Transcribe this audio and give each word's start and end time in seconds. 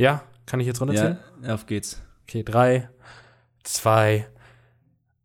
Ja, 0.00 0.22
kann 0.46 0.60
ich 0.60 0.66
jetzt 0.66 0.80
runterzählen? 0.80 1.18
Ja, 1.42 1.52
auf 1.54 1.66
geht's. 1.66 2.00
Okay, 2.22 2.42
drei, 2.42 2.88
zwei, 3.64 4.26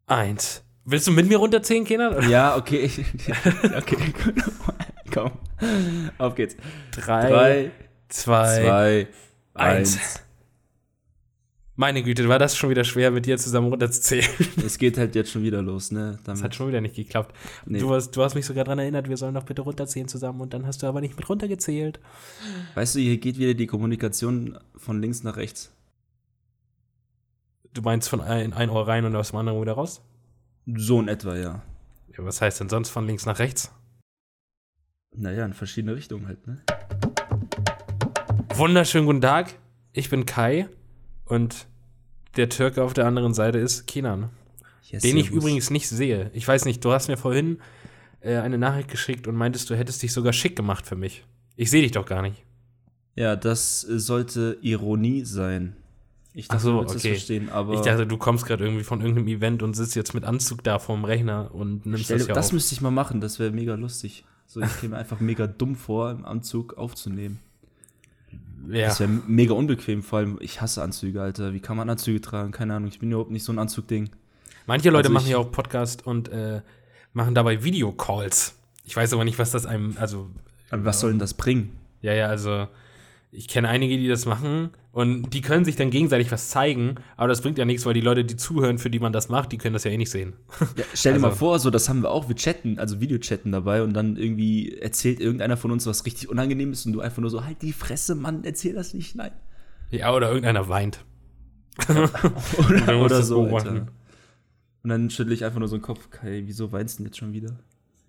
eins. 0.06 0.64
Willst 0.84 1.08
du 1.08 1.12
mit 1.12 1.30
mir 1.30 1.38
runterzählen, 1.38 1.86
Kenan? 1.86 2.30
Ja, 2.30 2.58
okay. 2.58 2.92
okay, 3.78 3.98
komm. 5.14 5.32
Auf 6.18 6.36
geht's. 6.36 6.58
Drei, 6.92 7.30
Drei, 7.30 7.72
zwei, 8.10 8.62
zwei, 8.64 9.08
eins. 9.54 9.96
eins. 9.96 10.25
Meine 11.78 12.04
Güte, 12.04 12.30
war 12.30 12.40
das 12.40 12.56
schon 12.56 12.70
wieder 12.70 12.86
schwer, 12.86 13.12
mit 13.12 13.26
dir 13.26 13.38
zusammen 13.38 13.68
runterzuzählen. 13.68 14.30
Es 14.66 14.78
geht 14.78 14.98
halt 14.98 15.14
jetzt 15.14 15.32
schon 15.32 15.44
wieder 15.44 15.62
los, 15.62 15.92
ne? 15.92 16.12
Das 16.12 16.24
Damit, 16.24 16.44
hat 16.44 16.56
schon 16.56 16.70
wieder 16.70 16.80
nicht 16.80 16.96
geklappt. 16.96 17.36
nee. 17.66 17.80
Du, 17.80 17.94
hast, 17.94 18.12
du 18.12 18.24
hast 18.24 18.34
mich 18.34 18.46
sogar 18.46 18.64
daran 18.64 18.80
erinnert, 18.80 19.10
wir 19.10 19.18
sollen 19.18 19.34
doch 19.34 19.44
bitte 19.44 19.62
runterzählen 19.62 20.08
zusammen 20.08 20.40
und 20.40 20.54
dann 20.54 20.66
hast 20.66 20.82
du 20.84 20.88
aber 20.88 21.02
nicht 21.02 21.18
mit 21.18 21.28
runtergezählt. 21.28 22.00
Weißt 22.76 22.96
du, 22.96 23.00
hier 23.00 23.18
geht 23.18 23.38
wieder 23.38 23.54
die 23.56 23.68
Kommunikation 23.68 24.58
von 24.78 25.02
links 25.02 25.24
nach 25.24 25.36
rechts. 25.36 25.74
Du 27.74 27.82
meinst 27.82 28.08
von 28.08 28.22
ein, 28.22 28.54
ein 28.54 28.70
Ohr 28.70 28.88
rein 28.88 29.04
und 29.04 29.14
aus 29.18 29.32
dem 29.32 29.40
anderen 29.40 29.60
wieder 29.62 29.74
raus? 29.74 30.02
So 30.66 31.02
in 31.02 31.10
etwa, 31.10 31.36
ja. 31.36 31.62
Ja, 32.18 32.24
was 32.24 32.40
heißt 32.40 32.62
denn 32.62 32.70
sonst 32.70 32.90
von 32.90 33.06
links 33.06 33.26
nach 33.26 33.40
rechts? 33.40 33.70
Naja, 35.14 35.46
in 35.46 35.54
verschiedene 35.54 35.94
Richtungen 35.94 36.26
halt, 36.28 36.48
ne? 36.48 36.62
Wunderschönen 38.54 39.06
guten 39.06 39.22
Tag. 39.22 39.56
Ich 39.92 40.10
bin 40.10 40.26
Kai 40.26 40.70
und 41.26 41.68
der 42.38 42.50
Türke 42.50 42.84
auf 42.84 42.94
der 42.94 43.06
anderen 43.06 43.34
Seite 43.34 43.60
ist 43.60 43.88
Kenan, 43.88 44.30
Yes, 44.84 45.02
den 45.02 45.18
ich 45.18 45.32
übrigens 45.32 45.70
nicht 45.70 45.88
sehe. 45.88 46.30
Ich 46.34 46.48
weiß 46.48 46.66
nicht, 46.66 46.84
du 46.84 46.92
hast 46.92 47.08
mir 47.08 47.18
vorhin 47.18 47.60
äh, 48.22 48.38
eine 48.38 48.58
Nachricht 48.58 48.90
geschickt 48.90 49.28
und 49.28 49.36
meintest, 49.36 49.70
du 49.70 49.76
hättest 49.76 50.04
dich 50.04 50.14
sogar 50.14 50.34
schick 50.34 50.56
gemacht 50.56 50.86
für 50.86 50.96
mich. 50.96 51.24
Ich 51.56 51.70
sehe 51.70 51.82
dich 51.82 51.92
doch 51.92 52.06
gar 52.06 52.22
nicht. 52.22 52.44
Ja, 53.16 53.36
das 53.36 53.88
äh, 53.88 54.00
sollte 54.00 54.58
Ironie 54.62 55.24
sein. 55.24 55.76
Ich 56.34 56.48
Ach 56.50 56.60
so, 56.60 56.80
okay. 56.80 56.94
das 56.94 57.02
verstehen, 57.02 57.50
aber 57.50 57.76
ich 57.76 57.80
dachte, 57.80 58.06
du 58.06 58.18
kommst 58.18 58.46
gerade 58.46 58.66
irgendwie 58.66 58.84
von 58.84 59.00
irgendeinem 59.00 59.30
Event 59.30 59.64
und 59.64 59.74
sitzt 59.74 59.96
jetzt 59.96 60.14
mit 60.14 60.26
Anzug 60.26 60.66
da 60.66 60.80
vorm 60.80 61.06
Rechner 61.06 61.56
und 61.56 61.86
nimmst 61.86 62.06
Stell, 62.06 62.18
das 62.18 62.28
das, 62.28 62.36
ja 62.36 62.42
auf. 62.42 62.52
müsste 62.52 62.76
ich 62.76 62.82
mal 62.82 62.92
machen, 62.92 63.22
das 63.22 63.40
wäre 63.40 63.52
mega 63.52 63.76
lustig. 63.76 64.26
So, 64.46 64.60
ich 64.60 64.82
käme 64.82 64.98
einfach 64.98 65.22
mega 65.22 65.48
dumm 65.48 65.78
vor, 65.78 66.12
im 66.12 66.26
Anzug 66.26 66.78
aufzunehmen. 66.78 67.40
Ja. 68.70 68.88
Das 68.88 69.00
wäre 69.00 69.10
mega 69.10 69.54
unbequem, 69.54 70.04
vor 70.04 70.20
allem 70.20 70.38
ich 70.42 70.62
hasse 70.62 70.82
Anzüge, 70.82 71.22
Alter. 71.22 71.54
Wie 71.54 71.60
kann 71.60 71.78
man 71.78 71.90
Anzüge 71.90 72.22
tragen? 72.22 72.52
Keine 72.52 72.76
Ahnung, 72.76 72.90
ich 72.90 73.00
bin 73.00 73.12
überhaupt 73.12 73.32
nicht 73.32 73.44
so 73.44 73.52
ein 73.54 73.60
Anzugding. 73.60 74.10
Manche 74.66 74.90
Leute 74.90 75.10
Also 75.10 75.14
machen 75.14 75.30
ja 75.30 75.38
auch 75.38 75.52
Podcast 75.52 76.06
und 76.06 76.30
äh, 76.30 76.62
machen 77.14 77.36
dabei 77.36 77.64
Videocalls. 77.64 78.56
Ich 78.84 78.96
weiß 78.96 79.14
aber 79.14 79.24
nicht, 79.24 79.40
was 79.40 79.52
das 79.52 79.66
einem, 79.66 79.96
also 80.00 80.30
Aber 80.70 80.86
was 80.86 81.00
soll 81.00 81.12
denn 81.12 81.20
das 81.20 81.34
bringen? 81.34 81.78
Ja, 82.02 82.14
ja, 82.14 82.28
also 82.28 82.68
ich 83.36 83.48
kenne 83.48 83.68
einige, 83.70 83.98
die 83.98 84.08
das 84.08 84.26
machen 84.26 84.70
und 84.92 85.34
die 85.34 85.42
können 85.42 85.66
sich 85.66 85.76
dann 85.76 85.90
gegenseitig 85.90 86.32
was 86.32 86.50
zeigen, 86.50 86.96
aber 87.18 87.28
das 87.28 87.42
bringt 87.42 87.58
ja 87.58 87.66
nichts, 87.66 87.86
weil 87.86 87.94
die 87.94 88.02
Leute, 88.02 88.24
die 88.26 88.36
zuhören, 88.38 88.78
für 88.78 88.90
die 88.90 89.00
man 89.00 89.12
das 89.14 89.30
macht, 89.30 89.52
die 89.52 89.58
können 89.58 89.74
das 89.74 89.84
ja 89.84 89.92
eh 89.92 89.98
nicht 89.98 90.10
sehen. 90.12 90.34
Ja, 90.78 90.84
stell 90.94 91.14
dir 91.14 91.18
Also- 91.18 91.28
mal 91.28 91.34
vor, 91.36 91.60
so 91.60 91.70
das 91.70 91.90
haben 91.90 92.02
wir 92.02 92.12
auch, 92.12 92.28
wir 92.30 92.36
chatten, 92.36 92.80
also 92.80 93.02
Videochatten 93.02 93.52
dabei 93.52 93.84
und 93.84 93.94
dann 93.94 94.16
irgendwie 94.18 94.78
erzählt 94.78 95.20
irgendeiner 95.20 95.58
von 95.58 95.72
uns 95.72 95.86
was 95.86 96.06
richtig 96.06 96.30
unangenehm 96.30 96.72
ist 96.72 96.86
und 96.86 96.94
du 96.94 97.02
einfach 97.02 97.20
nur 97.22 97.30
so, 97.30 97.44
halt 97.46 97.62
die 97.62 97.74
Fresse, 97.74 98.16
Mann, 98.16 98.44
erzähl 98.44 98.74
das 98.74 98.94
nicht, 98.94 99.16
nein. 99.16 99.32
Ja, 99.92 100.14
oder 100.14 100.28
irgendeiner 100.30 100.68
weint. 100.70 101.04
Oder, 101.90 103.02
oder 103.02 103.22
so. 103.22 103.42
Und 103.42 104.90
dann 104.90 105.10
schüttel 105.10 105.34
ich 105.34 105.44
einfach 105.44 105.60
nur 105.60 105.68
so 105.68 105.78
den 105.78 105.82
Kopf, 105.82 106.10
Kai, 106.10 106.44
wieso 106.46 106.72
weinst 106.72 106.98
du 107.00 107.04
denn 107.04 107.08
jetzt 107.08 107.18
schon 107.18 107.34
wieder? 107.34 107.60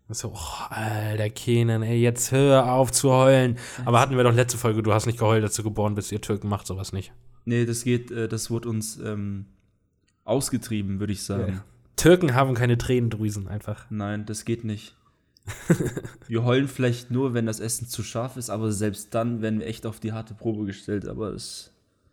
So, 0.08 0.32
oh, 0.34 0.64
alter 0.70 1.30
Kenan, 1.30 1.82
ey, 1.82 2.00
jetzt 2.00 2.30
hör 2.30 2.70
auf 2.72 2.92
zu 2.92 3.10
heulen. 3.10 3.58
Aber 3.84 3.98
hatten 3.98 4.16
wir 4.16 4.22
doch 4.22 4.34
letzte 4.34 4.56
Folge, 4.56 4.82
du 4.82 4.92
hast 4.92 5.06
nicht 5.06 5.18
geheult, 5.18 5.42
als 5.42 5.56
du 5.56 5.64
geboren 5.64 5.96
bist, 5.96 6.12
ihr 6.12 6.20
Türken 6.20 6.48
macht 6.48 6.68
sowas 6.68 6.92
nicht. 6.92 7.12
Nee, 7.44 7.66
das 7.66 7.82
geht, 7.82 8.12
äh, 8.12 8.28
das 8.28 8.48
wurde 8.48 8.68
uns 8.68 8.98
ähm, 8.98 9.46
ausgetrieben, 10.24 11.00
würde 11.00 11.12
ich 11.12 11.24
sagen. 11.24 11.54
Ja. 11.54 11.64
Türken 11.96 12.34
haben 12.34 12.54
keine 12.54 12.78
Tränendrüsen 12.78 13.48
einfach. 13.48 13.86
Nein, 13.90 14.27
das 14.27 14.44
geht 14.44 14.62
nicht. 14.62 14.95
wir 16.28 16.45
heulen 16.45 16.68
vielleicht 16.68 17.11
nur, 17.11 17.34
wenn 17.34 17.46
das 17.46 17.58
Essen 17.58 17.89
zu 17.89 18.05
scharf 18.05 18.36
ist, 18.36 18.50
aber 18.50 18.70
selbst 18.70 19.12
dann 19.14 19.42
werden 19.42 19.58
wir 19.58 19.66
echt 19.66 19.86
auf 19.86 19.98
die 19.98 20.12
harte 20.12 20.34
Probe 20.34 20.66
gestellt, 20.66 21.08
aber 21.08 21.33
das, 21.33 21.72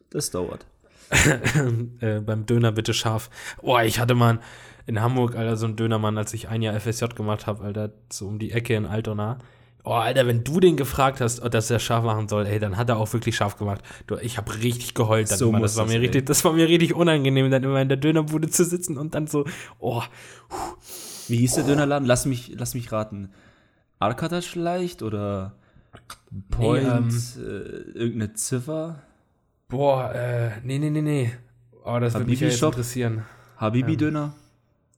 das 0.10 0.32
dauert. 0.32 0.66
äh, 2.00 2.20
beim 2.22 2.46
Döner 2.48 2.72
bitte 2.72 2.94
scharf. 2.94 3.30
Boah, 3.62 3.84
ich 3.84 4.00
hatte 4.00 4.16
mal 4.16 4.40
in 4.86 5.02
Hamburg, 5.02 5.36
Alter, 5.36 5.56
so 5.58 5.66
einen 5.66 5.76
Dönermann, 5.76 6.18
als 6.18 6.34
ich 6.34 6.50
ein 6.50 6.62
Jahr 6.62 6.80
FSJ 6.80 7.06
gemacht 7.16 7.48
habe, 7.48 7.64
Alter, 7.64 7.92
so 8.12 8.28
um 8.28 8.40
die 8.40 8.52
Ecke 8.52 8.76
in 8.76 8.86
Altona. 8.86 9.40
Oh, 9.86 9.92
Alter, 9.92 10.28
wenn 10.28 10.44
du 10.46 10.60
den 10.62 10.78
gefragt 10.78 11.20
hast, 11.20 11.42
ob 11.42 11.52
dass 11.52 11.70
er 11.70 11.80
scharf 11.80 12.06
machen 12.06 12.30
soll, 12.30 12.46
ey, 12.46 12.58
dann 12.58 12.78
hat 12.78 12.88
er 12.90 12.98
auch 12.98 13.12
wirklich 13.12 13.36
scharf 13.36 13.58
gemacht. 13.58 13.82
Du, 14.08 14.16
ich 14.16 14.38
habe 14.38 14.54
richtig 14.56 14.94
geheult. 14.94 15.30
Dann 15.30 15.38
So 15.38 15.50
immer. 15.50 15.60
muss 15.60 15.72
das 15.72 15.78
war 15.78 15.86
das, 15.86 15.94
mir 15.94 16.00
richtig, 16.02 16.26
das 16.26 16.46
war 16.46 16.54
mir 16.54 16.70
richtig 16.70 16.94
unangenehm, 16.96 17.52
dann 17.52 17.64
immer 17.64 17.82
in 17.82 17.90
der 17.90 17.98
Dönerbude 17.98 18.50
zu 18.50 18.64
sitzen 18.64 18.98
und 18.98 19.14
dann 19.14 19.28
so, 19.28 19.46
oh, 19.80 20.02
Wie 21.28 21.38
hieß 21.38 21.56
der 21.56 21.64
Dönerladen? 21.66 22.08
Lass 22.08 22.26
mich, 22.26 22.54
lass 22.58 22.76
mich 22.76 22.92
raten. 22.92 23.32
Arkadaş 24.00 24.48
vielleicht 24.50 25.02
oder 25.02 25.56
Point, 26.50 26.84
Nee, 27.38 27.44
äh, 27.44 27.48
irgendeine 27.94 28.34
Ziffer? 28.34 29.02
boah, 29.68 30.14
äh, 30.14 30.52
nee, 30.64 30.80
nee, 30.80 30.90
nee, 30.90 31.02
nee. 31.02 31.32
Oh, 31.84 32.00
das 32.00 32.14
würde 32.14 32.30
mich 32.30 32.40
ja 32.40 32.46
Habibi 32.48 32.52
jetzt 32.52 32.60
Shop? 32.60 32.74
interessieren. 32.74 33.24
Habibi-Döner? 33.58 34.34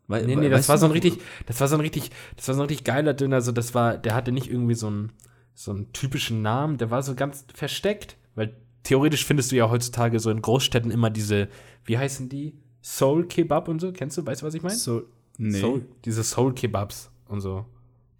Wei- 0.07 0.21
Nee, 0.21 0.35
nee, 0.35 0.49
das 0.49 0.69
war 0.69 0.77
so 0.77 0.85
ein 0.85 0.91
richtig, 0.91 1.19
das 1.47 1.59
war 1.61 1.67
so 1.67 1.75
ein 1.75 1.81
richtig, 1.81 2.11
das 2.35 2.47
war 2.47 2.55
so 2.55 2.61
ein 2.61 2.67
richtig 2.67 2.85
geiler 2.85 3.13
Döner, 3.13 3.41
so 3.41 3.51
das 3.51 3.73
war, 3.73 3.97
der 3.97 4.13
hatte 4.15 4.31
nicht 4.31 4.49
irgendwie 4.49 4.75
so 4.75 4.87
einen, 4.87 5.11
so 5.53 5.71
einen 5.71 5.91
typischen 5.93 6.41
Namen, 6.41 6.77
der 6.77 6.91
war 6.91 7.01
so 7.01 7.15
ganz 7.15 7.45
versteckt, 7.53 8.17
weil 8.35 8.55
theoretisch 8.83 9.25
findest 9.25 9.51
du 9.51 9.55
ja 9.55 9.69
heutzutage 9.69 10.19
so 10.19 10.29
in 10.29 10.41
Großstädten 10.41 10.91
immer 10.91 11.09
diese, 11.09 11.47
wie 11.85 11.97
heißen 11.97 12.29
die? 12.29 12.53
Soul 12.83 13.25
Kebab 13.27 13.67
und 13.67 13.79
so, 13.79 13.91
kennst 13.91 14.15
du, 14.17 14.25
weißt 14.25 14.43
du, 14.43 14.45
was 14.45 14.53
ich 14.53 14.61
meine? 14.61 14.75
So, 14.75 15.03
nee. 15.37 15.59
Soul, 15.59 15.85
diese 16.05 16.23
Soul 16.23 16.53
Kebabs 16.53 17.09
und 17.27 17.41
so. 17.41 17.65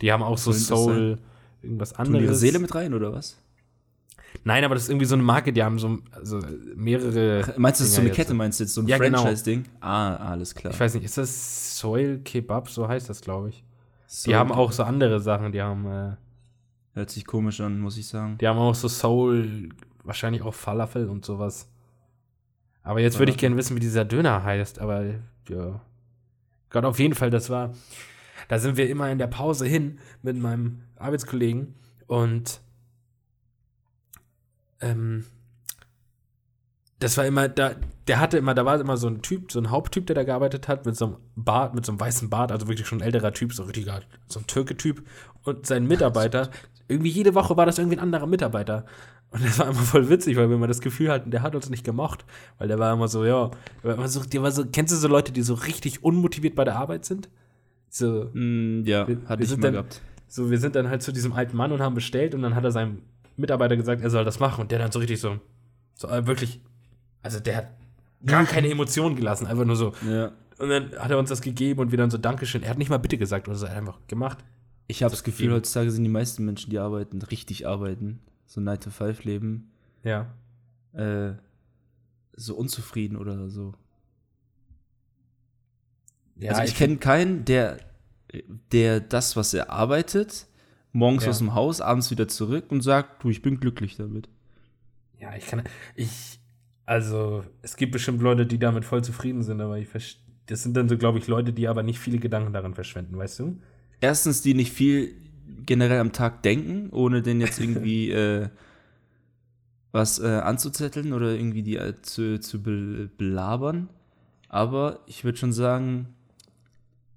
Die 0.02 0.12
haben 0.12 0.24
auch 0.24 0.38
so 0.40 0.52
Soul, 0.52 1.20
irgendwas 1.62 1.94
Tun 1.94 2.06
ihre 2.08 2.18
anderes. 2.18 2.40
Seele 2.40 2.58
mit 2.60 2.74
rein 2.74 2.94
oder 2.96 3.14
was? 3.14 3.38
Nein, 4.44 4.64
aber 4.64 4.76
das 4.76 4.84
ist 4.84 4.90
irgendwie 4.90 5.06
so 5.06 5.16
eine 5.16 5.24
Marke, 5.24 5.54
die 5.54 5.64
haben 5.64 5.80
so 5.80 6.00
also 6.12 6.40
mehrere. 6.76 7.54
Meinst 7.58 7.80
du, 7.80 7.84
das 7.84 7.90
ist 7.90 7.96
so 7.96 8.02
eine 8.02 8.12
Kette, 8.12 8.34
meinst 8.34 8.60
du 8.60 8.64
jetzt 8.64 8.74
so 8.74 8.82
ein 8.82 8.88
Ja, 8.88 8.98
genau. 8.98 9.22
Franchise-Ding? 9.22 9.66
Ah, 9.80 10.16
alles 10.16 10.54
klar. 10.54 10.74
Ich 10.74 10.80
weiß 10.80 10.94
nicht, 10.96 11.04
ist 11.04 11.18
das 11.18 11.78
Soul 11.78 12.20
Kebab, 12.24 12.70
so 12.70 12.88
heißt 12.88 13.10
das, 13.10 13.22
glaube 13.22 13.50
ich. 13.50 13.64
So, 14.08 14.30
Die 14.30 14.36
haben 14.36 14.52
auch 14.52 14.72
so 14.72 14.84
andere 14.84 15.20
Sachen, 15.20 15.52
die 15.52 15.62
haben, 15.62 15.86
äh, 15.86 16.16
Hört 16.96 17.10
sich 17.10 17.26
komisch 17.26 17.60
an, 17.60 17.82
muss 17.82 17.98
ich 17.98 18.08
sagen. 18.08 18.38
Die 18.38 18.48
haben 18.48 18.58
auch 18.58 18.74
so 18.74 18.88
Soul, 18.88 19.68
wahrscheinlich 20.06 20.42
auch 20.44 20.54
Falafel 20.54 21.10
und 21.10 21.26
sowas. 21.26 21.70
Aber 22.84 23.02
jetzt 23.02 23.20
würde 23.20 23.34
ich 23.34 23.38
gerne 23.38 23.58
wissen, 23.58 23.76
wie 23.76 23.82
dieser 23.82 24.06
Döner 24.06 24.46
heißt. 24.46 24.80
Aber 24.80 25.04
ja. 25.50 25.82
Gott, 26.70 26.86
auf 26.86 26.98
jeden 26.98 27.14
Fall, 27.14 27.30
das 27.30 27.50
war. 27.50 27.74
Da 28.48 28.60
sind 28.60 28.78
wir 28.78 28.90
immer 28.90 29.12
in 29.12 29.18
der 29.18 29.28
Pause 29.28 29.66
hin 29.66 30.00
mit 30.22 30.38
meinem 30.38 30.84
Arbeitskollegen 30.96 31.76
und 32.08 32.62
ähm, 34.86 35.26
das 37.00 37.18
war 37.18 37.26
immer, 37.26 37.50
da, 37.50 37.72
der 38.08 38.20
hatte 38.20 38.38
immer, 38.38 38.54
da 38.54 38.64
war 38.66 38.80
immer 38.80 38.96
so 38.98 39.08
ein 39.08 39.22
Typ, 39.22 39.52
so 39.52 39.60
ein 39.60 39.70
Haupttyp, 39.70 40.08
der 40.08 40.16
da 40.16 40.24
gearbeitet 40.24 40.68
hat, 40.70 40.86
mit 40.86 40.96
so 40.96 41.06
einem 41.06 41.16
Bart, 41.36 41.76
mit 41.76 41.86
so 41.86 41.92
einem 41.92 42.00
weißen 42.00 42.30
Bart, 42.30 42.52
also 42.52 42.68
wirklich 42.70 42.88
schon 42.88 43.00
ein 43.00 43.06
älterer 43.06 43.34
Typ, 43.34 43.54
so 43.54 43.64
richtiger, 43.64 44.00
so 44.28 44.40
ein 44.40 44.48
Türke-Typ. 44.48 45.04
Und 45.44 45.66
sein 45.66 45.88
Mitarbeiter, 45.88 46.50
irgendwie 46.88 47.10
jede 47.10 47.36
Woche 47.36 47.58
war 47.58 47.66
das 47.66 47.78
irgendwie 47.80 47.98
ein 47.98 48.02
anderer 48.04 48.28
Mitarbeiter. 48.28 48.86
Und 49.32 49.44
das 49.44 49.60
war 49.60 49.66
immer 49.68 49.76
voll 49.80 50.08
witzig, 50.10 50.38
weil 50.38 50.48
wir 50.50 50.56
immer 50.56 50.68
das 50.68 50.80
Gefühl 50.80 51.12
hatten, 51.12 51.32
der 51.32 51.42
hat 51.42 51.54
uns 51.54 51.70
nicht 51.70 51.84
gemocht. 51.84 52.24
Weil 52.58 52.70
der 52.70 52.80
war 52.80 52.94
immer 52.94 53.10
so, 53.10 53.26
ja, 53.26 53.52
der 53.84 53.98
war 53.98 54.08
so, 54.08 54.22
der 54.24 54.42
war 54.42 54.52
so, 54.52 54.64
kennst 54.66 54.94
du 54.94 54.98
so 54.98 55.10
Leute, 55.10 55.34
die 55.34 55.42
so 55.42 55.56
richtig 55.56 56.02
unmotiviert 56.04 56.56
bei 56.56 56.64
der 56.64 56.78
Arbeit 56.78 57.04
sind? 57.04 57.28
So, 57.90 58.30
Mm, 58.34 58.84
ja, 58.86 59.06
Wir- 59.08 59.18
hatte 59.28 59.40
wir 59.40 59.46
ich 59.46 59.52
mal 59.58 59.62
dann- 59.62 59.74
gehabt. 59.74 60.02
so, 60.28 60.50
wir 60.50 60.60
sind 60.60 60.76
dann 60.76 60.90
halt 60.90 61.02
zu 61.04 61.12
diesem 61.12 61.34
alten 61.34 61.58
Mann 61.58 61.74
und 61.74 61.82
haben 61.82 61.96
bestellt 61.96 62.34
und 62.34 62.42
dann 62.42 62.56
hat 62.56 62.64
er 62.64 62.72
seinem 62.72 63.02
Mitarbeiter 63.38 63.76
gesagt, 63.78 64.02
er 64.02 64.10
soll 64.10 64.24
das 64.26 64.40
machen 64.40 64.62
und 64.62 64.72
der 64.72 64.80
dann 64.80 64.92
so 64.92 65.00
richtig 65.00 65.20
so, 65.20 65.40
so 65.96 66.08
äh, 66.08 66.26
wirklich, 66.28 66.62
also 67.22 67.40
der 67.40 67.58
hat 67.58 67.68
gar 68.26 68.46
keine 68.46 68.70
Emotionen 68.70 69.16
gelassen, 69.16 69.46
einfach 69.48 69.66
nur 69.66 69.76
so. 69.76 69.94
Ja. 70.10 70.32
Und 70.58 70.70
dann 70.70 70.98
hat 70.98 71.12
er 71.12 71.18
uns 71.20 71.30
das 71.30 71.42
gegeben 71.42 71.82
und 71.82 71.92
wir 71.92 71.98
dann 71.98 72.10
so 72.10 72.18
Dankeschön. 72.18 72.64
Er 72.64 72.70
hat 72.70 72.78
nicht 72.78 72.90
mal 72.90 72.98
bitte 72.98 73.18
gesagt 73.18 73.48
oder 73.48 73.58
so, 73.58 73.66
er 73.66 73.72
hat 73.72 73.78
einfach 73.80 74.00
gemacht. 74.08 74.38
Ich 74.88 75.04
habe 75.04 75.12
das 75.12 75.24
Gefühl, 75.24 75.48
Eben. 75.48 75.56
heutzutage 75.56 75.92
sind 75.92 76.04
die 76.04 76.10
meisten 76.10 76.46
Menschen, 76.46 76.70
die 76.70 76.80
arbeiten, 76.80 77.22
richtig 77.24 77.68
arbeiten, 77.68 78.22
so 78.46 78.62
9 78.62 78.80
to 78.80 78.90
5 78.90 79.24
leben, 79.26 79.72
Ja. 80.04 80.34
äh, 80.94 81.34
so 82.38 82.56
unzufrieden 82.56 83.18
oder 83.18 83.50
so. 83.50 83.74
Ja, 86.38 86.52
also 86.54 86.64
ich 86.72 86.78
kenne 86.78 86.98
keinen, 86.98 87.46
der, 87.46 87.80
der 88.72 89.00
das, 89.00 89.36
was 89.36 89.54
er 89.54 89.70
arbeitet, 89.70 90.48
morgens 90.96 91.26
Ja. 91.26 91.30
aus 91.30 91.40
dem 91.40 91.54
Haus, 91.54 91.82
abends 91.82 92.10
wieder 92.10 92.28
zurück 92.28 92.66
und 92.70 92.82
sagt, 92.82 93.24
du, 93.24 93.30
ich 93.30 93.42
bin 93.42 93.60
glücklich 93.60 93.98
damit. 93.98 94.30
Ja, 95.20 95.36
ich 95.36 95.46
kann. 95.46 95.64
Ich. 95.96 96.40
Also, 96.86 97.44
es 97.62 97.76
gibt 97.78 97.92
bestimmt 97.92 98.22
Leute, 98.22 98.46
die 98.46 98.60
damit 98.60 98.86
voll 98.86 99.04
zufrieden 99.04 99.44
sind, 99.44 99.60
aber 99.60 99.78
ich 99.78 99.88
verstehe. 99.88 100.24
Das 100.48 100.62
sind 100.62 100.78
dann 100.78 100.88
so, 100.88 100.98
glaube 100.98 101.18
ich, 101.18 101.26
Leute, 101.28 101.52
die 101.54 101.68
aber 101.68 101.82
nicht 101.82 101.98
viele 102.00 102.20
Gedanken 102.20 102.54
daran 102.54 102.76
verschwenden, 102.76 103.18
weißt 103.18 103.40
du? 103.40 103.58
Erstens, 104.00 104.44
die 104.44 104.54
nicht 104.54 104.72
viel 104.72 105.16
generell 105.66 106.00
am 106.00 106.12
Tag 106.12 106.44
denken, 106.44 106.90
ohne 106.92 107.24
den 107.24 107.42
jetzt 107.42 107.60
irgendwie, 107.60 108.12
äh, 108.12 108.50
was 109.92 110.20
äh, 110.20 110.28
anzuzetteln 110.28 111.14
oder 111.14 111.32
irgendwie 111.34 111.64
die 111.64 111.78
äh, 111.78 112.00
zu, 112.04 112.40
zu 112.40 112.62
be 112.62 113.10
belabern. 113.18 113.90
Aber 114.48 115.00
ich 115.08 115.24
würde 115.24 115.40
schon 115.40 115.54
sagen, 115.54 116.10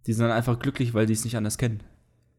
die 0.06 0.14
sind 0.14 0.26
dann 0.26 0.36
einfach 0.36 0.58
glücklich, 0.58 0.94
weil 0.94 1.04
die 1.04 1.12
es 1.12 1.24
nicht 1.24 1.36
anders 1.36 1.58
kennen. 1.58 1.82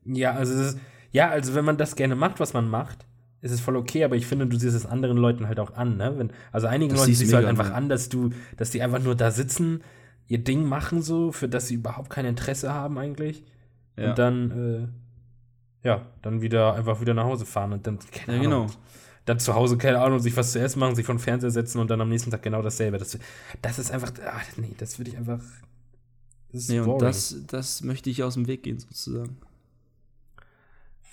Ja, 0.05 0.31
also 0.33 0.53
es 0.53 0.73
ist, 0.73 0.79
ja, 1.11 1.29
also 1.29 1.55
wenn 1.55 1.65
man 1.65 1.77
das 1.77 1.95
gerne 1.95 2.15
macht, 2.15 2.39
was 2.39 2.53
man 2.53 2.69
macht, 2.69 3.05
ist 3.41 3.51
es 3.51 3.61
voll 3.61 3.77
okay, 3.77 4.03
aber 4.03 4.15
ich 4.15 4.25
finde, 4.25 4.47
du 4.47 4.57
siehst 4.57 4.75
es 4.75 4.85
anderen 4.85 5.17
Leuten 5.17 5.47
halt 5.47 5.59
auch 5.59 5.73
an, 5.75 5.97
ne? 5.97 6.13
Wenn, 6.17 6.31
also 6.51 6.67
einigen 6.67 6.91
Das 6.93 7.01
Leuten 7.01 7.13
siehst 7.15 7.31
du 7.31 7.35
halt 7.37 7.45
einfach 7.47 7.71
an. 7.71 7.87
dass 7.89 8.09
du, 8.09 8.31
dass 8.57 8.69
die 8.71 8.81
einfach 8.81 8.99
nur 9.01 9.15
da 9.15 9.31
sitzen, 9.31 9.81
ihr 10.27 10.39
Ding 10.43 10.63
machen 10.65 11.01
so, 11.01 11.31
für 11.31 11.47
das 11.47 11.67
sie 11.67 11.75
überhaupt 11.75 12.09
kein 12.09 12.25
Interesse 12.25 12.73
haben 12.73 12.97
eigentlich. 12.97 13.43
Ja. 13.97 14.09
Und 14.09 14.19
dann, 14.19 14.91
äh, 15.83 15.87
ja, 15.87 16.05
dann 16.21 16.41
wieder 16.41 16.73
einfach 16.75 16.99
wieder 17.01 17.13
nach 17.13 17.23
Hause 17.25 17.45
fahren 17.45 17.71
und 17.73 17.87
dann, 17.87 17.99
keine 18.11 18.37
Ja, 18.37 18.43
genau. 18.43 18.61
Ahnung, 18.63 18.71
dann 19.25 19.39
zu 19.39 19.53
Hause, 19.55 19.77
keine 19.77 19.99
Ahnung, 20.01 20.19
sich 20.19 20.35
was 20.35 20.51
zu 20.51 20.59
essen 20.59 20.79
machen, 20.79 20.95
sich 20.95 21.05
vor 21.05 21.15
den 21.15 21.19
Fernseher 21.19 21.51
setzen 21.51 21.79
und 21.79 21.89
dann 21.89 22.01
am 22.01 22.09
nächsten 22.09 22.31
Tag 22.31 22.41
genau 22.43 22.61
dasselbe. 22.61 22.97
Das, 22.97 23.17
das 23.61 23.79
ist 23.79 23.91
einfach, 23.91 24.11
ach, 24.25 24.43
nee, 24.57 24.75
das 24.77 24.99
würde 24.99 25.11
ich 25.11 25.17
einfach. 25.17 25.39
Das 26.51 26.61
ist 26.63 26.69
Nee, 26.69 26.79
und 26.79 26.85
boring. 26.87 26.99
das, 27.01 27.35
das 27.47 27.83
möchte 27.83 28.09
ich 28.09 28.21
aus 28.23 28.33
dem 28.33 28.47
Weg 28.47 28.63
gehen, 28.63 28.79
sozusagen. 28.79 29.37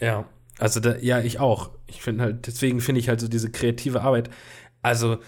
Ja, 0.01 0.27
also 0.59 0.81
da, 0.81 0.97
ja, 0.97 1.21
ich 1.21 1.41
auch. 1.41 1.71
Ich 1.87 2.03
finde 2.03 2.25
halt, 2.25 2.47
deswegen 2.47 2.81
finde 2.81 3.01
ich 3.01 3.09
halt 3.09 3.21
so 3.21 3.29
diese 3.29 3.51
kreative 3.51 4.03
Arbeit. 4.03 4.31
Also, 4.83 5.19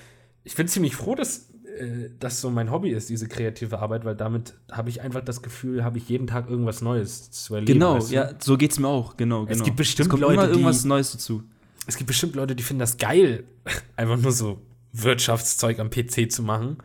ich 0.44 0.55
bin 0.55 0.69
ziemlich 0.69 0.97
froh, 0.97 1.15
dass 1.15 1.50
äh, 1.79 2.11
das 2.19 2.41
so 2.41 2.50
mein 2.50 2.70
Hobby 2.70 2.91
ist, 2.91 3.09
diese 3.11 3.29
kreative 3.29 3.79
Arbeit, 3.81 4.05
weil 4.05 4.15
damit 4.17 4.55
habe 4.70 4.88
ich 4.88 5.00
einfach 5.03 5.23
das 5.23 5.43
Gefühl, 5.43 5.85
habe 5.85 5.99
ich 5.99 6.09
jeden 6.09 6.26
Tag 6.26 6.49
irgendwas 6.49 6.81
Neues 6.82 7.31
zu 7.31 7.55
erleben. 7.55 7.73
Genau, 7.75 7.97
weißt 7.97 8.11
du? 8.11 8.15
ja, 8.15 8.31
so 8.38 8.56
geht's 8.56 8.79
mir 8.79 8.88
auch, 8.88 9.17
genau, 9.17 9.43
Es 9.44 9.50
genau. 9.50 9.65
gibt 9.65 9.76
bestimmt 9.76 10.06
es 10.06 10.11
kommt 10.11 10.23
Leute, 10.23 10.35
immer 10.35 10.44
die- 10.47 10.50
irgendwas 10.53 10.85
Neues 10.85 11.12
dazu. 11.12 11.43
Es 11.87 11.97
gibt 11.97 12.09
bestimmt 12.09 12.35
Leute, 12.37 12.55
die 12.55 12.62
finden 12.62 12.81
das 12.81 12.97
geil, 12.99 13.44
einfach 13.97 14.17
nur 14.19 14.32
so 14.32 14.61
Wirtschaftszeug 14.93 15.79
am 15.79 15.91
PC 15.91 16.31
zu 16.31 16.43
machen. 16.43 16.79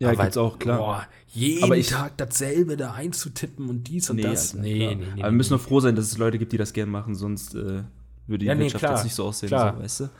Ja, 0.00 0.10
Aber 0.10 0.22
gibt's 0.24 0.36
auch, 0.36 0.58
klar. 0.58 0.78
Boah, 0.78 1.06
jeden 1.26 1.64
Aber 1.64 1.76
ich- 1.76 1.88
Tag 1.88 2.16
dasselbe 2.18 2.76
da 2.76 2.92
einzutippen 2.92 3.68
und 3.68 3.84
dies 3.88 4.08
und 4.10 4.22
das. 4.22 4.52
Alter, 4.54 4.62
Nee, 4.62 4.78
nee, 4.78 4.94
nee. 4.94 5.04
Aber 5.04 5.14
nee, 5.16 5.22
wir 5.24 5.30
müssen 5.32 5.52
nee. 5.54 5.58
nur 5.58 5.66
froh 5.66 5.80
sein, 5.80 5.96
dass 5.96 6.06
es 6.06 6.18
Leute 6.18 6.38
gibt, 6.38 6.52
die 6.52 6.56
das 6.56 6.72
gerne 6.72 6.90
machen, 6.92 7.14
sonst 7.16 7.54
äh, 7.54 7.82
würde 8.26 8.38
die 8.38 8.46
Ja, 8.46 8.54
nee, 8.54 8.62
Wirtschaft 8.64 8.82
klar, 8.84 8.94
jetzt 8.94 9.04
nicht 9.04 9.14
so 9.14 9.24
aussehen, 9.26 9.48
klar. 9.48 9.74
so, 9.76 9.82
weißt 9.82 10.00
du? 10.00 10.10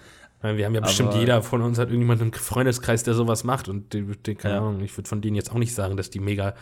Meine, 0.42 0.56
wir 0.58 0.66
haben 0.66 0.74
ja 0.74 0.80
bestimmt 0.80 1.10
Aber- 1.10 1.18
jeder 1.20 1.42
von 1.42 1.62
uns 1.62 1.78
hat 1.78 1.88
irgendjemanden 1.88 2.28
im 2.28 2.32
Freundeskreis, 2.32 3.02
der 3.04 3.14
sowas 3.14 3.44
macht 3.44 3.68
und 3.68 3.92
die, 3.92 4.04
die, 4.04 4.34
keine 4.34 4.54
Ja. 4.54 4.60
Ahnung, 4.60 4.80
ich 4.80 4.96
würde 4.96 5.08
von 5.08 5.20
denen 5.20 5.36
jetzt 5.36 5.50
auch 5.52 5.58
nicht 5.58 5.74
sagen, 5.74 5.96
dass 5.96 6.10
die 6.10 6.20
mega 6.20 6.54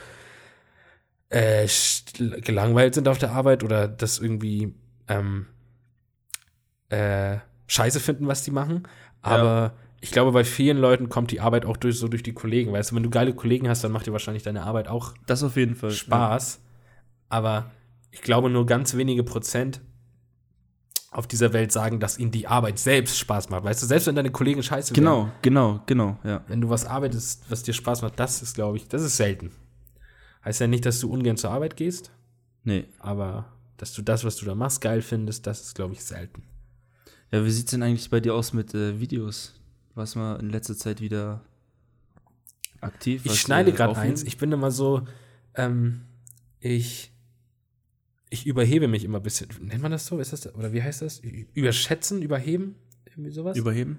äh, 1.28 1.66
gelangweilt 2.42 2.94
sind 2.94 3.08
auf 3.08 3.19
der 3.19 3.32
Arbeit 3.32 3.64
oder 3.64 3.88
das 3.88 4.19
irgendwie 4.19 4.74
ähm, 5.08 5.46
äh, 6.88 7.38
scheiße 7.66 7.98
finden, 8.00 8.26
was 8.28 8.44
die 8.44 8.50
machen. 8.52 8.84
Aber 9.22 9.72
ich 10.06 10.12
glaube, 10.12 10.31
bei 10.31 10.44
vielen 10.44 10.79
Leuten 10.79 11.08
kommt 11.08 11.32
die 11.32 11.41
Arbeit 11.41 11.64
auch 11.67 11.76
durch 11.76 11.99
so 11.99 12.06
durch 12.06 12.23
die 12.23 12.32
Kollegen. 12.32 12.73
Weißt 12.73 12.93
du, 12.93 12.94
wenn 12.97 13.03
du 13.03 13.11
geile 13.11 13.35
Kollegen 13.35 13.69
hast, 13.69 13.82
dann 13.82 13.91
macht 13.91 14.06
dir 14.06 14.12
wahrscheinlich 14.12 14.44
deine 14.44 14.62
Arbeit 14.62 14.87
auch 14.88 15.14
Das 15.26 15.43
auf 15.43 15.56
jeden 15.56 15.75
Fall. 15.75 15.91
Spaß. 15.91 16.61
Aber 17.29 17.70
ich 18.12 18.23
glaube, 18.23 18.49
nur 18.49 18.67
ganz 18.67 18.97
wenige 18.97 19.25
Prozent 19.25 19.81
auf 21.11 21.26
dieser 21.26 21.53
Welt 21.53 21.73
sagen, 21.73 21.99
dass 21.99 22.19
ihnen 22.19 22.31
die 22.31 22.47
Arbeit 22.47 22.79
selbst 22.79 23.19
Spaß 23.19 23.49
macht. 23.50 23.64
Weißt 23.64 23.82
du, 23.82 23.87
selbst 23.87 24.06
wenn 24.06 24.14
deine 24.14 24.31
Kollegen 24.31 24.62
scheiße 24.62 24.94
Ja. 24.94 24.97
werden, 25.03 25.05
Genau, 25.05 25.31
genau, 25.43 25.81
genau, 25.87 26.19
ja. 26.25 26.44
wenn 26.47 26.61
du 26.61 26.69
was 26.69 26.85
arbeitest, 26.85 27.44
was 27.50 27.62
dir 27.64 27.73
Spaß 27.75 28.03
macht, 28.03 28.20
das 28.20 28.43
ist, 28.43 28.55
glaube 28.55 28.76
ich, 28.76 28.87
das 28.88 29.03
ist 29.03 29.17
selten. 29.17 29.50
Heißt 30.44 30.61
ja 30.61 30.67
nicht, 30.69 30.87
dass 30.87 31.00
du 31.00 31.11
ungern 31.11 31.37
zur 31.37 31.50
Arbeit 31.50 31.76
gehst, 31.76 32.12
Nee. 32.64 32.85
aber 33.00 33.47
dass 33.76 33.93
du 33.93 34.03
das, 34.03 34.25
was 34.25 34.37
du 34.37 34.47
da 34.47 34.55
machst, 34.55 34.81
geil 34.81 35.03
findest, 35.03 35.47
das 35.47 35.62
ist, 35.62 35.75
glaube 35.75 35.94
ich, 35.94 36.05
selten. 36.05 36.44
Ja, 37.32 37.44
wie 37.44 37.50
sieht's 37.50 37.73
denn 37.73 37.82
eigentlich 37.82 38.08
bei 38.11 38.20
dir 38.20 38.35
aus 38.35 38.53
mit 38.53 38.73
äh, 38.75 39.00
Videos? 39.00 39.55
Du 39.96 40.19
mal 40.19 40.37
in 40.40 40.50
letzter 40.50 40.76
Zeit 40.76 41.00
wieder 41.00 41.40
aktiv? 42.82 43.22
Ich 43.25 43.31
was, 43.32 43.38
schneide 43.38 43.72
gerade 43.72 43.96
eins. 43.96 44.22
Ich 44.25 44.37
bin 44.37 44.52
immer 44.52 44.70
so, 44.70 45.02
ähm, 45.54 46.02
ich, 46.60 47.12
ich 48.28 48.46
überhebe 48.46 48.88
mich 48.88 49.04
immer 49.04 49.20
ein 49.20 49.22
bisschen. 49.22 49.48
Nennt 49.62 49.81
man 49.81 49.90
das 49.90 50.06
so? 50.06 50.19
Ist 50.19 50.34
das, 50.34 50.54
oder 50.54 50.75
wie 50.75 50.82
heißt 50.82 51.00
das? 51.00 51.22
Überschätzen, 51.54 52.20
überheben? 52.20 52.75
Irgendwie 53.06 53.31
sowas? 53.31 53.56
Überheben? 53.56 53.98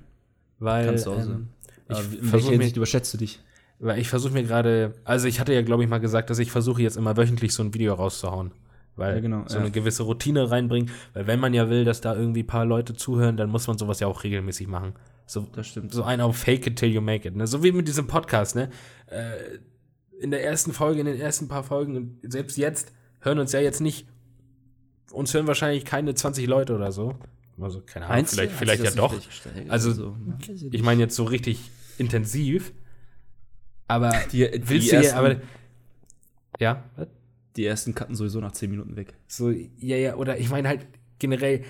Weil, 0.60 0.86
Kannst 0.86 1.08
du 1.08 1.12
auch 1.14 1.18
ähm, 1.20 1.24
sagen. 1.26 1.50
ich 1.90 1.96
Aber 1.96 2.00
in 2.04 2.10
versuch 2.12 2.32
welcher 2.34 2.46
mir- 2.46 2.52
Hinsicht 2.54 2.78
überschätzt 2.78 3.14
du 3.16 3.18
dich? 3.18 3.40
Weil 3.80 4.00
ich 4.00 4.08
versuche 4.10 4.34
mir 4.34 4.44
gerade, 4.44 4.94
also 5.04 5.28
ich 5.28 5.40
hatte 5.40 5.54
ja, 5.54 5.64
glaube 5.64 5.84
ich, 5.84 5.90
mal 5.90 6.00
gesagt, 6.00 6.30
dass 6.30 6.38
ich 6.40 6.52
versuche 6.52 6.82
jetzt 6.84 6.98
immer 6.98 7.18
wöchentlich 7.18 7.54
so 7.54 7.64
ein 7.64 7.74
Video 7.74 7.94
rauszuhauen. 7.96 8.52
Weil 8.98 9.16
Ja, 9.16 9.22
genau, 9.22 9.44
so 9.48 9.56
ja. 9.56 9.62
eine 9.62 9.72
gewisse 9.72 10.04
Routine 10.04 10.52
reinbringen. 10.52 10.92
Weil 11.14 11.28
wenn 11.28 11.40
man 11.40 11.54
ja 11.54 11.70
will, 11.70 11.86
dass 11.86 12.02
da 12.02 12.16
irgendwie 12.16 12.44
ein 12.44 12.48
paar 12.48 12.66
Leute 12.66 12.94
zuhören, 12.96 13.38
dann 13.38 13.50
muss 13.50 13.68
man 13.68 13.78
sowas 13.78 14.00
ja 14.00 14.08
auch 14.08 14.24
regelmäßig 14.24 14.68
machen. 14.68 14.94
So, 15.26 15.48
Das 15.54 15.68
stimmt. 15.68 15.94
so 15.94 16.04
ein 16.04 16.20
auf 16.22 16.38
Fake 16.38 16.66
it 16.68 16.78
till 16.78 16.90
you 16.90 17.02
make 17.02 17.28
it. 17.28 17.36
Ne? 17.36 17.48
So 17.48 17.64
wie 17.64 17.72
mit 17.72 17.88
diesem 17.88 18.08
Podcast, 18.08 18.56
ne? 18.56 18.70
Äh, 19.08 19.60
in 20.20 20.32
der 20.32 20.44
ersten 20.44 20.74
Folge, 20.74 21.00
in 21.00 21.06
den 21.06 21.20
ersten 21.20 21.48
paar 21.48 21.64
Folgen, 21.64 21.96
und 21.96 22.32
selbst 22.32 22.58
jetzt, 22.58 22.92
hören 23.20 23.40
uns 23.40 23.52
ja 23.52 23.60
jetzt 23.60 23.82
nicht, 23.82 24.08
uns 25.12 25.34
hören 25.34 25.48
wahrscheinlich 25.48 25.86
keine 25.86 26.16
20 26.16 26.48
Leute 26.48 26.74
oder 26.74 26.92
so. 26.92 27.16
Also, 27.60 27.82
keine 27.82 28.08
Ahnung, 28.08 28.26
du? 28.26 28.32
vielleicht, 28.32 28.52
vielleicht 28.52 28.84
ja 28.84 28.92
doch. 28.92 29.16
Also, 29.68 29.92
so, 29.92 30.16
ich 30.72 30.82
meine 30.82 31.02
jetzt 31.02 31.16
so 31.16 31.24
richtig 31.24 31.60
intensiv. 31.98 32.72
Aber 33.88 34.12
die, 34.32 34.50
die, 34.50 34.70
willst 34.70 34.92
du 34.92 34.96
ersten, 34.96 35.14
ja, 35.14 35.20
aber. 35.20 35.36
Ja, 36.60 36.84
was? 36.96 37.08
Die 37.58 37.66
ersten 37.66 37.96
cutten 37.96 38.16
sowieso 38.16 38.40
nach 38.40 38.52
10 38.52 38.70
Minuten 38.70 38.96
weg. 38.96 39.16
So, 39.28 39.50
ja, 39.50 39.98
ja, 39.98 40.16
oder 40.16 40.38
ich 40.38 40.50
meine 40.50 40.68
halt 40.68 40.88
generell, 41.20 41.64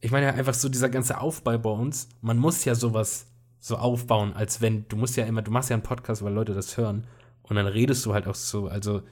ich 0.00 0.10
meine 0.10 0.26
ja 0.26 0.32
einfach 0.32 0.54
so 0.54 0.68
dieser 0.68 0.88
ganze 0.88 1.20
Aufbau 1.20 1.58
bei 1.58 1.70
uns, 1.70 2.08
man 2.20 2.38
muss 2.38 2.64
ja 2.64 2.74
sowas 2.74 3.26
so 3.58 3.76
aufbauen, 3.76 4.32
als 4.32 4.60
wenn, 4.60 4.86
du 4.88 4.96
musst 4.96 5.16
ja 5.16 5.24
immer, 5.24 5.42
du 5.42 5.50
machst 5.50 5.70
ja 5.70 5.74
einen 5.74 5.82
Podcast, 5.82 6.22
weil 6.22 6.32
Leute 6.32 6.54
das 6.54 6.76
hören 6.76 7.06
und 7.42 7.56
dann 7.56 7.66
redest 7.66 8.04
du 8.06 8.14
halt 8.14 8.26
auch 8.26 8.34
so, 8.34 8.68
also 8.68 9.02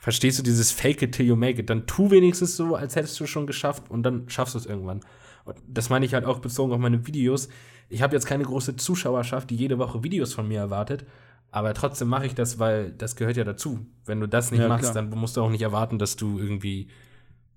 verstehst 0.00 0.38
du 0.38 0.42
dieses 0.42 0.72
Fake 0.72 1.02
it 1.02 1.12
till 1.12 1.26
you 1.26 1.36
make 1.36 1.60
it, 1.60 1.70
dann 1.70 1.86
tu 1.86 2.10
wenigstens 2.10 2.56
so, 2.56 2.74
als 2.74 2.96
hättest 2.96 3.18
du 3.20 3.26
schon 3.26 3.46
geschafft 3.46 3.90
und 3.90 4.02
dann 4.02 4.28
schaffst 4.28 4.54
du 4.54 4.58
es 4.58 4.66
irgendwann. 4.66 5.00
Und 5.44 5.58
das 5.68 5.90
meine 5.90 6.06
ich 6.06 6.14
halt 6.14 6.24
auch 6.24 6.38
bezogen 6.38 6.72
auf 6.72 6.78
meine 6.78 7.06
Videos. 7.06 7.48
Ich 7.88 8.02
habe 8.02 8.14
jetzt 8.14 8.26
keine 8.26 8.44
große 8.44 8.76
Zuschauerschaft, 8.76 9.50
die 9.50 9.56
jede 9.56 9.78
Woche 9.78 10.02
Videos 10.02 10.32
von 10.32 10.48
mir 10.48 10.58
erwartet, 10.58 11.04
aber 11.54 11.72
trotzdem 11.72 12.08
mache 12.08 12.26
ich 12.26 12.34
das, 12.34 12.58
weil 12.58 12.90
das 12.90 13.14
gehört 13.14 13.36
ja 13.36 13.44
dazu. 13.44 13.86
Wenn 14.06 14.18
du 14.18 14.26
das 14.26 14.50
nicht 14.50 14.58
Ja, 14.60 14.66
machst, 14.66 14.90
klar. 14.90 14.94
dann 14.94 15.10
musst 15.10 15.36
du 15.36 15.40
auch 15.40 15.50
nicht 15.50 15.62
erwarten, 15.62 16.00
dass 16.00 16.16
du 16.16 16.36
irgendwie 16.40 16.88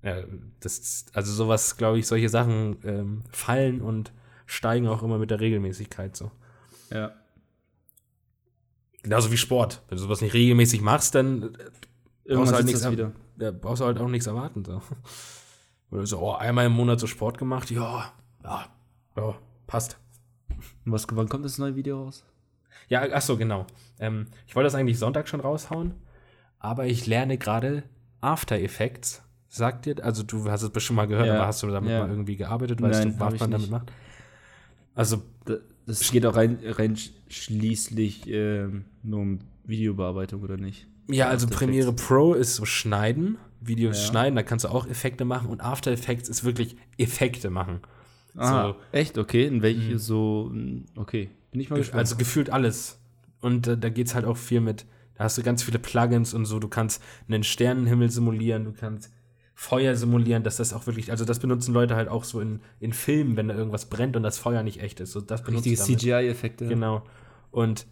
ja, 0.04 0.22
das, 0.60 1.06
also 1.14 1.32
sowas, 1.32 1.76
glaube 1.76 1.98
ich, 1.98 2.06
solche 2.06 2.28
Sachen 2.28 2.76
ähm, 2.84 3.22
fallen 3.32 3.80
und 3.80 4.12
steigen 4.46 4.86
auch 4.86 5.02
immer 5.02 5.18
mit 5.18 5.32
der 5.32 5.40
Regelmäßigkeit 5.40 6.16
so. 6.16 6.30
Ja. 6.92 7.12
Genauso 9.02 9.32
wie 9.32 9.36
Sport. 9.36 9.82
Wenn 9.88 9.98
du 9.98 10.04
sowas 10.04 10.20
nicht 10.20 10.32
regelmäßig 10.32 10.80
machst, 10.80 11.16
dann 11.16 11.42
äh, 11.42 11.48
Irgendwann 12.22 12.54
halt 12.54 12.66
nichts 12.66 12.88
wieder. 12.88 13.10
ja, 13.40 13.50
brauchst 13.50 13.80
du 13.82 13.86
halt 13.86 13.98
auch 13.98 14.08
nichts 14.08 14.28
erwarten. 14.28 14.64
So. 14.64 14.80
Oder 15.90 16.06
so, 16.06 16.20
oh, 16.20 16.34
einmal 16.34 16.66
im 16.66 16.72
Monat 16.72 17.00
so 17.00 17.08
Sport 17.08 17.36
gemacht, 17.36 17.68
ja, 17.72 18.12
ja, 18.44 18.66
ja, 19.16 19.34
passt. 19.66 19.98
Was, 20.84 21.04
wann 21.10 21.28
kommt 21.28 21.44
das 21.44 21.58
neue 21.58 21.74
Video 21.74 22.04
raus? 22.04 22.24
Ja, 22.88 23.02
ach 23.12 23.22
so, 23.22 23.36
genau. 23.36 23.66
Ähm, 24.00 24.26
ich 24.46 24.54
wollte 24.56 24.66
das 24.66 24.74
eigentlich 24.74 24.98
Sonntag 24.98 25.28
schon 25.28 25.40
raushauen, 25.40 25.94
aber 26.58 26.86
ich 26.86 27.06
lerne 27.06 27.36
gerade 27.38 27.82
After 28.20 28.58
Effects. 28.58 29.22
Sagt 29.50 29.86
dir, 29.86 30.04
also 30.04 30.22
du 30.22 30.50
hast 30.50 30.62
es 30.62 30.70
bestimmt 30.70 30.96
mal 30.96 31.06
gehört, 31.06 31.26
Ja, 31.26 31.36
aber 31.36 31.46
hast 31.46 31.62
du 31.62 31.68
damit 31.68 31.90
ja. 31.90 32.00
mal 32.00 32.10
irgendwie 32.10 32.36
gearbeitet? 32.36 32.80
Weißt 32.82 33.04
Nein, 33.04 33.14
du, 33.18 33.20
was 33.20 33.40
man 33.40 33.50
damit 33.50 33.70
macht? 33.70 33.92
Also, 34.94 35.22
Da- 35.44 35.56
Das 35.86 36.10
geht 36.12 36.26
auch 36.26 36.36
rein, 36.36 36.58
rein 36.62 36.96
sch- 36.96 37.10
schließlich 37.28 38.28
ähm, 38.28 38.84
nur 39.02 39.20
um 39.20 39.38
Videobearbeitung, 39.64 40.42
oder 40.42 40.56
nicht? 40.58 40.86
ja, 41.10 41.28
also 41.28 41.46
Premiere 41.46 41.94
Pro 41.94 42.34
ist 42.34 42.56
so 42.56 42.66
schneiden, 42.66 43.38
Videos 43.62 43.96
Ja. 44.02 44.06
schneiden, 44.10 44.36
da 44.36 44.42
kannst 44.42 44.66
du 44.66 44.68
auch 44.68 44.86
Effekte 44.86 45.24
machen 45.24 45.48
und 45.48 45.62
After 45.62 45.90
Effects 45.90 46.28
ist 46.28 46.44
wirklich 46.44 46.76
Effekte 46.98 47.48
machen. 47.48 47.80
Ah, 48.36 48.68
So. 48.68 48.76
echt? 48.92 49.16
Okay, 49.16 49.46
in 49.46 49.62
welche 49.62 49.94
Mhm. 49.94 49.98
so, 49.98 50.50
mm, 50.52 50.84
okay. 50.96 51.30
Bin 51.50 51.60
ich 51.60 51.70
mal 51.70 51.76
gespannt. 51.76 52.00
Also 52.00 52.16
gefühlt 52.16 52.50
alles. 52.50 52.98
Und 53.40 53.66
äh, 53.66 53.78
da 53.78 53.88
geht 53.88 54.08
es 54.08 54.14
halt 54.14 54.24
auch 54.24 54.36
viel 54.36 54.60
mit, 54.60 54.84
da 55.14 55.24
hast 55.24 55.38
du 55.38 55.42
ganz 55.42 55.62
viele 55.62 55.78
Plugins 55.78 56.34
und 56.34 56.44
so, 56.44 56.58
du 56.58 56.68
kannst 56.68 57.02
einen 57.28 57.44
Sternenhimmel 57.44 58.10
simulieren, 58.10 58.64
du 58.64 58.72
kannst 58.72 59.10
Feuer 59.54 59.96
simulieren, 59.96 60.44
dass 60.44 60.56
das 60.56 60.72
auch 60.72 60.86
wirklich, 60.86 61.10
also 61.10 61.24
das 61.24 61.40
benutzen 61.40 61.74
Leute 61.74 61.96
halt 61.96 62.08
auch 62.08 62.22
so 62.22 62.40
in, 62.40 62.60
in 62.78 62.92
Filmen, 62.92 63.36
wenn 63.36 63.48
da 63.48 63.54
irgendwas 63.54 63.86
brennt 63.86 64.16
und 64.16 64.22
das 64.22 64.38
Feuer 64.38 64.62
nicht 64.62 64.80
echt 64.80 65.00
ist. 65.00 65.10
So, 65.10 65.20
das 65.20 65.46
Richtige. 65.48 65.76
CGI-Effekte. 65.76 66.68
Genau. 66.68 67.02
Und 67.50 67.86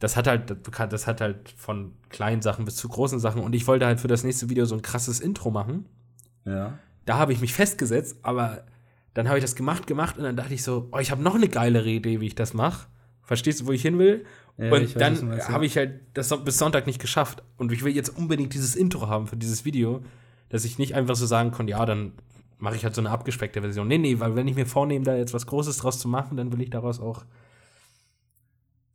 das 0.00 0.16
hat 0.16 0.26
halt, 0.26 0.56
das 0.90 1.06
hat 1.06 1.20
halt 1.20 1.54
von 1.56 1.92
kleinen 2.08 2.42
Sachen 2.42 2.64
bis 2.64 2.74
zu 2.74 2.88
großen 2.88 3.20
Sachen. 3.20 3.42
Und 3.42 3.54
ich 3.54 3.68
wollte 3.68 3.86
halt 3.86 4.00
für 4.00 4.08
das 4.08 4.24
nächste 4.24 4.50
Video 4.50 4.64
so 4.64 4.74
ein 4.74 4.82
krasses 4.82 5.20
Intro 5.20 5.52
machen. 5.52 5.86
Ja. 6.44 6.76
Da 7.04 7.16
habe 7.16 7.32
ich 7.32 7.40
mich 7.40 7.54
festgesetzt, 7.54 8.16
aber 8.22 8.64
dann 9.14 9.28
habe 9.28 9.38
ich 9.38 9.44
das 9.44 9.54
gemacht, 9.54 9.86
gemacht 9.86 10.16
und 10.16 10.24
dann 10.24 10.36
dachte 10.36 10.54
ich 10.54 10.62
so, 10.62 10.88
oh, 10.92 10.98
ich 10.98 11.10
habe 11.10 11.22
noch 11.22 11.34
eine 11.34 11.48
geilere 11.48 11.88
Idee, 11.88 12.20
wie 12.20 12.26
ich 12.26 12.34
das 12.34 12.54
mache. 12.54 12.86
Verstehst 13.22 13.60
du, 13.60 13.66
wo 13.66 13.72
ich 13.72 13.82
hin 13.82 13.98
will? 13.98 14.24
Ja, 14.58 14.72
und 14.72 15.00
dann 15.00 15.40
habe 15.48 15.64
ich 15.66 15.76
halt 15.76 16.00
das 16.14 16.28
bis 16.44 16.58
Sonntag 16.58 16.86
nicht 16.86 17.00
geschafft. 17.00 17.42
Und 17.56 17.72
ich 17.72 17.84
will 17.84 17.94
jetzt 17.94 18.16
unbedingt 18.16 18.54
dieses 18.54 18.74
Intro 18.74 19.08
haben 19.08 19.26
für 19.26 19.36
dieses 19.36 19.64
Video, 19.64 20.02
dass 20.48 20.64
ich 20.64 20.78
nicht 20.78 20.94
einfach 20.94 21.16
so 21.16 21.26
sagen 21.26 21.50
kann, 21.52 21.68
ja, 21.68 21.84
dann 21.86 22.12
mache 22.58 22.76
ich 22.76 22.84
halt 22.84 22.94
so 22.94 23.00
eine 23.00 23.10
abgespeckte 23.10 23.60
Version. 23.60 23.88
Nee, 23.88 23.98
nee, 23.98 24.20
weil 24.20 24.36
wenn 24.36 24.46
ich 24.48 24.54
mir 24.54 24.66
vornehme, 24.66 25.04
da 25.04 25.16
jetzt 25.16 25.34
was 25.34 25.46
Großes 25.46 25.78
draus 25.78 25.98
zu 25.98 26.08
machen, 26.08 26.36
dann 26.36 26.52
will 26.52 26.60
ich 26.60 26.70
daraus 26.70 27.00
auch 27.00 27.24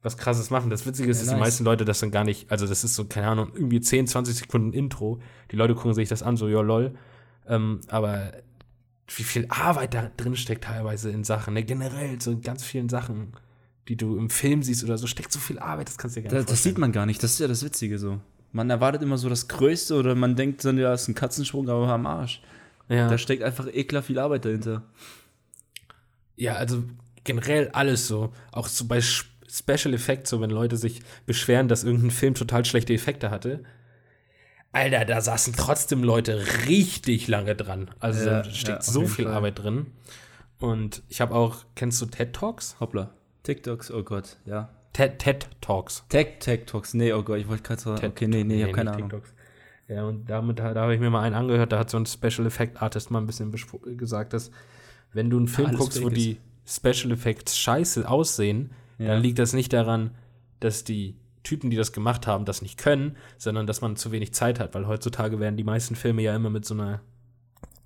was 0.02 0.18
Krasses 0.18 0.50
machen. 0.50 0.70
Das 0.70 0.86
Witzige 0.86 1.10
ist, 1.10 1.18
Ja, 1.18 1.24
dass 1.24 1.30
die 1.30 1.36
nice. 1.36 1.48
meisten 1.48 1.66
Leute 1.66 1.84
das 1.84 2.00
dann 2.00 2.12
gar 2.12 2.24
nicht, 2.24 2.50
also 2.52 2.66
das 2.68 2.84
ist 2.84 2.96
so, 2.96 3.06
keine 3.06 3.28
Ahnung, 3.28 3.52
irgendwie 3.54 3.82
10, 3.82 4.08
20 4.08 4.36
Sekunden 4.36 4.74
Intro. 4.74 5.20
Die 5.52 5.56
Leute 5.56 5.76
gucken 5.76 5.94
sich 5.94 6.08
das 6.08 6.24
an, 6.24 6.38
so, 6.38 6.48
ja, 6.48 6.62
lol. 6.62 6.96
Ähm, 7.48 7.82
aber 7.88 8.32
wie 9.16 9.24
viel 9.24 9.46
Arbeit 9.50 9.94
da 9.94 10.12
drin 10.18 10.36
steckt 10.36 10.66
teilweise 10.66 11.10
in 11.10 11.24
Sachen, 11.24 11.54
ne? 11.54 11.64
generell 11.64 12.22
so 12.22 12.32
in 12.32 12.42
ganz 12.42 12.64
vielen 12.64 12.90
Sachen, 12.90 13.34
die 13.88 13.96
du 13.96 14.18
im 14.18 14.30
Film 14.30 14.64
siehst 14.64 14.84
oder 14.84 14.98
so, 14.98 15.08
steckt 15.08 15.32
so 15.32 15.40
viel 15.40 15.60
Arbeit, 15.60 15.88
das 15.88 15.98
kannst 15.98 16.16
du 16.16 16.22
dir 16.22 16.26
gar 16.26 16.32
Da, 16.32 16.38
nicht 16.40 16.52
das 16.52 16.64
sieht 16.64 16.78
man 16.78 16.92
gar 16.92 17.06
nicht, 17.06 17.24
das 17.24 17.34
ist 17.34 17.40
ja 17.40 17.48
das 17.48 17.64
Witzige 17.64 17.98
so. 18.00 18.20
Man 18.52 18.70
erwartet 18.70 19.02
immer 19.02 19.18
so 19.18 19.30
das 19.30 19.48
Größte 19.48 19.96
oder 19.96 20.16
man 20.16 20.36
denkt 20.36 20.64
dann, 20.66 20.78
ja, 20.78 20.94
es 20.94 21.04
ist 21.04 21.08
ein 21.10 21.16
Katzensprung, 21.16 21.70
aber 21.70 21.88
am 21.88 22.06
Arsch. 22.06 22.42
Ja. 22.90 23.10
Da 23.10 23.18
steckt 23.18 23.44
einfach 23.44 23.68
eklar 23.68 24.02
viel 24.02 24.20
Arbeit 24.20 24.46
dahinter. 24.46 24.84
Ja, 26.36 26.56
also 26.56 26.84
generell 27.24 27.70
alles 27.70 28.08
so. 28.08 28.32
Auch 28.52 28.68
so 28.68 28.86
bei 28.86 29.02
Special 29.02 29.94
Effects, 29.94 30.30
so 30.30 30.40
wenn 30.42 30.50
Leute 30.50 30.78
sich 30.78 31.02
beschweren, 31.26 31.68
dass 31.68 31.84
irgendein 31.84 32.12
Film 32.12 32.34
total 32.34 32.64
schlechte 32.66 32.94
Effekte 32.94 33.30
hatte. 33.30 33.64
Alter, 34.78 35.06
da 35.06 35.22
saßen 35.22 35.54
trotzdem 35.58 36.04
Leute 36.04 36.44
richtig 36.68 37.28
lange 37.28 37.56
dran. 37.56 37.90
Also 38.00 38.20
Ja, 38.30 38.42
da 38.44 38.48
ja, 38.48 38.54
steckt 38.54 38.80
auf 38.80 38.86
so 38.86 39.06
viel 39.06 39.26
Fall. 39.26 39.34
Arbeit 39.36 39.60
drin. 39.60 39.88
Und 40.60 41.04
ich 41.10 41.22
habe 41.22 41.36
auch, 41.36 41.58
kennst 41.76 42.02
du 42.02 42.06
TED 42.06 42.34
Talks? 42.34 42.76
Hoppla. 42.80 43.12
TikToks, 43.44 43.92
oh 43.92 44.04
Gott, 44.04 44.38
ja. 44.46 44.70
TED, 44.94 45.20
TED 45.20 45.48
Talks. 45.62 46.04
Tech, 46.10 46.40
Tech 46.40 46.66
Talks, 46.66 46.94
nee, 46.94 47.14
oh 47.14 47.22
Gott, 47.24 47.38
ich 47.40 47.48
wollte 47.48 47.64
gerade 47.64 47.82
sagen, 47.82 47.98
TED 48.02 48.12
okay, 48.12 48.28
nee, 48.28 48.44
nee, 48.44 48.58
ich 48.58 48.64
habe 48.64 48.74
keine 48.74 48.92
Ahnung. 48.92 49.10
TikToks. 49.10 49.34
Ja, 49.88 50.04
und 50.04 50.26
damit, 50.30 50.60
da 50.60 50.74
habe 50.76 50.94
ich 50.94 51.00
mir 51.00 51.10
mal 51.10 51.22
einen 51.22 51.36
angehört, 51.36 51.72
da 51.72 51.80
hat 51.80 51.90
so 51.90 51.98
ein 51.98 52.06
Special 52.06 52.46
Effect 52.46 52.82
Artist 52.82 53.10
mal 53.12 53.20
ein 53.20 53.26
bisschen 53.26 53.54
gesagt, 53.98 54.34
dass 54.34 54.52
wenn 55.14 55.30
du 55.30 55.38
einen 55.38 55.48
Film 55.48 55.68
Alles 55.70 55.80
guckst, 55.80 56.02
wo 56.04 56.08
ist. 56.10 56.18
die 56.18 56.38
Special 56.66 57.12
Effects 57.14 57.58
scheiße 57.58 58.10
aussehen, 58.10 58.72
Ja. 58.98 59.08
dann 59.10 59.22
liegt 59.22 59.40
das 59.40 59.54
nicht 59.54 59.72
daran, 59.72 60.12
dass 60.60 60.84
die 60.84 61.16
Typen, 61.48 61.70
die 61.70 61.78
das 61.78 61.92
gemacht 61.94 62.28
haben, 62.28 62.46
das 62.46 62.62
nicht 62.62 62.78
können, 62.78 63.16
sondern 63.38 63.66
dass 63.68 63.82
man 63.82 63.96
zu 63.96 64.12
wenig 64.12 64.34
Zeit 64.34 64.60
hat, 64.60 64.76
weil 64.76 64.86
heutzutage 64.88 65.40
werden 65.40 65.56
die 65.58 65.64
meisten 65.64 65.96
Filme 65.96 66.22
ja 66.22 66.36
immer 66.36 66.50
mit 66.50 66.66
so 66.66 66.74
einer 66.74 67.02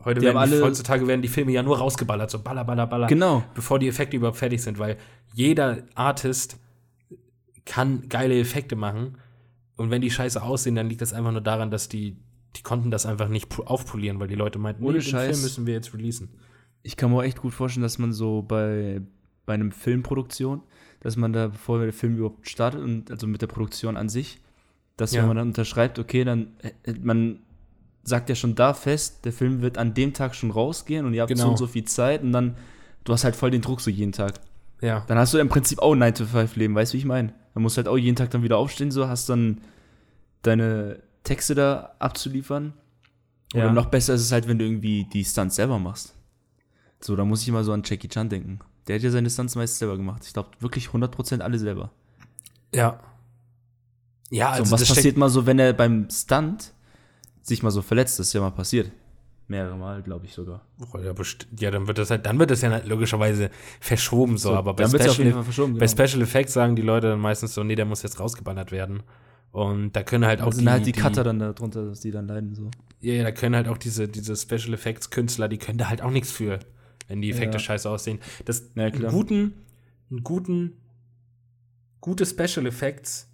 Heute 0.03 0.21
werden 0.21 0.33
die, 0.33 0.39
alle- 0.39 0.63
heutzutage 0.63 1.05
werden 1.07 1.21
die 1.21 1.27
Filme 1.27 1.51
ja 1.51 1.61
nur 1.61 1.77
rausgeballert, 1.77 2.31
so 2.31 2.39
baller, 2.39 2.63
baller, 2.65 2.87
baller, 2.87 3.05
Genau. 3.07 3.43
bevor 3.53 3.77
die 3.77 3.87
Effekte 3.87 4.17
überhaupt 4.17 4.37
fertig 4.37 4.61
sind, 4.63 4.79
weil 4.79 4.97
jeder 5.33 5.83
Artist 5.93 6.57
kann 7.65 8.09
geile 8.09 8.39
Effekte 8.39 8.75
machen 8.75 9.17
und 9.77 9.91
wenn 9.91 10.01
die 10.01 10.09
scheiße 10.11 10.41
aussehen, 10.41 10.75
dann 10.75 10.89
liegt 10.89 11.01
das 11.01 11.13
einfach 11.13 11.31
nur 11.31 11.41
daran, 11.41 11.69
dass 11.71 11.87
die, 11.87 12.17
die 12.55 12.63
konnten 12.63 12.89
das 12.91 13.05
einfach 13.05 13.27
nicht 13.27 13.47
aufpolieren, 13.59 14.19
weil 14.19 14.27
die 14.27 14.35
Leute 14.35 14.59
meinten, 14.59 14.83
Ohne 14.83 14.93
den 14.99 15.01
Scheiß. 15.03 15.29
Film 15.37 15.41
müssen 15.43 15.65
wir 15.67 15.73
jetzt 15.75 15.93
releasen. 15.93 16.29
Ich 16.83 16.97
kann 16.97 17.11
mir 17.11 17.17
auch 17.17 17.23
echt 17.23 17.39
gut 17.39 17.53
vorstellen, 17.53 17.83
dass 17.83 17.99
man 17.99 18.11
so 18.11 18.41
bei, 18.41 19.01
bei 19.45 19.53
einem 19.53 19.71
Filmproduktion, 19.71 20.63
dass 21.01 21.17
man 21.17 21.33
da, 21.33 21.47
bevor 21.47 21.79
der 21.83 21.91
Film 21.93 22.15
überhaupt 22.17 22.47
startet, 22.49 22.81
und 22.81 23.11
also 23.11 23.27
mit 23.27 23.41
der 23.41 23.47
Produktion 23.47 23.97
an 23.97 24.07
sich, 24.09 24.39
dass 24.97 25.11
Ja. 25.13 25.21
wenn 25.21 25.27
man 25.27 25.37
dann 25.37 25.47
unterschreibt, 25.49 25.99
okay, 25.99 26.23
dann 26.23 26.47
äh, 26.85 26.93
man 27.01 27.39
sagt 28.03 28.29
ja 28.29 28.35
schon 28.35 28.55
da 28.55 28.73
fest, 28.73 29.25
der 29.25 29.33
Film 29.33 29.61
wird 29.61 29.77
an 29.77 29.93
dem 29.93 30.13
Tag 30.13 30.33
schon 30.35 30.49
rausgehen 30.51 31.05
und 31.05 31.13
ihr 31.13 31.21
habt 31.21 31.29
Genau. 31.29 31.43
so 31.43 31.49
und 31.49 31.57
so 31.57 31.67
viel 31.67 31.85
Zeit 31.85 32.23
und 32.23 32.31
dann, 32.31 32.55
du 33.03 33.13
hast 33.13 33.23
halt 33.23 33.35
voll 33.35 33.51
den 33.51 33.61
Druck 33.61 33.81
so 33.81 33.91
jeden 33.91 34.11
Tag. 34.11 34.39
Ja. 34.81 35.03
Dann 35.07 35.17
hast 35.19 35.33
du 35.33 35.37
im 35.37 35.49
Prinzip 35.49 35.77
auch 35.79 35.93
ein 35.93 35.99
9-to-5-Leben, 36.01 36.73
weißt 36.73 36.93
du, 36.93 36.95
wie 36.95 36.99
ich 36.99 37.05
meine? 37.05 37.33
Dann 37.53 37.61
musst 37.61 37.77
du 37.77 37.79
halt 37.79 37.87
auch 37.87 37.97
jeden 37.97 38.15
Tag 38.15 38.31
dann 38.31 38.41
wieder 38.41 38.57
aufstehen, 38.57 38.89
so 38.91 39.07
hast 39.07 39.29
dann 39.29 39.61
deine 40.41 40.99
Texte 41.23 41.53
da 41.55 41.93
abzuliefern. 41.99 42.73
Oder 43.53 43.65
Ja. 43.65 43.73
noch 43.73 43.87
besser 43.87 44.13
ist 44.15 44.21
es 44.21 44.31
halt, 44.31 44.47
wenn 44.47 44.57
du 44.57 44.65
irgendwie 44.65 45.05
die 45.13 45.23
Stunts 45.25 45.55
selber 45.57 45.77
machst. 45.77 46.15
So, 46.99 47.15
da 47.15 47.25
muss 47.25 47.41
ich 47.43 47.47
immer 47.49 47.63
so 47.63 47.73
an 47.73 47.83
Jackie 47.85 48.07
Chan 48.07 48.29
denken. 48.29 48.59
Der 48.87 48.95
hat 48.95 49.03
ja 49.03 49.11
seine 49.11 49.29
Stunts 49.29 49.55
meist 49.55 49.77
selber 49.77 49.97
gemacht. 49.97 50.23
Ich 50.25 50.33
glaube, 50.33 50.49
wirklich 50.59 50.87
100% 50.87 51.39
alle 51.39 51.59
selber. 51.59 51.91
Ja. 52.73 52.99
Ja, 54.29 54.47
so, 54.47 54.51
also 54.51 54.63
und 54.63 54.71
was 54.71 54.79
das 54.81 54.95
passiert 54.95 55.17
mal 55.17 55.29
so, 55.29 55.45
wenn 55.45 55.59
er 55.59 55.73
beim 55.73 56.09
Stunt 56.09 56.73
sich 57.41 57.63
mal 57.63 57.71
so 57.71 57.81
verletzt? 57.81 58.19
Das 58.19 58.27
ist 58.27 58.33
ja 58.33 58.41
mal 58.41 58.51
passiert. 58.51 58.91
Mehrere 59.47 59.75
Mal, 59.75 60.01
glaube 60.01 60.25
ich 60.25 60.33
sogar. 60.33 60.61
Oh, 60.79 60.97
ja, 60.97 61.13
ja, 61.59 61.71
dann 61.71 61.85
wird 61.85 61.97
das 61.97 62.09
halt, 62.09 62.25
dann 62.25 62.39
wird 62.39 62.51
das 62.51 62.61
ja 62.61 62.77
logischerweise 62.85 63.49
verschoben 63.81 64.37
so, 64.37 64.53
aber 64.53 64.73
bei 64.73 64.87
Special, 64.87 65.43
verschoben. 65.43 65.77
bei 65.77 65.85
Genau. 65.85 66.05
Special 66.05 66.21
Effects 66.21 66.53
sagen 66.53 66.77
die 66.77 66.81
Leute 66.81 67.09
dann 67.09 67.19
meistens 67.19 67.53
so, 67.53 67.61
nee, 67.61 67.75
der 67.75 67.85
muss 67.85 68.01
jetzt 68.01 68.19
rausgeballert 68.19 68.71
werden. 68.71 69.03
Und 69.51 69.91
da 69.93 70.03
können 70.03 70.25
halt 70.25 70.41
auch 70.41 70.47
auch 70.47 70.53
sind 70.53 70.69
halt 70.69 70.85
die 70.85 70.93
Cutter 70.93 71.25
dann 71.25 71.39
darunter, 71.39 71.85
dass 71.85 71.99
die 71.99 72.11
dann 72.11 72.27
leiden. 72.27 72.55
So. 72.55 72.71
Ja, 73.01 73.15
ja, 73.15 73.23
da 73.23 73.31
können 73.31 73.55
halt 73.55 73.67
auch 73.67 73.77
diese, 73.77 74.07
diese 74.07 74.37
Special 74.37 74.73
Effects 74.73 75.09
Künstler, 75.09 75.49
die 75.49 75.57
können 75.57 75.77
da 75.77 75.89
halt 75.89 76.01
auch 76.01 76.11
nichts 76.11 76.31
für, 76.31 76.59
wenn 77.11 77.21
die 77.21 77.29
Effekte 77.31 77.57
Ja. 77.57 77.59
scheiße 77.59 77.89
aussehen. 77.89 78.19
Das 78.45 78.71
Ja, 78.75 78.85
einen 78.85 79.07
guten, 79.09 79.53
einen 80.09 80.23
guten, 80.23 80.77
gute 81.99 82.25
Special 82.25 82.65
Effects 82.65 83.27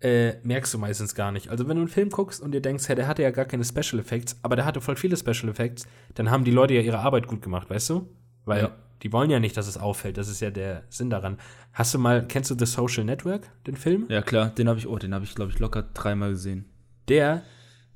äh, 0.00 0.34
merkst 0.42 0.74
du 0.74 0.78
meistens 0.78 1.14
gar 1.14 1.32
nicht. 1.32 1.48
Also 1.48 1.66
wenn 1.68 1.76
du 1.76 1.82
einen 1.82 1.88
Film 1.88 2.10
guckst 2.10 2.40
und 2.42 2.52
dir 2.52 2.60
denkst, 2.60 2.86
hey, 2.88 2.96
der 2.96 3.06
hatte 3.08 3.22
ja 3.22 3.30
gar 3.30 3.46
keine 3.46 3.64
Special 3.64 3.98
Effects, 3.98 4.36
aber 4.42 4.54
der 4.56 4.64
hatte 4.66 4.80
voll 4.80 4.96
viele 4.96 5.16
Special 5.16 5.48
Effects, 5.48 5.86
dann 6.14 6.30
haben 6.30 6.44
die 6.44 6.50
Leute 6.50 6.74
ja 6.74 6.82
ihre 6.82 6.98
Arbeit 6.98 7.26
gut 7.26 7.40
gemacht, 7.42 7.70
weißt 7.70 7.88
du? 7.90 8.08
Weil 8.44 8.64
Ja. 8.64 8.76
die 9.02 9.12
wollen 9.12 9.30
ja 9.30 9.40
nicht, 9.40 9.56
dass 9.56 9.66
es 9.66 9.78
auffällt. 9.78 10.18
Das 10.18 10.28
ist 10.28 10.40
ja 10.40 10.50
der 10.50 10.82
Sinn 10.90 11.08
daran. 11.08 11.38
Hast 11.72 11.94
du 11.94 11.98
mal, 11.98 12.26
kennst 12.28 12.50
du 12.50 12.56
The 12.58 12.66
Social 12.66 13.04
Network, 13.04 13.48
den 13.66 13.76
Film? 13.76 14.04
Ja, 14.10 14.20
klar, 14.20 14.50
den 14.50 14.68
habe 14.68 14.78
ich, 14.78 14.86
oh, 14.86 14.98
den 14.98 15.14
habe 15.14 15.24
ich, 15.24 15.34
glaube 15.34 15.50
ich, 15.52 15.58
locker 15.58 15.82
dreimal 15.94 16.30
gesehen. 16.32 16.66
der 17.08 17.42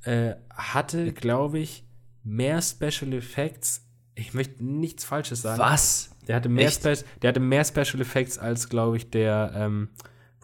äh, 0.04 0.36
hatte, 0.54 1.12
glaube 1.12 1.58
ich, 1.58 1.84
mehr 2.24 2.62
Special 2.62 3.12
Effects. 3.12 3.86
Ich 4.20 4.34
möchte 4.34 4.64
nichts 4.64 5.04
Falsches 5.04 5.42
sagen. 5.42 5.58
Was? 5.58 6.10
Der 6.28 6.36
hatte 6.36 6.48
mehr? 6.48 6.70
Spe 6.70 6.96
der 7.22 7.28
hatte 7.28 7.40
mehr 7.40 7.64
Special 7.64 8.00
Effects 8.00 8.38
als, 8.38 8.68
glaube 8.68 8.96
ich, 8.96 9.10
der, 9.10 9.52
ähm, 9.54 9.88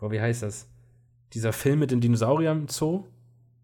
boah, 0.00 0.10
wie 0.10 0.20
heißt 0.20 0.42
das? 0.42 0.66
Dieser 1.34 1.52
Film 1.52 1.80
mit 1.80 1.90
den 1.90 2.00
Dinosauriern 2.00 2.62
im 2.62 2.68
Zoo? 2.68 3.04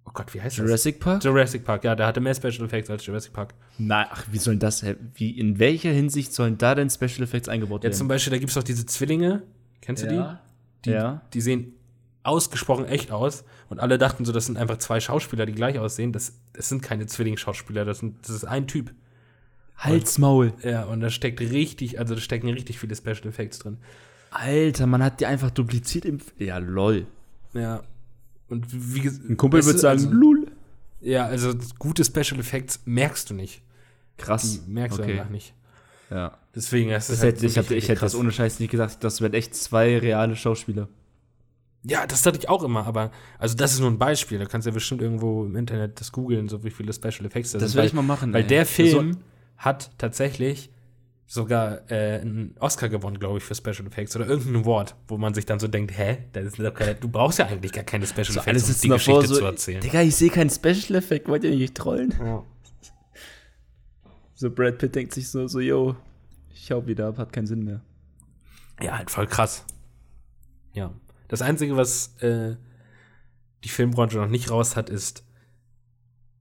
Oh 0.04 0.10
Gott, 0.12 0.34
wie 0.34 0.42
heißt 0.42 0.56
Jurassic 0.56 1.00
Park? 1.00 1.20
das? 1.20 1.24
Jurassic 1.24 1.64
Park, 1.64 1.84
ja, 1.84 1.94
der 1.94 2.06
hatte 2.06 2.20
mehr 2.20 2.34
Special 2.34 2.64
Effects 2.64 2.90
als 2.90 3.06
Jurassic 3.06 3.32
Park. 3.32 3.54
Na, 3.78 4.06
ach, 4.10 4.26
wie 4.30 4.38
sollen 4.38 4.58
das, 4.58 4.84
wie, 5.14 5.30
in 5.30 5.58
welcher 5.58 5.90
Hinsicht 5.90 6.34
sollen 6.34 6.58
da 6.58 6.74
denn 6.74 6.90
Special 6.90 7.22
Effects 7.22 7.48
eingebaut 7.48 7.82
Ja, 7.82 7.84
werden? 7.84 7.96
zum 7.96 8.08
Beispiel, 8.08 8.32
da 8.32 8.38
gibt 8.38 8.50
es 8.50 8.58
auch 8.58 8.62
diese 8.62 8.84
Zwillinge. 8.84 9.44
Kennst 9.80 10.02
du 10.02 10.08
die? 10.08 10.22
Die, 10.84 10.90
ja. 10.90 11.22
die 11.32 11.40
sehen 11.40 11.74
ausgesprochen 12.24 12.84
echt 12.84 13.10
aus 13.10 13.44
und 13.68 13.80
alle 13.80 13.98
dachten 13.98 14.24
so, 14.24 14.32
das 14.32 14.46
sind 14.46 14.56
einfach 14.58 14.78
zwei 14.78 15.00
Schauspieler, 15.00 15.46
die 15.46 15.52
gleich 15.52 15.78
aussehen. 15.78 16.12
Das, 16.12 16.34
das 16.52 16.68
sind 16.68 16.82
keine 16.82 17.06
Zwillingsschauspieler, 17.06 17.84
das, 17.84 17.98
sind, 17.98 18.18
das 18.22 18.30
ist 18.30 18.44
ein 18.44 18.66
Typ. 18.66 18.92
Halsmaul. 19.84 20.52
Ja, 20.62 20.84
und 20.84 21.00
da 21.00 21.10
steckt 21.10 21.40
richtig, 21.40 21.98
also 21.98 22.14
da 22.14 22.20
stecken 22.20 22.48
richtig 22.48 22.78
viele 22.78 22.94
Special 22.96 23.26
Effects 23.26 23.58
drin. 23.60 23.78
Alter, 24.30 24.86
man 24.86 25.02
hat 25.02 25.20
die 25.20 25.26
einfach 25.26 25.50
dupliziert 25.50 26.04
im. 26.04 26.16
F 26.16 26.32
ja, 26.38 26.58
lol. 26.58 27.06
Ja. 27.52 27.82
Und 28.48 28.66
wie 28.94 29.00
gesagt, 29.00 29.28
Ein 29.28 29.36
Kumpel 29.36 29.62
würde 29.64 29.74
du, 29.74 29.78
sagen, 29.80 29.98
also, 30.00 30.10
lul. 30.10 30.46
ja, 31.00 31.26
also 31.26 31.52
gute 31.78 32.04
Special 32.04 32.38
Effects 32.40 32.80
merkst 32.84 33.30
du 33.30 33.34
nicht. 33.34 33.62
Krass. 34.18 34.62
Die 34.66 34.70
merkst 34.70 34.98
du 34.98 35.02
okay. 35.02 35.12
einfach 35.18 35.30
nicht. 35.30 35.54
Ja. 36.10 36.36
Deswegen, 36.54 36.90
das 36.90 37.08
ist 37.08 37.16
Das 37.18 37.24
halt 37.24 37.36
hätte, 37.36 37.46
ich, 37.46 37.58
hab, 37.58 37.70
ich 37.70 37.88
hätte 37.88 38.00
das 38.02 38.14
ohne 38.14 38.30
Scheiß 38.30 38.60
nicht 38.60 38.70
gesagt. 38.70 39.02
Das 39.02 39.20
wären 39.22 39.32
echt 39.34 39.54
zwei 39.54 39.98
reale 39.98 40.36
Schauspieler. 40.36 40.88
Ja, 41.84 42.06
das 42.06 42.22
dachte 42.22 42.38
ich 42.38 42.48
auch 42.48 42.62
immer, 42.62 42.86
aber 42.86 43.10
also 43.38 43.56
das 43.56 43.72
ist 43.72 43.80
nur 43.80 43.90
ein 43.90 43.98
Beispiel. 43.98 44.38
Da 44.38 44.44
kannst 44.44 44.66
du 44.66 44.70
ja 44.70 44.74
bestimmt 44.74 45.02
irgendwo 45.02 45.44
im 45.44 45.56
Internet 45.56 45.98
das 46.00 46.12
googeln, 46.12 46.48
so 46.48 46.62
wie 46.62 46.70
viele 46.70 46.92
Special 46.92 47.24
Effects 47.26 47.52
da 47.52 47.58
Das 47.58 47.72
sind. 47.72 47.76
werde 47.76 47.78
weil- 47.78 47.86
ich 47.86 47.92
mal 47.94 48.02
machen. 48.02 48.32
Weil 48.32 48.42
ey. 48.42 48.46
der 48.48 48.60
Das 48.60 48.70
Film 48.70 48.90
soll- 48.90 49.16
hat 49.62 49.92
tatsächlich 49.96 50.70
sogar 51.24 51.90
äh, 51.90 52.20
einen 52.20 52.54
Oscar 52.58 52.88
gewonnen, 52.88 53.18
glaube 53.18 53.38
ich, 53.38 53.44
für 53.44 53.54
Special 53.54 53.86
Effects 53.86 54.14
oder 54.16 54.26
irgendein 54.26 54.64
Award, 54.64 54.96
wo 55.08 55.16
man 55.16 55.32
sich 55.32 55.46
dann 55.46 55.60
so 55.60 55.68
denkt, 55.68 55.96
hä, 55.96 56.18
das 56.32 56.44
ist 56.44 56.58
doch 56.58 56.74
keine, 56.74 56.96
du 56.96 57.08
brauchst 57.08 57.38
ja 57.38 57.46
eigentlich 57.46 57.72
gar 57.72 57.84
keine 57.84 58.06
Special 58.06 58.32
so 58.32 58.40
Effects, 58.40 58.68
um 58.68 58.80
die 58.82 58.88
Geschichte 58.88 59.26
so, 59.28 59.36
zu 59.36 59.44
erzählen. 59.44 59.80
Digga, 59.80 60.02
ich 60.02 60.16
sehe 60.16 60.30
keinen 60.30 60.50
Special 60.50 60.96
Effect. 60.96 61.28
Wollt 61.28 61.44
ihr 61.44 61.56
mich 61.56 61.72
trollen? 61.72 62.12
Ja. 62.20 62.44
So 64.34 64.50
Brad 64.50 64.78
Pitt 64.78 64.94
denkt 64.94 65.14
sich 65.14 65.30
so, 65.30 65.46
so, 65.46 65.60
yo, 65.60 65.96
ich 66.52 66.70
hau 66.72 66.84
wieder 66.86 67.06
ab, 67.06 67.18
hat 67.18 67.32
keinen 67.32 67.46
Sinn 67.46 67.64
mehr. 67.64 67.80
Ja, 68.82 68.98
halt 68.98 69.10
voll 69.10 69.26
krass. 69.26 69.64
Ja. 70.74 70.92
Das 71.28 71.40
Einzige, 71.40 71.76
was 71.76 72.16
äh, 72.20 72.56
die 73.62 73.68
Filmbranche 73.68 74.18
noch 74.18 74.28
nicht 74.28 74.50
raus 74.50 74.74
hat, 74.74 74.90
ist 74.90 75.24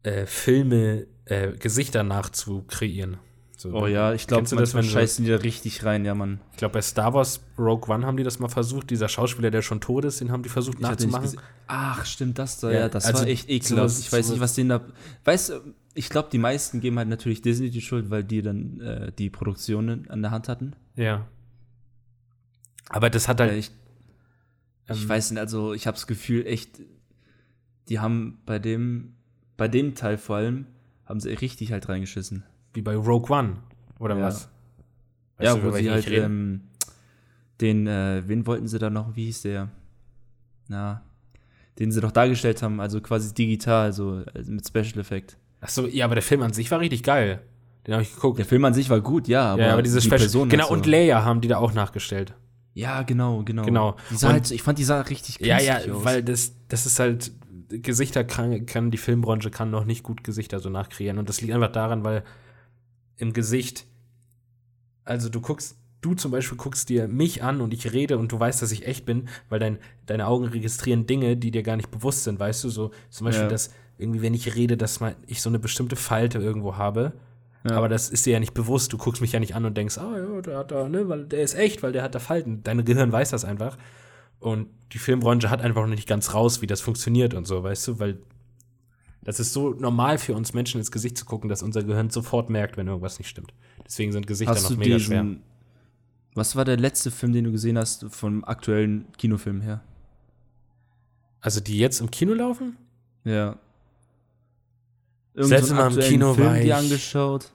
äh, 0.03 0.25
Filme, 0.25 1.08
äh, 1.25 1.51
Gesichter 1.53 2.03
nachzukreieren. 2.03 3.17
So, 3.55 3.74
Oh 3.75 3.86
ja, 3.86 4.13
ich 4.13 4.25
glaube, 4.25 4.48
das, 4.50 4.86
scheißen 4.88 5.24
die 5.24 5.29
da 5.29 5.38
richtig 5.38 5.86
rein, 5.86 6.03
ja, 6.03 6.15
Mann. 6.15 6.41
Ich 6.51 6.58
glaube, 6.58 6.74
bei 6.74 6.81
Star 6.81 7.13
Wars 7.13 7.41
Rogue 7.60 7.93
One 7.93 8.08
haben 8.08 8.17
die 8.17 8.24
das 8.24 8.39
mal 8.39 8.50
versucht. 8.50 8.89
Dieser 8.89 9.08
Schauspieler, 9.08 9.51
der 9.51 9.62
schon 9.62 9.79
tot 9.81 10.03
ist, 10.03 10.20
den 10.20 10.31
haben 10.31 10.41
die 10.41 10.50
versucht 10.50 10.77
Ich 10.77 10.81
nachzumachen. 10.81 11.39
Ach, 11.67 12.03
stimmt 12.05 12.39
das 12.39 12.60
da. 12.60 12.72
Ja, 12.72 12.79
Ja, 12.79 12.89
das 12.89 13.05
also 13.05 13.20
war 13.20 13.27
echt 13.27 13.48
ekelhaft. 13.50 14.00
ich 14.00 14.12
weiß 14.12 14.29
nicht, 14.31 14.39
was 14.39 14.55
denen 14.55 14.70
da. 14.70 14.81
Weißt 15.25 15.50
du, 15.50 15.75
ich 15.93 16.10
glaube, 16.10 16.29
die 16.31 16.39
meisten 16.39 16.79
geben 16.81 16.98
halt 16.98 17.08
natürlich 17.10 17.43
Disney 17.43 17.70
die 17.70 17.81
Schuld, 17.81 18.10
weil 18.10 18.24
die 18.24 18.41
dann 18.41 18.79
äh, 18.81 19.12
die 19.12 19.29
Produktionen 19.29 20.10
an 20.10 20.24
der 20.24 20.31
Hand 20.31 20.50
hatten. 20.50 20.74
Ja. 20.96 21.27
Aber 22.89 23.12
das 23.12 23.27
hat 23.27 23.39
Äh, 23.41 23.43
halt. 23.43 23.53
ich, 23.60 23.72
ich 24.89 25.03
ähm, 25.03 25.10
weiß 25.10 25.31
nicht, 25.31 25.39
also 25.39 25.74
ich 25.74 25.86
habe 25.86 25.96
das 25.96 26.08
Gefühl, 26.08 26.48
echt, 26.48 26.81
die 27.89 28.00
haben 28.00 28.41
bei 28.48 28.58
dem, 28.58 29.17
bei 29.62 29.68
dem 29.68 29.94
Teil 29.94 30.18
vor 30.18 30.38
allem, 30.38 30.65
haben 31.06 31.20
sie 31.20 31.30
richtig 31.34 31.72
halt 31.72 31.88
reingeschissen. 31.88 32.44
Wie 32.74 32.82
bei 32.82 32.96
Rogue 32.96 33.30
One, 33.30 33.58
oder 34.00 34.18
Ja. 34.18 34.24
was? 34.24 34.50
ja, 35.39 35.53
du, 35.53 35.62
wo 35.63 35.72
sie 35.72 35.91
halt 35.91 36.10
ähm, 36.10 36.62
den, 37.60 37.86
äh, 37.86 38.24
wen 38.25 38.48
wollten 38.48 38.68
sie 38.68 38.80
da 38.80 38.89
noch, 38.89 39.15
wie 39.15 39.25
hieß 39.25 39.44
der? 39.44 39.70
Na, 40.68 41.03
den 41.77 41.91
sie 41.91 42.01
doch 42.01 42.12
dargestellt 42.12 42.63
haben, 42.63 42.80
also 42.82 43.01
quasi 43.01 43.36
digital, 43.36 43.94
so 43.94 44.22
äh, 44.34 44.41
mit 44.48 44.68
Special 44.68 44.98
Effect. 44.98 45.38
Ach 45.60 45.70
so, 45.70 45.86
ja, 45.86 46.06
aber 46.06 46.15
der 46.15 46.24
Film 46.24 46.41
an 46.41 46.53
sich 46.53 46.72
war 46.72 46.80
richtig 46.80 47.03
geil. 47.03 47.44
Den 47.86 47.94
habe 47.94 48.01
ich 48.01 48.15
geguckt. 48.15 48.39
Der 48.39 48.46
Film 48.48 48.65
an 48.65 48.74
sich 48.74 48.89
war 48.89 49.00
gut, 49.00 49.27
ja, 49.27 49.53
aber, 49.53 49.62
ja, 49.62 49.74
aber 49.74 49.84
diese 49.84 50.00
die 50.00 50.06
Special. 50.08 50.18
Person 50.22 50.50
genau, 50.50 50.63
halt 50.63 50.70
so. 50.70 50.74
und 50.74 50.88
Leia 50.88 51.24
haben 51.24 51.39
die 51.39 51.48
da 51.50 51.58
auch 51.58 51.74
nachgestellt. 51.74 52.34
Ja, 52.74 53.03
genau, 53.03 53.44
genau. 53.44 53.63
Genau. 53.63 53.96
Und- 54.10 54.24
halt, 54.24 54.50
ich 54.50 54.63
fand, 54.63 54.80
die 54.80 54.86
sah 54.86 55.01
richtig 55.01 55.39
Ja, 55.39 55.60
ja, 55.60 55.74
künstlich 55.74 55.96
aus. 55.96 56.06
weil 56.06 56.24
das, 56.24 56.56
das 56.68 56.88
ist 56.88 57.00
halt, 57.00 57.32
Gesichter 57.71 58.23
kann, 58.23 58.65
kann 58.65 58.91
die 58.91 58.97
Filmbranche 58.97 59.49
kann 59.51 59.71
noch 59.71 59.85
nicht 59.85 60.03
gut 60.03 60.23
Gesichter 60.23 60.59
so 60.59 60.69
nachkreieren. 60.69 61.17
Und 61.17 61.29
das 61.29 61.41
liegt 61.41 61.53
einfach 61.53 61.71
daran, 61.71 62.03
weil 62.03 62.23
im 63.17 63.33
Gesicht, 63.33 63.85
also 65.03 65.29
du 65.29 65.41
guckst, 65.41 65.77
du 66.01 66.15
zum 66.15 66.31
Beispiel 66.31 66.57
guckst 66.57 66.89
dir 66.89 67.07
mich 67.07 67.43
an 67.43 67.61
und 67.61 67.73
ich 67.73 67.93
rede 67.93 68.17
und 68.17 68.31
du 68.31 68.39
weißt, 68.39 68.61
dass 68.61 68.71
ich 68.71 68.87
echt 68.87 69.05
bin, 69.05 69.27
weil 69.49 69.59
dein, 69.59 69.77
deine 70.07 70.27
Augen 70.27 70.45
registrieren 70.45 71.05
Dinge, 71.05 71.37
die 71.37 71.51
dir 71.51 71.63
gar 71.63 71.75
nicht 71.77 71.91
bewusst 71.91 72.23
sind, 72.23 72.39
weißt 72.39 72.63
du? 72.63 72.69
So 72.69 72.91
zum 73.09 73.25
Beispiel, 73.25 73.43
Ja. 73.45 73.49
dass 73.49 73.71
irgendwie, 73.97 74.21
wenn 74.23 74.33
ich 74.33 74.55
rede, 74.55 74.77
dass 74.77 74.99
mal 74.99 75.15
ich 75.27 75.41
so 75.41 75.49
eine 75.49 75.59
bestimmte 75.59 75.95
Falte 75.95 76.39
irgendwo 76.39 76.75
habe. 76.77 77.13
Ja. 77.63 77.73
Aber 77.77 77.87
das 77.89 78.09
ist 78.09 78.25
dir 78.25 78.33
ja 78.33 78.39
nicht 78.39 78.55
bewusst. 78.55 78.91
Du 78.91 78.97
guckst 78.97 79.21
mich 79.21 79.33
ja 79.33 79.39
nicht 79.39 79.53
an 79.53 79.65
und 79.65 79.77
denkst, 79.77 79.99
ah 79.99 80.17
ja, 80.17 80.41
der 80.41 80.57
hat 80.57 80.71
da, 80.71 80.89
ne, 80.89 81.07
weil 81.07 81.25
der 81.25 81.43
ist 81.43 81.53
echt, 81.53 81.83
weil 81.83 81.91
der 81.91 82.01
hat 82.01 82.15
da 82.15 82.19
Falten. 82.19 82.63
Dein 82.63 82.83
Gehirn 82.83 83.11
weiß 83.11 83.29
das 83.29 83.45
einfach. 83.45 83.77
Und 84.41 84.67
die 84.91 84.98
Filmbranche 84.98 85.50
hat 85.50 85.62
einfach 85.62 85.81
noch 85.83 85.95
nicht 85.95 86.07
ganz 86.07 86.33
raus, 86.33 86.62
wie 86.62 86.67
das 86.67 86.81
funktioniert 86.81 87.33
und 87.33 87.45
so, 87.48 87.63
weißt 87.63 87.88
du, 87.88 88.00
weil 88.00 88.19
das 89.24 89.39
ist 89.39 89.53
so 89.53 89.69
normal 89.69 90.17
für 90.17 90.33
uns 90.33 90.53
Menschen 90.53 90.79
ins 90.79 90.91
Gesicht 90.91 91.17
zu 91.17 91.25
gucken, 91.25 91.48
dass 91.48 91.62
unser 91.63 91.83
Gehirn 91.83 92.10
sofort 92.10 92.50
merkt, 92.50 92.75
wenn 92.75 92.88
irgendwas 92.88 93.19
nicht 93.19 93.29
stimmt. 93.29 93.53
Deswegen 93.86 94.12
sind 94.12 94.25
Gesichter 94.27 94.53
hast 94.55 94.69
noch 94.69 94.77
mega 94.77 94.98
diesen, 94.98 95.05
schwer. 95.05 95.25
Was 96.33 96.55
war 96.55 96.65
der 96.65 96.77
letzte 96.77 97.12
Film, 97.12 97.31
den 97.31 97.43
du 97.45 97.51
gesehen 97.51 97.77
hast, 97.77 98.05
vom 98.10 98.43
aktuellen 98.43 99.05
Kinofilm 99.17 99.62
her? 99.62 99.81
Also 101.39 101.60
die 101.60 101.77
jetzt 101.77 102.01
im 102.01 102.10
Kino 102.10 102.33
laufen? 102.33 102.77
Ja. 103.24 103.57
Das 105.33 105.50
letzte 105.50 105.67
so 105.69 105.75
Mal 105.75 105.93
im 105.93 106.00
Kino 106.00 106.33
Film 106.33 106.48
war 106.48 106.57
ich- 106.60 106.74
angeschaut? 106.74 107.51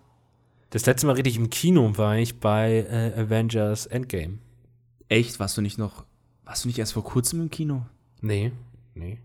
Das 0.70 0.86
letzte 0.86 1.06
Mal 1.06 1.14
richtig 1.14 1.36
im 1.36 1.50
Kino 1.50 1.96
war 1.96 2.16
ich 2.16 2.38
bei 2.40 2.86
äh, 2.88 3.20
Avengers 3.20 3.86
Endgame. 3.86 4.38
Echt? 5.08 5.38
Warst 5.40 5.56
du 5.56 5.62
nicht 5.62 5.78
noch, 5.78 6.04
warst 6.46 6.64
du 6.64 6.68
nicht 6.68 6.78
erst 6.78 6.94
vor 6.94 7.04
kurzem 7.04 7.42
im 7.42 7.50
Kino? 7.50 7.84
Nee, 8.22 8.52
nee. 8.94 9.18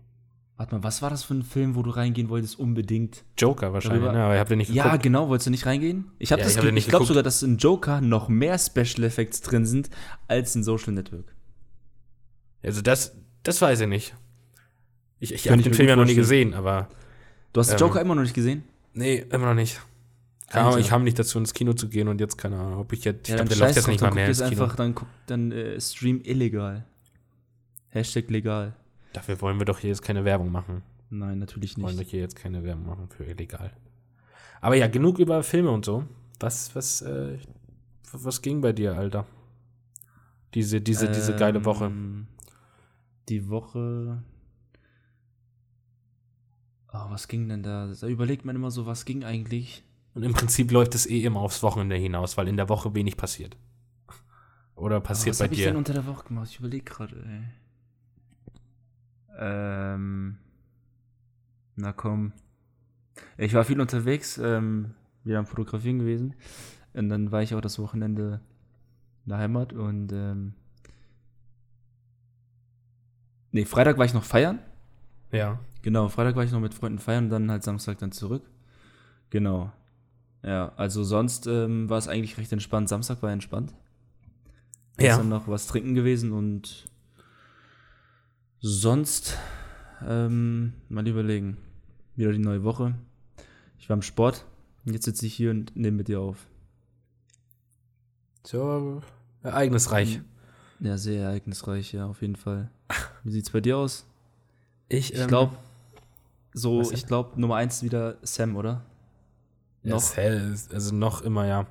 Warte 0.58 0.74
mal, 0.76 0.82
was 0.84 1.00
war 1.02 1.08
das 1.10 1.24
für 1.24 1.32
ein 1.34 1.42
Film, 1.42 1.74
wo 1.74 1.82
du 1.82 1.90
reingehen 1.90 2.28
wolltest 2.28 2.58
unbedingt? 2.58 3.24
Joker 3.38 3.72
wahrscheinlich, 3.72 4.02
Darüber- 4.02 4.16
ne? 4.18 4.24
aber 4.24 4.34
ihr 4.34 4.40
habt 4.40 4.50
ja 4.50 4.56
nicht 4.56 4.68
geguckt. 4.68 4.84
Ja, 4.86 4.96
genau, 4.96 5.28
wolltest 5.28 5.46
du 5.46 5.50
nicht 5.50 5.64
reingehen? 5.66 6.04
Ich 6.18 6.30
habe 6.30 6.40
Ja, 6.40 6.44
das 6.44 6.52
ich 6.52 6.58
hab 6.58 6.62
ge- 6.64 6.70
den 6.72 6.76
ich 6.76 6.86
glaube 6.88 7.06
sogar, 7.06 7.22
dass 7.22 7.42
in 7.42 7.56
Joker 7.56 8.00
noch 8.02 8.28
mehr 8.28 8.58
Special 8.58 9.02
Effects 9.04 9.40
drin 9.40 9.64
sind 9.66 9.88
als 10.28 10.54
in 10.54 10.62
Social 10.62 10.92
Network. 10.92 11.34
Also 12.62 12.82
das, 12.82 13.16
das 13.42 13.60
weiß 13.60 13.80
ich 13.80 13.88
nicht. 13.88 14.14
Ich, 15.18 15.32
ich 15.32 15.48
habe 15.48 15.58
ich 15.60 15.64
den 15.64 15.74
Film 15.74 15.88
ja 15.88 15.96
noch 15.96 16.04
nie 16.04 16.14
gesehen, 16.14 16.54
aber 16.54 16.88
Du 17.52 17.60
hast 17.60 17.70
Ähm, 17.72 17.78
Joker 17.78 18.00
immer 18.00 18.14
noch 18.14 18.22
nicht 18.22 18.34
gesehen? 18.34 18.62
nee, 18.94 19.16
immer 19.30 19.46
noch 19.46 19.54
nicht. 19.54 19.80
Keine 20.48 20.66
Ahnung, 20.66 20.80
ich 20.80 20.88
kam 20.88 21.02
nicht 21.04 21.18
dazu, 21.18 21.38
ins 21.38 21.54
Kino 21.54 21.72
zu 21.72 21.88
gehen 21.88 22.08
und 22.08 22.20
jetzt 22.20 22.36
keine 22.36 22.56
Ahnung, 22.58 22.78
ob 22.80 22.92
ich 22.92 23.04
jetzt, 23.04 23.22
ich 23.24 23.28
Ja, 23.30 23.36
glaube, 23.36 23.48
der 23.48 23.58
läuft 23.58 23.76
jetzt 23.76 23.88
nicht 23.88 24.00
mal 24.02 24.12
mehr 24.12 24.28
ins 24.28 24.38
Kino. 24.38 24.50
einfach, 24.64 24.76
dann 24.76 24.94
guck, 24.94 25.08
dann 25.26 25.50
äh, 25.50 25.80
Stream 25.80 26.20
illegal. 26.24 26.84
Hashtag 27.92 28.30
legal. 28.30 28.74
Dafür 29.12 29.40
wollen 29.40 29.58
wir 29.58 29.66
doch 29.66 29.78
hier 29.78 29.90
jetzt 29.90 30.02
keine 30.02 30.24
Werbung 30.24 30.50
machen. 30.50 30.82
Nein, 31.10 31.38
natürlich 31.38 31.76
Wollen 31.76 31.94
wir 31.94 32.00
nicht. 32.00 32.10
hier 32.10 32.20
jetzt 32.20 32.36
keine 32.36 32.64
Werbung 32.64 32.86
machen 32.86 33.08
für 33.08 33.24
illegal. 33.24 33.70
Aber 34.62 34.76
ja, 34.76 34.86
genug 34.88 35.18
über 35.18 35.42
Filme 35.42 35.70
und 35.70 35.84
so. 35.84 36.04
Was, 36.40 36.74
was, 36.74 37.02
äh, 37.02 37.38
was 38.12 38.40
ging 38.40 38.60
bei 38.62 38.72
dir, 38.72 38.96
Alter? 38.96 39.26
Diese, 40.54 40.80
diese, 40.80 41.10
diese 41.10 41.36
geile 41.36 41.64
Woche. 41.64 41.86
Ähm, 41.86 42.26
Die 43.28 43.48
Woche. 43.50 44.22
Oh, 46.94 47.10
was 47.10 47.28
ging 47.28 47.48
denn 47.48 47.62
da? 47.62 47.92
Da 47.98 48.06
überlegt 48.06 48.44
man 48.44 48.56
immer 48.56 48.70
so, 48.70 48.86
was 48.86 49.04
ging 49.04 49.24
eigentlich? 49.24 49.82
Und 50.14 50.22
im 50.22 50.32
Prinzip 50.32 50.70
läuft 50.70 50.94
es 50.94 51.06
eh 51.06 51.24
immer 51.24 51.40
aufs 51.40 51.62
Wochenende 51.62 51.96
hinaus, 51.96 52.36
weil 52.36 52.48
in 52.48 52.56
der 52.56 52.68
Woche 52.68 52.94
wenig 52.94 53.16
passiert. 53.16 53.56
Oder 54.74 55.00
passiert 55.00 55.34
was 55.34 55.38
bei 55.38 55.44
hab 55.46 55.52
ich 55.52 55.58
denn 55.62 55.72
dir? 55.74 55.78
unter 55.78 55.92
der 55.94 56.06
Woche 56.06 56.24
gemacht? 56.28 56.48
Ich 56.50 56.58
überlege 56.58 56.84
gerade, 56.84 57.16
ey. 57.26 57.44
Ähm. 59.38 60.38
Na 61.76 61.92
komm. 61.92 62.32
Ich 63.36 63.54
war 63.54 63.64
viel 63.64 63.80
unterwegs, 63.80 64.38
ähm, 64.38 64.94
wieder 65.24 65.38
am 65.38 65.46
Fotografieren 65.46 65.98
gewesen. 65.98 66.34
Und 66.94 67.08
dann 67.08 67.32
war 67.32 67.42
ich 67.42 67.54
auch 67.54 67.60
das 67.60 67.78
Wochenende 67.78 68.40
in 69.24 69.30
der 69.30 69.38
Heimat 69.38 69.72
und 69.72 70.12
ähm. 70.12 70.54
Nee, 73.50 73.64
Freitag 73.64 73.98
war 73.98 74.04
ich 74.04 74.14
noch 74.14 74.24
feiern. 74.24 74.58
Ja. 75.30 75.58
Genau, 75.82 76.08
Freitag 76.08 76.36
war 76.36 76.44
ich 76.44 76.52
noch 76.52 76.60
mit 76.60 76.74
Freunden 76.74 76.98
feiern 76.98 77.24
und 77.24 77.30
dann 77.30 77.50
halt 77.50 77.62
Samstag 77.62 77.98
dann 77.98 78.12
zurück. 78.12 78.42
Genau. 79.30 79.72
Ja, 80.42 80.72
also 80.76 81.04
sonst 81.04 81.46
ähm, 81.46 81.88
war 81.88 81.98
es 81.98 82.08
eigentlich 82.08 82.38
recht 82.38 82.52
entspannt. 82.52 82.88
Samstag 82.88 83.22
war 83.22 83.30
entspannt. 83.30 83.72
Ja. 84.98 85.08
Gestern 85.08 85.28
noch 85.28 85.48
was 85.48 85.66
trinken 85.66 85.94
gewesen 85.94 86.32
und 86.32 86.88
sonst 88.62 89.36
ähm, 90.06 90.72
mal 90.88 91.06
überlegen. 91.06 91.58
Wieder 92.16 92.32
die 92.32 92.38
neue 92.38 92.62
Woche. 92.62 92.94
Ich 93.78 93.88
war 93.88 93.96
im 93.96 94.02
Sport. 94.02 94.44
Jetzt 94.84 95.04
sitze 95.04 95.26
ich 95.26 95.34
hier 95.34 95.50
und 95.50 95.76
nehme 95.76 95.98
mit 95.98 96.08
dir 96.08 96.20
auf. 96.20 96.46
So, 98.44 99.02
ereignisreich. 99.42 100.20
Ja, 100.80 100.96
sehr 100.98 101.24
ereignisreich, 101.24 101.92
ja, 101.92 102.06
auf 102.06 102.22
jeden 102.22 102.36
Fall. 102.36 102.70
Wie 103.24 103.30
sieht's 103.30 103.50
bei 103.50 103.60
dir 103.60 103.76
aus? 103.76 104.04
Ich, 104.88 105.14
Ich 105.14 105.20
ähm, 105.20 105.28
glaube, 105.28 105.56
so, 106.52 106.90
ich 106.90 107.06
glaube, 107.06 107.40
Nummer 107.40 107.56
eins 107.56 107.82
wieder 107.82 108.16
Sam, 108.22 108.56
oder? 108.56 108.84
Ja, 109.84 109.94
noch. 109.94 110.00
Sam, 110.00 110.56
also 110.72 110.94
noch 110.94 111.22
immer, 111.22 111.46
ja. 111.46 111.66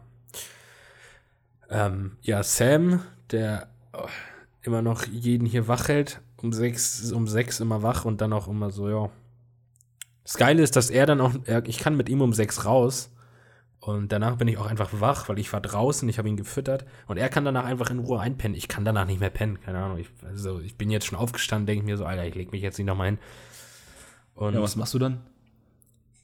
Ähm, 1.69 2.17
ja, 2.21 2.41
Sam, 2.43 3.01
der 3.31 3.67
oh, 3.93 4.07
immer 4.61 4.81
noch 4.81 5.05
jeden 5.05 5.45
hier 5.45 5.67
wach 5.67 5.87
hält, 5.89 6.21
um 6.43 6.53
sechs, 6.53 7.11
um 7.11 7.27
sechs 7.27 7.59
immer 7.59 7.81
wach 7.83 8.05
und 8.05 8.21
dann 8.21 8.33
auch 8.33 8.47
immer 8.47 8.71
so, 8.71 8.89
ja. 8.89 9.09
Das 10.23 10.37
Geile 10.37 10.61
ist, 10.61 10.75
dass 10.75 10.89
er 10.89 11.05
dann 11.05 11.19
auch, 11.21 11.33
er, 11.45 11.65
ich 11.67 11.79
kann 11.79 11.97
mit 11.97 12.07
ihm 12.09 12.21
um 12.21 12.33
sechs 12.33 12.65
raus 12.65 13.11
und 13.79 14.11
danach 14.11 14.35
bin 14.37 14.47
ich 14.47 14.57
auch 14.57 14.67
einfach 14.67 14.89
wach, 14.99 15.27
weil 15.29 15.39
ich 15.39 15.51
war 15.51 15.61
draußen, 15.61 16.07
ich 16.07 16.17
habe 16.19 16.29
ihn 16.29 16.37
gefüttert 16.37 16.85
und 17.07 17.17
er 17.17 17.27
kann 17.29 17.43
danach 17.43 17.65
einfach 17.65 17.89
in 17.89 17.99
Ruhe 17.99 18.19
einpennen. 18.19 18.55
Ich 18.55 18.67
kann 18.67 18.85
danach 18.85 19.05
nicht 19.07 19.19
mehr 19.19 19.31
pennen, 19.31 19.59
keine 19.59 19.79
Ahnung. 19.79 19.97
Ich, 19.97 20.07
also 20.23 20.59
ich 20.59 20.75
bin 20.77 20.91
jetzt 20.91 21.07
schon 21.07 21.17
aufgestanden, 21.17 21.65
denke 21.65 21.85
mir 21.85 21.97
so, 21.97 22.05
Alter, 22.05 22.25
ich 22.25 22.35
leg 22.35 22.51
mich 22.51 22.61
jetzt 22.61 22.77
nicht 22.77 22.87
nochmal 22.87 23.07
hin. 23.07 23.17
Und 24.35 24.53
Ja, 24.53 24.61
was 24.61 24.75
machst 24.75 24.93
du 24.93 24.99
dann? 24.99 25.21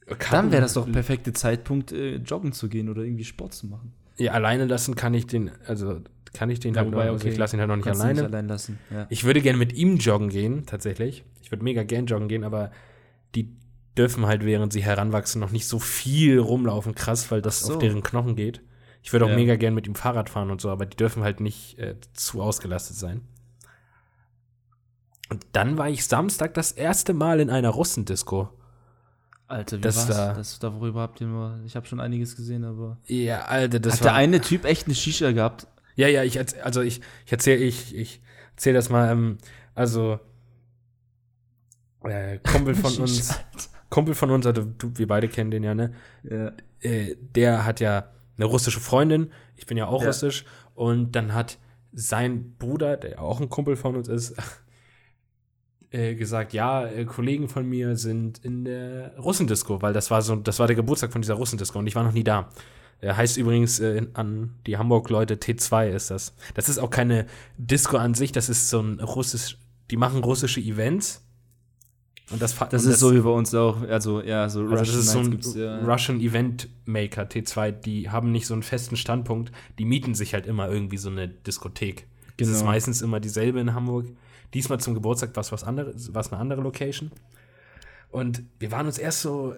kann- 0.05 0.17
Dann 0.31 0.51
wäre 0.51 0.61
das 0.61 0.73
doch 0.73 0.89
perfekte 0.89 1.33
Zeitpunkt, 1.33 1.91
äh, 1.91 2.15
joggen 2.17 2.53
zu 2.53 2.69
gehen 2.69 2.87
oder 2.89 3.01
irgendwie 3.01 3.25
Sport 3.25 3.53
zu 3.53 3.67
machen. 3.67 3.93
Ja, 4.17 4.31
alleine 4.33 4.65
lassen 4.65 4.95
kann 4.95 5.13
ich 5.13 5.27
den, 5.27 5.51
also 5.65 5.99
kann 6.33 6.49
ich 6.49 6.59
den 6.59 6.73
Ja, 6.73 6.81
halt 6.81 6.91
wobei, 6.91 7.05
noch, 7.05 7.13
also 7.13 7.23
okay. 7.25 7.31
ich 7.33 7.37
lasse 7.37 7.55
ihn 7.55 7.59
halt 7.59 7.69
noch 7.69 7.75
nicht 7.75 7.85
Kannst 7.85 8.01
alleine. 8.01 8.21
nicht 8.21 8.27
allein 8.33 8.47
lassen. 8.47 8.79
Ja. 8.91 9.07
Ich 9.09 9.23
würde 9.23 9.41
gerne 9.41 9.57
mit 9.57 9.73
ihm 9.73 9.97
joggen 9.97 10.29
gehen, 10.29 10.65
tatsächlich. 10.65 11.23
Ich 11.41 11.51
würde 11.51 11.63
mega 11.63 11.83
gern 11.83 12.05
joggen 12.05 12.27
gehen, 12.27 12.43
aber 12.43 12.71
die 13.35 13.55
dürfen 13.97 14.25
halt, 14.27 14.45
während 14.45 14.71
sie 14.73 14.83
heranwachsen, 14.83 15.41
noch 15.41 15.51
nicht 15.51 15.67
so 15.67 15.79
viel 15.79 16.39
rumlaufen, 16.39 16.93
krass, 16.95 17.29
weil 17.31 17.41
das 17.41 17.61
so. 17.61 17.73
auf 17.73 17.79
deren 17.79 18.03
Knochen 18.03 18.35
geht. 18.35 18.61
Ich 19.01 19.11
würde 19.13 19.25
auch 19.25 19.29
Ja. 19.29 19.35
mega 19.35 19.55
gern 19.55 19.73
mit 19.73 19.87
ihm 19.87 19.95
Fahrrad 19.95 20.29
fahren 20.29 20.51
und 20.51 20.59
so, 20.61 20.69
aber 20.69 20.85
die 20.85 20.97
dürfen 20.97 21.23
halt 21.23 21.39
nicht 21.39 21.79
äh, 21.79 21.95
zu 22.13 22.41
ausgelastet 22.41 22.97
sein. 22.97 23.21
Und 25.29 25.45
dann 25.51 25.77
war 25.77 25.89
ich 25.89 26.05
Samstag 26.05 26.53
das 26.53 26.71
erste 26.71 27.13
Mal 27.13 27.39
in 27.39 27.49
einer 27.49 27.69
Russendisco. 27.69 28.49
Alter, 29.47 29.77
wie 29.77 29.81
Das 29.81 30.07
war's? 30.09 30.17
war- 30.17 30.33
das, 30.35 30.59
darüber 30.59 31.01
habt 31.01 31.21
ihr 31.21 31.27
nur, 31.27 31.59
ich 31.65 31.75
habe 31.75 31.85
schon 31.85 31.99
einiges 31.99 32.35
gesehen, 32.35 32.63
aber. 32.65 32.97
Ja, 33.05 33.45
Alter, 33.45 33.79
das 33.79 33.95
Hat 33.95 33.99
war. 34.01 34.05
der 34.07 34.13
eine 34.15 34.41
Typ 34.41 34.65
echt 34.65 34.87
eine 34.87 34.95
Shisha 34.95 35.31
gehabt? 35.31 35.67
Ja, 35.97 36.07
ja, 36.07 36.23
ich 36.23 36.39
also 36.63 36.81
ich, 36.81 37.01
ich 37.25 37.31
erzähle 37.31 37.57
ich, 37.63 37.93
ich 37.95 38.21
erzähl 38.55 38.73
das 38.73 38.89
mal, 38.89 39.11
ähm, 39.11 39.37
also 39.75 40.19
äh, 42.03 42.37
Kumpel 42.39 42.75
von 42.75 42.95
uns, 43.01 43.37
Kumpel 43.89 44.13
von 44.15 44.29
uns, 44.31 44.45
also 44.45 44.63
du, 44.63 44.91
wir 44.95 45.07
beide 45.07 45.27
kennen 45.27 45.51
den 45.51 45.63
ja, 45.63 45.73
ne? 45.75 45.93
Ja. 46.23 46.51
Äh, 46.79 47.15
der 47.35 47.65
hat 47.65 47.79
ja 47.79 48.11
eine 48.37 48.45
russische 48.45 48.79
Freundin, 48.79 49.31
ich 49.55 49.65
bin 49.65 49.75
ja 49.77 49.87
auch 49.87 50.01
Ja. 50.01 50.07
russisch, 50.07 50.45
und 50.75 51.13
dann 51.13 51.33
hat 51.33 51.57
sein 51.93 52.55
Bruder, 52.59 52.95
der 52.97 53.21
auch 53.21 53.41
ein 53.41 53.49
Kumpel 53.49 53.75
von 53.75 53.95
uns 53.95 54.07
ist, 54.07 54.35
äh, 55.89 56.13
gesagt, 56.13 56.53
ja, 56.53 56.85
äh, 56.85 57.05
Kollegen 57.05 57.49
von 57.49 57.67
mir 57.67 57.95
sind 57.95 58.37
in 58.45 58.65
der 58.65 59.17
Russendisco, 59.17 59.81
weil 59.81 59.93
das 59.93 60.11
war 60.11 60.21
so, 60.21 60.35
das 60.35 60.59
war 60.59 60.67
der 60.67 60.75
Geburtstag 60.75 61.11
von 61.11 61.21
dieser 61.23 61.33
Russendisco 61.33 61.79
und 61.79 61.87
ich 61.87 61.95
war 61.95 62.03
noch 62.03 62.11
nie 62.13 62.23
da. 62.23 62.49
Er 63.01 63.15
heißt 63.15 63.37
übrigens 63.37 63.79
äh, 63.79 64.07
an 64.13 64.55
die 64.65 64.77
Hamburg-Leute 64.77 65.35
T2 65.35 65.89
ist 65.89 66.09
das. 66.11 66.33
Das 66.55 66.67
ist 66.69 66.79
auch 66.79 66.89
keine 66.89 67.27
Disco 67.57 67.97
an 67.97 68.13
sich, 68.13 68.31
das 68.31 68.49
ist 68.49 68.69
so 68.69 68.79
ein 68.81 68.99
russisch, 68.99 69.57
die 69.91 69.97
machen 69.97 70.23
russische 70.23 70.59
Events 70.59 71.23
Und 72.31 72.41
das, 72.41 72.55
das 72.69 72.85
ist 72.85 72.99
so 72.99 73.13
wie 73.13 73.21
bei 73.21 73.29
uns 73.29 73.53
auch. 73.53 73.81
Also, 73.83 74.21
ja, 74.21 74.49
so 74.49 74.61
also 74.61 74.75
das 74.75 74.89
ist 74.95 75.11
so 75.11 75.19
ein 75.19 75.39
ja. 75.55 75.79
Russian 75.85 76.19
Event 76.19 76.67
Maker 76.85 77.23
T2, 77.23 77.71
die 77.71 78.09
haben 78.09 78.31
nicht 78.31 78.47
so 78.47 78.53
einen 78.53 78.63
festen 78.63 78.97
Standpunkt, 78.97 79.51
die 79.79 79.85
mieten 79.85 80.15
sich 80.15 80.33
halt 80.33 80.45
immer 80.47 80.67
irgendwie 80.69 80.97
so 80.97 81.09
eine 81.09 81.27
Diskothek. 81.27 82.07
Das 82.37 82.47
ist 82.49 82.59
Genau. 82.59 82.71
meistens 82.71 83.01
immer 83.01 83.19
dieselbe 83.19 83.59
in 83.59 83.73
Hamburg. 83.73 84.07
Diesmal 84.53 84.79
zum 84.79 84.93
Geburtstag 84.93 85.35
war 85.35 85.41
es 85.41 85.51
was 85.51 85.63
anderes, 85.63 86.13
war 86.13 86.21
es 86.21 86.31
eine 86.31 86.41
andere 86.41 86.61
Location. 86.61 87.11
Und 88.09 88.43
wir 88.59 88.71
waren 88.71 88.87
uns 88.87 88.97
erst 88.97 89.21
so, 89.21 89.53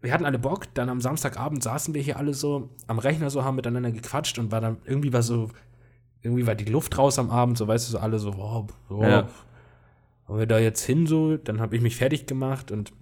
wir 0.00 0.12
hatten 0.12 0.24
alle 0.24 0.38
Bock, 0.38 0.72
dann 0.74 0.88
am 0.88 1.00
Samstagabend 1.00 1.62
saßen 1.62 1.92
wir 1.94 2.02
hier 2.02 2.16
alle 2.18 2.34
so 2.34 2.70
am 2.86 2.98
Rechner 2.98 3.30
so, 3.30 3.44
haben 3.44 3.56
miteinander 3.56 3.90
gequatscht 3.90 4.38
und 4.38 4.52
war 4.52 4.60
dann 4.60 4.78
irgendwie 4.84 5.12
war 5.12 5.22
so, 5.22 5.48
irgendwie 6.22 6.46
war 6.46 6.54
die 6.54 6.64
Luft 6.66 6.96
raus 6.98 7.18
am 7.18 7.30
Abend, 7.30 7.58
so 7.58 7.66
weißt 7.66 7.88
du, 7.88 7.92
so 7.92 7.98
alle 7.98 8.18
so, 8.18 8.30
oh, 8.32 8.66
oh, 8.90 9.02
Ja. 9.02 9.28
wollen 10.26 10.40
wir 10.40 10.46
da 10.46 10.58
jetzt 10.58 10.84
hin 10.84 11.06
so, 11.06 11.36
dann 11.36 11.60
habe 11.60 11.74
ich 11.76 11.82
mich 11.82 11.96
fertig 11.96 12.26
gemacht 12.26 12.70
und 12.70 12.92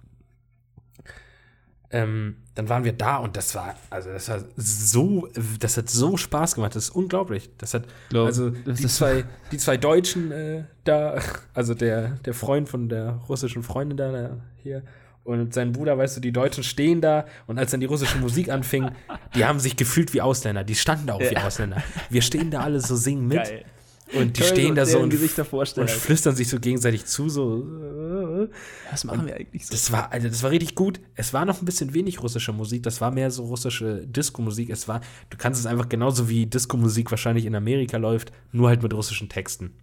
ähm, 1.89 2.37
dann 2.55 2.67
waren 2.67 2.83
wir 2.83 2.91
da 2.91 3.17
und 3.17 3.37
das 3.37 3.55
war, 3.55 3.75
also 3.89 4.09
das 4.11 4.27
war 4.27 4.43
so, 4.57 5.29
das 5.59 5.77
hat 5.77 5.89
so 5.89 6.17
Spaß 6.17 6.55
gemacht, 6.55 6.75
das 6.75 6.85
ist 6.85 6.89
unglaublich. 6.95 7.49
Das 7.59 7.73
hat, 7.73 7.85
Glaub- 8.09 8.25
also 8.25 8.49
das 8.49 8.79
die 8.81 8.87
zwei, 8.87 9.23
die 9.53 9.57
zwei 9.57 9.77
Deutschen 9.77 10.31
äh, 10.31 10.63
da, 10.83 11.19
also 11.53 11.73
der, 11.75 12.09
der 12.25 12.33
Freund 12.33 12.67
von 12.67 12.89
der 12.89 13.21
russischen 13.29 13.63
Freundin 13.63 13.95
da, 13.97 14.11
der 14.11 14.37
hier 14.57 14.83
und 15.27 15.53
sein 15.53 15.73
Bruder, 15.73 15.97
weißt 15.97 16.15
du, 16.17 16.21
die 16.21 16.31
Deutschen 16.31 16.63
stehen 16.63 17.01
da 17.01 17.25
und 17.47 17.59
als 17.59 17.71
dann 17.71 17.81
die 17.81 17.85
russische 17.85 18.17
Musik 18.17 18.49
anfing, 18.49 18.89
die 19.35 19.43
haben 19.43 19.59
sich 19.59 19.75
gefühlt 19.75 20.13
wie 20.13 20.21
Ausländer, 20.21 20.63
die 20.63 20.75
standen 20.75 21.07
da 21.07 21.15
auch 21.15 21.19
wie 21.19 21.25
Ja. 21.33 21.45
Ausländer. 21.45 21.83
Wir 22.09 22.21
stehen 22.21 22.49
da 22.49 22.61
alle 22.61 22.79
so 22.79 22.95
singen 22.95 23.27
mit 23.27 23.43
Geil. 23.43 23.65
und 24.13 24.37
die 24.37 24.41
man 24.41 24.49
stehen 24.49 24.75
da 24.75 24.85
so 24.85 24.99
und, 24.99 25.13
und 25.13 25.89
flüstern 25.91 26.33
sich 26.33 26.47
so 26.47 26.59
gegenseitig 26.61 27.05
zu, 27.07 27.27
so. 27.27 27.61
äh, 27.61 28.47
Was 28.89 29.03
machen 29.03 29.25
wir 29.27 29.35
eigentlich 29.35 29.65
so? 29.67 29.71
das 29.73 29.91
war, 29.91 30.13
also 30.13 30.29
das 30.29 30.41
war 30.43 30.51
richtig 30.51 30.75
gut. 30.75 31.01
Es 31.15 31.33
war 31.33 31.43
noch 31.43 31.61
ein 31.61 31.65
bisschen 31.65 31.93
wenig 31.93 32.23
russische 32.23 32.53
Musik. 32.53 32.83
Das 32.83 33.01
war 33.01 33.11
mehr 33.11 33.29
so 33.29 33.43
russische 33.43 34.07
Disco-Musik. 34.07 34.69
Es 34.69 34.87
war, 34.87 35.01
du 35.29 35.35
kannst 35.37 35.59
es 35.59 35.65
einfach 35.65 35.89
genauso 35.89 36.29
wie 36.29 36.45
Disco-Musik 36.45 37.11
wahrscheinlich 37.11 37.45
in 37.45 37.53
Amerika 37.53 37.97
läuft, 37.97 38.31
nur 38.53 38.69
halt 38.69 38.81
mit 38.81 38.93
russischen 38.93 39.27
Texten. 39.27 39.73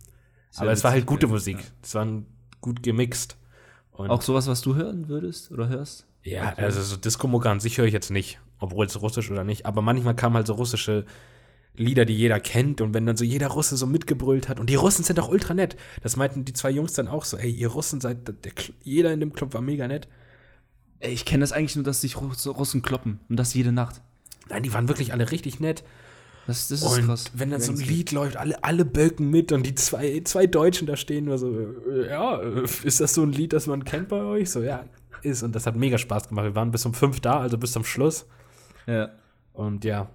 Sehr 0.50 0.62
Aber 0.62 0.72
es 0.72 0.82
war 0.84 0.92
halt 0.92 1.04
gute. 1.04 1.26
Musik. 1.26 1.58
Ja. 1.58 1.64
Es 1.82 1.94
war 1.94 2.08
gut 2.62 2.82
gemixt. 2.82 3.36
Und 3.94 4.10
Auch 4.10 4.22
sowas, 4.22 4.46
was 4.46 4.60
du 4.60 4.74
hören 4.74 5.08
würdest 5.08 5.50
oder 5.50 5.68
hörst? 5.68 6.06
ja, 6.22 6.52
okay. 6.52 6.62
also 6.62 6.82
so 6.82 6.96
Disco-Mucke 6.96 7.48
an 7.50 7.60
sich 7.60 7.78
höre 7.78 7.86
ich 7.86 7.92
jetzt 7.92 8.10
nicht, 8.10 8.38
obwohl 8.58 8.86
es 8.86 9.00
russisch 9.00 9.30
oder 9.30 9.44
nicht. 9.44 9.66
Aber 9.66 9.82
manchmal 9.82 10.14
kamen 10.16 10.36
halt 10.36 10.46
so 10.46 10.54
russische 10.54 11.04
Lieder, 11.76 12.04
die 12.04 12.16
jeder 12.16 12.40
kennt. 12.40 12.80
Und 12.80 12.94
wenn 12.94 13.04
dann 13.06 13.16
so 13.16 13.24
jeder 13.24 13.48
Russe 13.48 13.76
so 13.76 13.86
mitgebrüllt 13.86 14.48
hat. 14.48 14.58
Und 14.60 14.68
die 14.70 14.74
Russen 14.74 15.04
sind 15.04 15.18
auch 15.20 15.28
ultra 15.28 15.54
nett. 15.54 15.76
Das 16.02 16.16
meinten 16.16 16.44
die 16.44 16.52
zwei 16.52 16.70
Jungs 16.70 16.92
dann 16.94 17.08
auch 17.08 17.24
so, 17.24 17.36
ey, 17.36 17.50
ihr 17.50 17.68
Russen 17.68 18.00
seid, 18.00 18.26
der, 18.28 18.52
Cl- 18.52 18.72
jeder 18.82 19.12
in 19.12 19.20
dem 19.20 19.32
Club 19.32 19.54
war 19.54 19.60
mega 19.60 19.86
nett. 19.88 20.08
Ey, 21.00 21.12
ich 21.12 21.24
kenne 21.24 21.40
das 21.42 21.52
eigentlich 21.52 21.76
nur, 21.76 21.84
dass 21.84 22.00
sich 22.00 22.16
Russ 22.20 22.46
Russen 22.46 22.82
kloppen. 22.82 23.20
Und 23.28 23.36
das 23.36 23.54
jede 23.54 23.72
Nacht. 23.72 24.00
Nein, 24.48 24.62
die 24.62 24.72
waren 24.72 24.88
wirklich 24.88 25.12
alle 25.12 25.30
richtig 25.30 25.60
nett. 25.60 25.84
Das, 26.46 26.68
das 26.68 26.82
ist 26.82 26.98
Und 26.98 27.06
krass. 27.06 27.24
wenn 27.34 27.50
dann 27.50 27.60
so 27.60 27.72
ein 27.72 27.78
Lied 27.78 28.12
läuft, 28.12 28.36
alle, 28.36 28.62
alle 28.62 28.84
bölken 28.84 29.30
mit 29.30 29.50
und 29.52 29.64
die 29.64 29.74
zwei, 29.74 30.20
zwei 30.24 30.46
Deutschen 30.46 30.86
da 30.86 30.96
stehen 30.96 31.24
nur 31.24 31.38
so, 31.38 31.50
äh, 31.90 32.08
ja, 32.10 32.40
äh, 32.40 32.64
ist 32.82 33.00
das 33.00 33.14
so 33.14 33.22
ein 33.22 33.32
Lied, 33.32 33.52
das 33.54 33.66
man 33.66 33.84
kennt 33.84 34.08
bei 34.08 34.20
euch? 34.22 34.50
So, 34.50 34.62
ja, 34.62 34.84
ist. 35.22 35.42
Und 35.42 35.54
das 35.54 35.66
hat 35.66 35.74
mega 35.76 35.96
Spaß 35.96 36.28
gemacht. 36.28 36.44
Wir 36.44 36.54
waren 36.54 36.70
bis 36.70 36.84
um 36.84 36.92
fünf 36.92 37.20
da, 37.20 37.40
also 37.40 37.56
bis 37.56 37.72
zum 37.72 37.84
Schluss. 37.84 38.26
Ja. 38.86 39.08
Und 39.54 39.84
ja, 39.84 40.10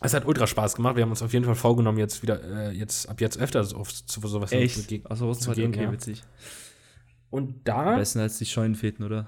es 0.00 0.14
hat 0.14 0.24
ultra 0.26 0.46
Spaß 0.46 0.76
gemacht. 0.76 0.94
Wir 0.96 1.02
haben 1.02 1.10
uns 1.10 1.22
auf 1.22 1.32
jeden 1.32 1.44
Fall 1.44 1.54
vorgenommen, 1.56 1.98
jetzt 1.98 2.22
wieder, 2.22 2.42
äh, 2.42 2.70
jetzt 2.72 3.08
ab 3.08 3.20
jetzt 3.20 3.38
öfter 3.38 3.64
so 3.64 3.76
auf, 3.78 3.92
zu 3.92 4.20
sowas 4.28 4.52
Echt? 4.52 4.88
bege- 4.88 5.06
Außer 5.06 5.24
Russen 5.24 5.42
zu 5.42 5.50
okay, 5.50 5.68
gehen, 5.68 5.82
ja. 5.82 5.92
witzig. 5.92 6.22
Und 7.30 7.66
da, 7.66 7.96
Besser 7.96 8.20
als 8.20 8.38
die 8.38 8.46
Scheunenfäden, 8.46 9.04
oder? 9.04 9.26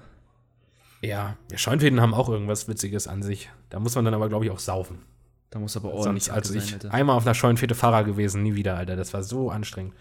ja, 1.01 1.37
ja, 1.51 1.57
Scheunfäden 1.57 1.99
haben 2.01 2.13
auch 2.13 2.29
irgendwas 2.29 2.67
Witziges 2.67 3.07
an 3.07 3.21
sich. 3.23 3.49
Da 3.69 3.79
muss 3.79 3.95
man 3.95 4.05
dann 4.05 4.13
aber, 4.13 4.29
glaube 4.29 4.45
ich, 4.45 4.51
auch 4.51 4.59
saufen. 4.59 4.99
Da 5.49 5.59
muss 5.59 5.77
aber 5.77 5.89
Sonst, 5.91 6.05
ordentlich 6.07 6.31
also 6.31 6.53
Kacke 6.53 6.63
ich 6.65 6.71
sein, 6.71 6.81
Alter. 6.81 6.93
einmal 6.93 7.15
auf 7.17 7.25
einer 7.25 7.33
Scheunenfete 7.35 7.75
Fahrer 7.75 8.03
gewesen, 8.03 8.43
nie 8.43 8.55
wieder, 8.55 8.75
Alter. 8.75 8.95
Das 8.95 9.13
war 9.13 9.23
so 9.23 9.49
anstrengend. 9.49 9.93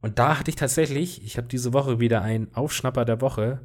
Und 0.00 0.18
da 0.18 0.38
hatte 0.38 0.50
ich 0.50 0.56
tatsächlich, 0.56 1.24
ich 1.24 1.36
habe 1.36 1.48
diese 1.48 1.72
Woche 1.72 2.00
wieder 2.00 2.22
einen 2.22 2.48
Aufschnapper 2.54 3.04
der 3.04 3.20
Woche, 3.20 3.60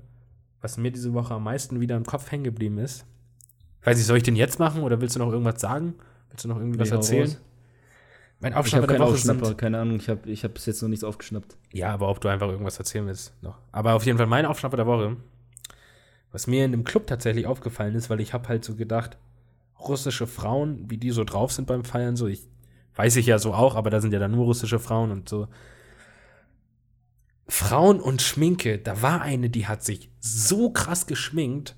was 0.62 0.78
mir 0.78 0.92
diese 0.92 1.14
Woche 1.14 1.34
am 1.34 1.44
meisten 1.44 1.80
wieder 1.80 1.96
im 1.96 2.06
Kopf 2.06 2.32
hängen 2.32 2.44
geblieben 2.44 2.78
ist. 2.78 3.06
Weiß 3.84 4.00
ich, 4.00 4.06
soll 4.06 4.18
ich 4.18 4.24
den 4.24 4.36
jetzt 4.36 4.60
machen 4.60 4.82
oder 4.84 5.02
willst 5.02 5.16
du 5.16 5.20
noch 5.20 5.32
irgendwas 5.32 5.60
sagen? 5.62 5.96
Willst 6.30 6.46
du 6.46 6.50
noch 6.50 6.58
irgendwie 6.58 6.80
was 6.80 6.90
Nee, 6.90 6.96
erzählen? 6.96 7.28
raus. 7.28 7.42
Mein 8.40 8.52
Ich 8.52 8.56
habe 8.56 8.60
Aufschnapper 8.62 8.88
der 8.88 8.98
keinen 8.98 9.06
Woche 9.06 9.14
Aufschnapper, 9.14 9.46
sind, 9.46 9.58
keine 9.58 9.80
Ahnung. 9.80 9.96
Ich 9.98 10.10
habe 10.10 10.30
ich 10.30 10.44
hab 10.44 10.54
bis 10.54 10.66
jetzt 10.66 10.82
noch 10.82 10.90
nichts 10.90 11.04
aufgeschnappt. 11.04 11.56
Ja, 11.72 11.94
aber 11.94 12.10
ob 12.10 12.20
du 12.22 12.28
einfach 12.30 12.48
irgendwas 12.50 12.78
erzählen 12.80 13.06
willst 13.06 13.34
noch. 13.42 13.58
Aber 13.72 13.94
auf 13.94 14.06
jeden 14.06 14.18
Fall 14.18 14.28
mein 14.28 14.46
Aufschnapper 14.46 14.78
der 14.78 14.88
Woche, 14.88 15.18
was 16.32 16.48
mir 16.48 16.66
in 16.66 16.72
dem 16.72 16.84
Club 16.84 17.08
tatsächlich 17.08 17.46
aufgefallen 17.46 17.96
ist, 17.96 18.10
weil 18.10 18.20
ich 18.22 18.34
habe 18.34 18.48
halt 18.50 18.66
so 18.66 18.76
gedacht, 18.76 19.18
russische 19.90 20.28
Frauen, 20.28 20.90
wie 20.90 20.98
die 20.98 21.12
so 21.12 21.24
drauf 21.24 21.52
sind 21.52 21.68
beim 21.68 21.84
Feiern, 21.84 22.16
so 22.16 22.28
ich 22.28 22.48
weiß 22.96 23.16
ich 23.16 23.26
ja 23.26 23.40
so 23.40 23.54
auch, 23.54 23.76
aber 23.76 23.90
da 23.90 24.00
sind 24.02 24.14
ja 24.14 24.20
dann 24.20 24.32
nur 24.32 24.46
russische 24.46 24.80
Frauen 24.80 25.12
und 25.12 25.28
so. 25.28 25.48
Frauen 27.48 28.00
und 28.00 28.22
Schminke, 28.22 28.78
da 28.80 29.02
war 29.02 29.22
eine, 29.22 29.50
die 29.50 29.68
hat 29.68 29.84
sich 29.84 30.10
so 30.20 30.70
krass 30.72 31.08
geschminkt 31.08 31.76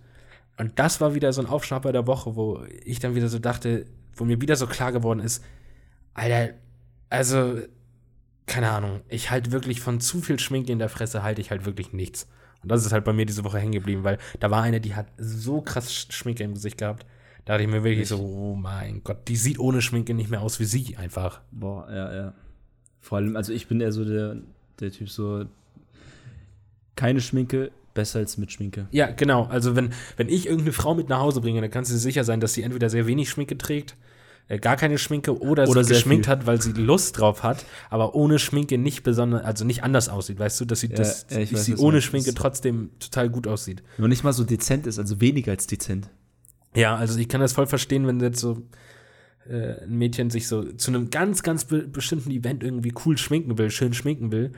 und 0.57 0.77
das 0.77 1.01
war 1.01 1.15
wieder 1.15 1.33
so 1.33 1.41
ein 1.41 1.47
Aufschnapper 1.47 1.91
der 1.91 2.07
Woche, 2.07 2.35
wo 2.35 2.63
ich 2.83 2.99
dann 2.99 3.15
wieder 3.15 3.29
so 3.29 3.39
dachte, 3.39 3.85
wo 4.15 4.25
mir 4.25 4.39
wieder 4.41 4.55
so 4.55 4.67
klar 4.67 4.91
geworden 4.91 5.19
ist, 5.19 5.43
Alter, 6.13 6.53
also 7.09 7.59
keine 8.45 8.69
Ahnung, 8.69 9.01
ich 9.09 9.31
halte 9.31 9.51
wirklich 9.51 9.81
von 9.81 9.99
zu 9.99 10.21
viel 10.21 10.39
Schminke 10.39 10.71
in 10.71 10.79
der 10.79 10.89
Fresse 10.89 11.23
halte 11.23 11.41
ich 11.41 11.49
halt 11.49 11.65
wirklich 11.65 11.93
nichts. 11.93 12.27
Und 12.61 12.71
das 12.71 12.85
ist 12.85 12.91
halt 12.93 13.03
bei 13.03 13.13
mir 13.13 13.25
diese 13.25 13.43
Woche 13.43 13.59
hängen 13.59 13.71
geblieben, 13.73 14.03
weil 14.03 14.17
da 14.39 14.51
war 14.51 14.61
eine, 14.61 14.79
die 14.79 14.95
hat 14.95 15.07
so 15.17 15.61
krass 15.61 15.91
Sch- 15.91 16.11
Schminke 16.11 16.43
im 16.43 16.53
Gesicht 16.53 16.77
gehabt. 16.77 17.05
Da 17.45 17.53
dachte 17.53 17.63
ich 17.63 17.69
mir 17.69 17.83
wirklich 17.83 17.99
Echt? 18.01 18.09
so, 18.09 18.17
oh 18.19 18.55
mein 18.55 19.03
Gott, 19.03 19.27
die 19.27 19.35
sieht 19.35 19.59
ohne 19.59 19.81
Schminke 19.81 20.13
nicht 20.13 20.29
mehr 20.31 20.41
aus 20.41 20.59
wie 20.59 20.65
sie 20.65 20.97
einfach. 20.97 21.41
Boah, 21.51 21.87
ja, 21.89 22.13
ja. 22.15 22.33
Vor 23.01 23.19
allem, 23.19 23.35
also 23.35 23.53
ich 23.53 23.67
bin 23.67 23.81
eher 23.81 23.91
so 23.91 24.03
der, 24.03 24.37
der 24.79 24.91
Typ 24.91 25.09
so, 25.09 25.45
keine 26.95 27.21
Schminke, 27.21 27.71
besser 27.93 28.19
als 28.19 28.37
mit 28.37 28.51
Schminke. 28.51 28.87
Ja, 28.91 29.07
genau. 29.11 29.45
Also 29.45 29.75
wenn, 29.75 29.91
wenn 30.17 30.27
ich 30.29 30.45
irgendeine 30.47 30.73
Frau 30.73 30.95
mit 30.95 31.07
nach 31.09 31.19
Hause 31.19 31.41
bringe, 31.41 31.61
dann 31.61 31.71
kannst 31.71 31.91
du 31.91 31.95
dir 31.95 31.99
sicher 31.99 32.23
sein, 32.23 32.39
dass 32.39 32.53
sie 32.53 32.63
entweder 32.63 32.89
sehr 32.89 33.05
wenig 33.07 33.29
Schminke 33.29 33.57
trägt, 33.57 33.95
äh, 34.47 34.59
gar 34.59 34.75
keine 34.75 34.97
Schminke 34.97 35.39
oder, 35.39 35.67
Oder 35.67 35.83
sie 35.83 35.89
sehr 35.89 35.97
geschminkt 35.97 36.25
viel. 36.25 36.31
hat, 36.31 36.45
weil 36.45 36.61
sie 36.61 36.71
Lust 36.73 37.19
drauf 37.19 37.43
hat, 37.43 37.65
aber 37.89 38.15
ohne 38.15 38.37
Schminke 38.39 38.77
nicht 38.77 39.03
besonders, 39.03 39.43
also 39.43 39.65
nicht 39.65 39.83
anders 39.83 40.09
aussieht, 40.09 40.39
weißt 40.39 40.61
du, 40.61 40.65
dass 40.65 40.79
sie, 40.81 40.87
Ja, 40.89 40.95
dass 40.95 41.25
ja, 41.29 41.39
ich 41.39 41.53
weiß, 41.53 41.65
sie 41.65 41.75
ohne. 41.77 42.01
Schminke 42.01 42.31
Das- 42.31 42.35
trotzdem 42.41 42.89
total 42.99 43.29
gut 43.29 43.47
aussieht. 43.47 43.83
Nur 43.97 44.07
nicht 44.07 44.23
mal 44.23 44.33
so 44.33 44.43
dezent 44.43 44.87
ist, 44.87 44.99
also 44.99 45.19
weniger 45.21 45.51
als 45.51 45.67
dezent. 45.67 46.09
Ja, 46.75 46.95
also 46.95 47.17
ich 47.19 47.29
kann 47.29 47.41
das 47.41 47.53
voll 47.53 47.67
verstehen, 47.67 48.05
wenn 48.07 48.19
jetzt 48.19 48.39
so 48.39 48.61
äh, 49.47 49.83
ein 49.83 49.97
Mädchen 49.97 50.29
sich 50.29 50.47
so 50.47 50.63
zu 50.63 50.91
einem 50.91 51.09
ganz, 51.09 51.43
ganz 51.43 51.65
be 51.65 51.87
bestimmten 51.87 52.31
Event 52.31 52.63
irgendwie 52.63 52.93
cool 53.05 53.17
schminken 53.17 53.57
will, 53.57 53.69
schön 53.69 53.93
schminken 53.93 54.31
will. 54.31 54.51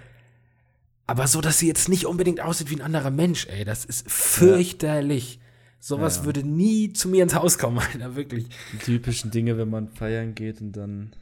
Aber 1.05 1.27
so, 1.27 1.39
dass 1.39 1.59
sie 1.59 1.67
jetzt 1.67 1.87
nicht 1.87 2.05
unbedingt 2.05 2.41
aussieht 2.41 2.69
wie 2.69 2.75
ein 2.75 2.81
anderer 2.81 3.11
Mensch, 3.11 3.47
ey. 3.47 3.63
Das 3.63 3.85
ist 3.85 4.09
fürchterlich. 4.11 5.39
Sowas 5.79 6.17
Ja, 6.17 6.21
ja. 6.21 6.25
würde 6.25 6.43
nie 6.43 6.91
zu 6.91 7.07
mir 7.07 7.23
ins 7.23 7.35
Haus 7.35 7.57
kommen, 7.57 7.79
Alter, 7.93 8.15
wirklich. 8.15 8.47
Die 8.73 8.77
typischen 8.77 9.31
Dinge, 9.31 9.57
wenn 9.57 9.69
man 9.69 9.87
feiern 9.87 10.35
geht 10.35 10.59
und 10.61 10.73
dann. 10.73 11.13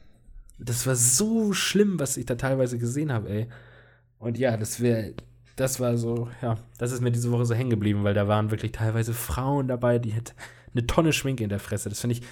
Das 0.58 0.86
war 0.86 0.96
so 0.96 1.52
schlimm, 1.52 2.00
was 2.00 2.16
ich 2.16 2.24
da 2.24 2.34
teilweise 2.34 2.78
gesehen 2.78 3.12
habe, 3.12 3.28
ey. 3.28 3.46
Und 4.18 4.38
ja, 4.38 4.56
das 4.56 4.80
wäre, 4.80 5.12
das 5.56 5.80
war 5.80 5.98
so, 5.98 6.30
ja, 6.40 6.56
das 6.78 6.92
ist 6.92 7.02
mir 7.02 7.12
diese 7.12 7.30
Woche 7.30 7.44
so 7.44 7.54
hängen 7.54 7.68
geblieben, 7.68 8.04
weil 8.04 8.14
da 8.14 8.26
waren 8.26 8.50
wirklich 8.50 8.72
teilweise 8.72 9.12
Frauen 9.12 9.68
dabei, 9.68 9.98
die 9.98 10.14
hat 10.14 10.34
eine 10.76 10.86
Tonne 10.86 11.12
Schminke 11.12 11.42
in 11.44 11.48
der 11.50 11.58
Fresse. 11.60 11.88
Das 11.88 12.00
finde 12.00 12.16
ich 12.16 12.22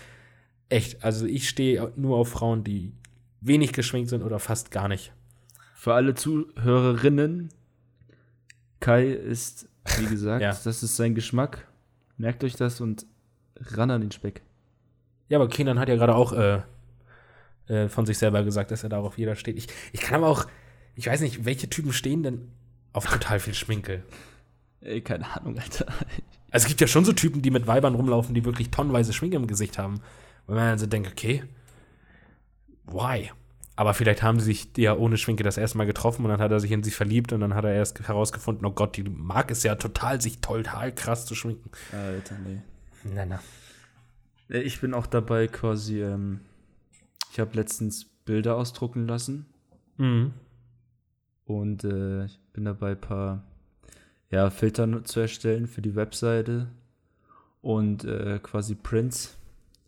echt. 0.69 1.03
Also 1.05 1.27
ich 1.27 1.49
stehe 1.49 1.93
nur 1.97 2.17
auf 2.17 2.29
Frauen, 2.29 2.65
die 2.65 2.93
wenig 3.41 3.73
geschminkt 3.73 4.11
sind 4.11 4.23
oder 4.23 4.39
fast 4.39 4.71
gar 4.71 4.89
nicht. 4.89 5.13
Für 5.75 5.95
alle 5.95 6.15
Zuhörerinnen, 6.15 7.51
Kai 8.81 9.09
ist, 9.09 9.69
wie 9.99 10.07
gesagt, 10.07 10.43
Ja. 10.43 10.51
das 10.51 10.83
ist 10.83 10.97
sein 10.97 11.15
Geschmack. 11.15 11.67
Merkt 12.17 12.45
euch 12.45 12.55
das 12.57 12.81
und 12.81 13.07
ran 13.57 13.91
an 13.91 14.01
den 14.01 14.11
Speck. 14.13 14.43
Ja, 15.29 15.39
aber 15.39 15.49
Kenan 15.49 15.79
hat 15.79 15.89
ja 15.89 15.97
gerade 15.97 16.15
auch 16.15 16.33
äh, 16.33 16.63
äh, 17.67 17.89
von 17.89 18.07
sich 18.07 18.19
selber 18.19 18.43
gesagt, 18.45 18.71
dass 18.71 18.83
er 18.83 18.89
darauf 18.89 19.19
jeder 19.19 19.37
steht. 19.37 19.57
Ich, 19.57 19.69
ich 19.93 20.01
kann 20.01 20.17
aber 20.17 20.29
auch, 20.29 20.47
ich 20.95 21.07
weiß 21.07 21.21
nicht, 21.23 21.45
welche 21.45 21.69
Typen 21.69 21.93
stehen 21.93 22.23
denn 22.23 22.51
auf 22.93 23.07
total 23.07 23.41
viel 23.41 23.55
Schminke? 23.55 24.03
Ey, 24.81 25.01
keine 25.01 25.35
Ahnung, 25.37 25.59
Alter. 25.59 25.87
Also 26.55 26.64
es 26.64 26.69
gibt 26.69 26.81
ja 26.81 26.87
schon 26.87 27.05
so 27.05 27.12
Typen, 27.12 27.43
die 27.43 27.51
mit 27.51 27.67
Weibern 27.67 27.95
rumlaufen, 27.97 28.35
die 28.35 28.45
wirklich 28.45 28.71
tonnenweise 28.71 29.12
Schminke 29.12 29.37
im 29.37 29.47
Gesicht 29.47 29.77
haben. 29.79 30.01
Wenn 30.47 30.57
man 30.57 30.69
dann 30.69 30.79
so 30.79 30.87
denkt, 30.87 31.11
okay, 31.11 31.43
why? 32.87 33.31
Aber 33.77 33.93
vielleicht 33.93 34.23
haben 34.23 34.38
sie 34.38 34.47
sich 34.47 34.69
ja 34.77 34.95
ohne 34.97 35.17
Schminke 35.17 35.43
das 35.43 35.57
erste 35.57 35.79
Mal 35.79 35.87
getroffen 35.87 36.25
und 36.25 36.31
dann 36.31 36.40
hat 36.40 36.53
er 36.53 36.61
sich 36.61 36.71
in 36.71 36.85
sie 36.85 36.93
verliebt 36.93 37.33
und 37.33 37.40
dann 37.40 37.55
hat 37.55 37.64
er 37.64 37.73
erst 37.75 38.07
herausgefunden, 38.07 38.64
oh 38.67 38.71
Gott, 38.71 38.97
die 38.97 39.03
mag 39.03 39.51
es 39.51 39.64
ja 39.64 39.75
total, 39.75 40.21
sich 40.21 40.40
total 40.40 40.95
krass 40.95 41.27
zu 41.27 41.35
schminken. 41.35 41.71
Alter, 41.93 42.37
nee. 42.47 42.61
Na, 43.03 43.27
na. 43.27 43.40
Äh, 44.49 44.61
Ich 44.61 44.81
bin 44.81 44.95
auch 44.95 45.07
dabei 45.07 45.49
quasi, 45.49 46.01
ähm, 46.03 46.40
ich 47.33 47.40
habe 47.40 47.57
letztens 47.57 48.05
Bilder 48.25 48.57
ausdrucken 48.57 49.09
lassen 49.09 49.47
Mhm. 49.97 50.35
und 51.47 51.83
äh, 51.85 52.27
ich 52.27 52.38
bin 52.53 52.64
dabei, 52.64 52.93
ein 52.93 53.01
paar 53.01 53.43
ja, 54.35 54.51
Filter 54.51 55.05
zu 55.05 55.20
erstellen 55.20 55.68
für 55.68 55.81
die 55.81 55.94
Webseite 55.94 56.66
und 57.62 58.05
äh, 58.05 58.40
quasi 58.42 58.75
Prints, 58.75 59.38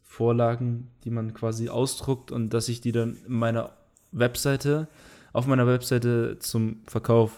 Vorlagen, 0.04 0.88
die 1.02 1.10
man 1.10 1.34
quasi 1.34 1.68
ausdruckt 1.68 2.30
und 2.30 2.50
dass 2.50 2.68
ich 2.68 2.80
die 2.80 2.92
dann 2.92 3.16
in 3.26 3.32
meiner 3.32 3.72
Webseite, 4.12 4.86
auf 5.32 5.48
meiner 5.48 5.66
Webseite 5.66 6.38
zum 6.38 6.80
Verkauf. 6.86 7.32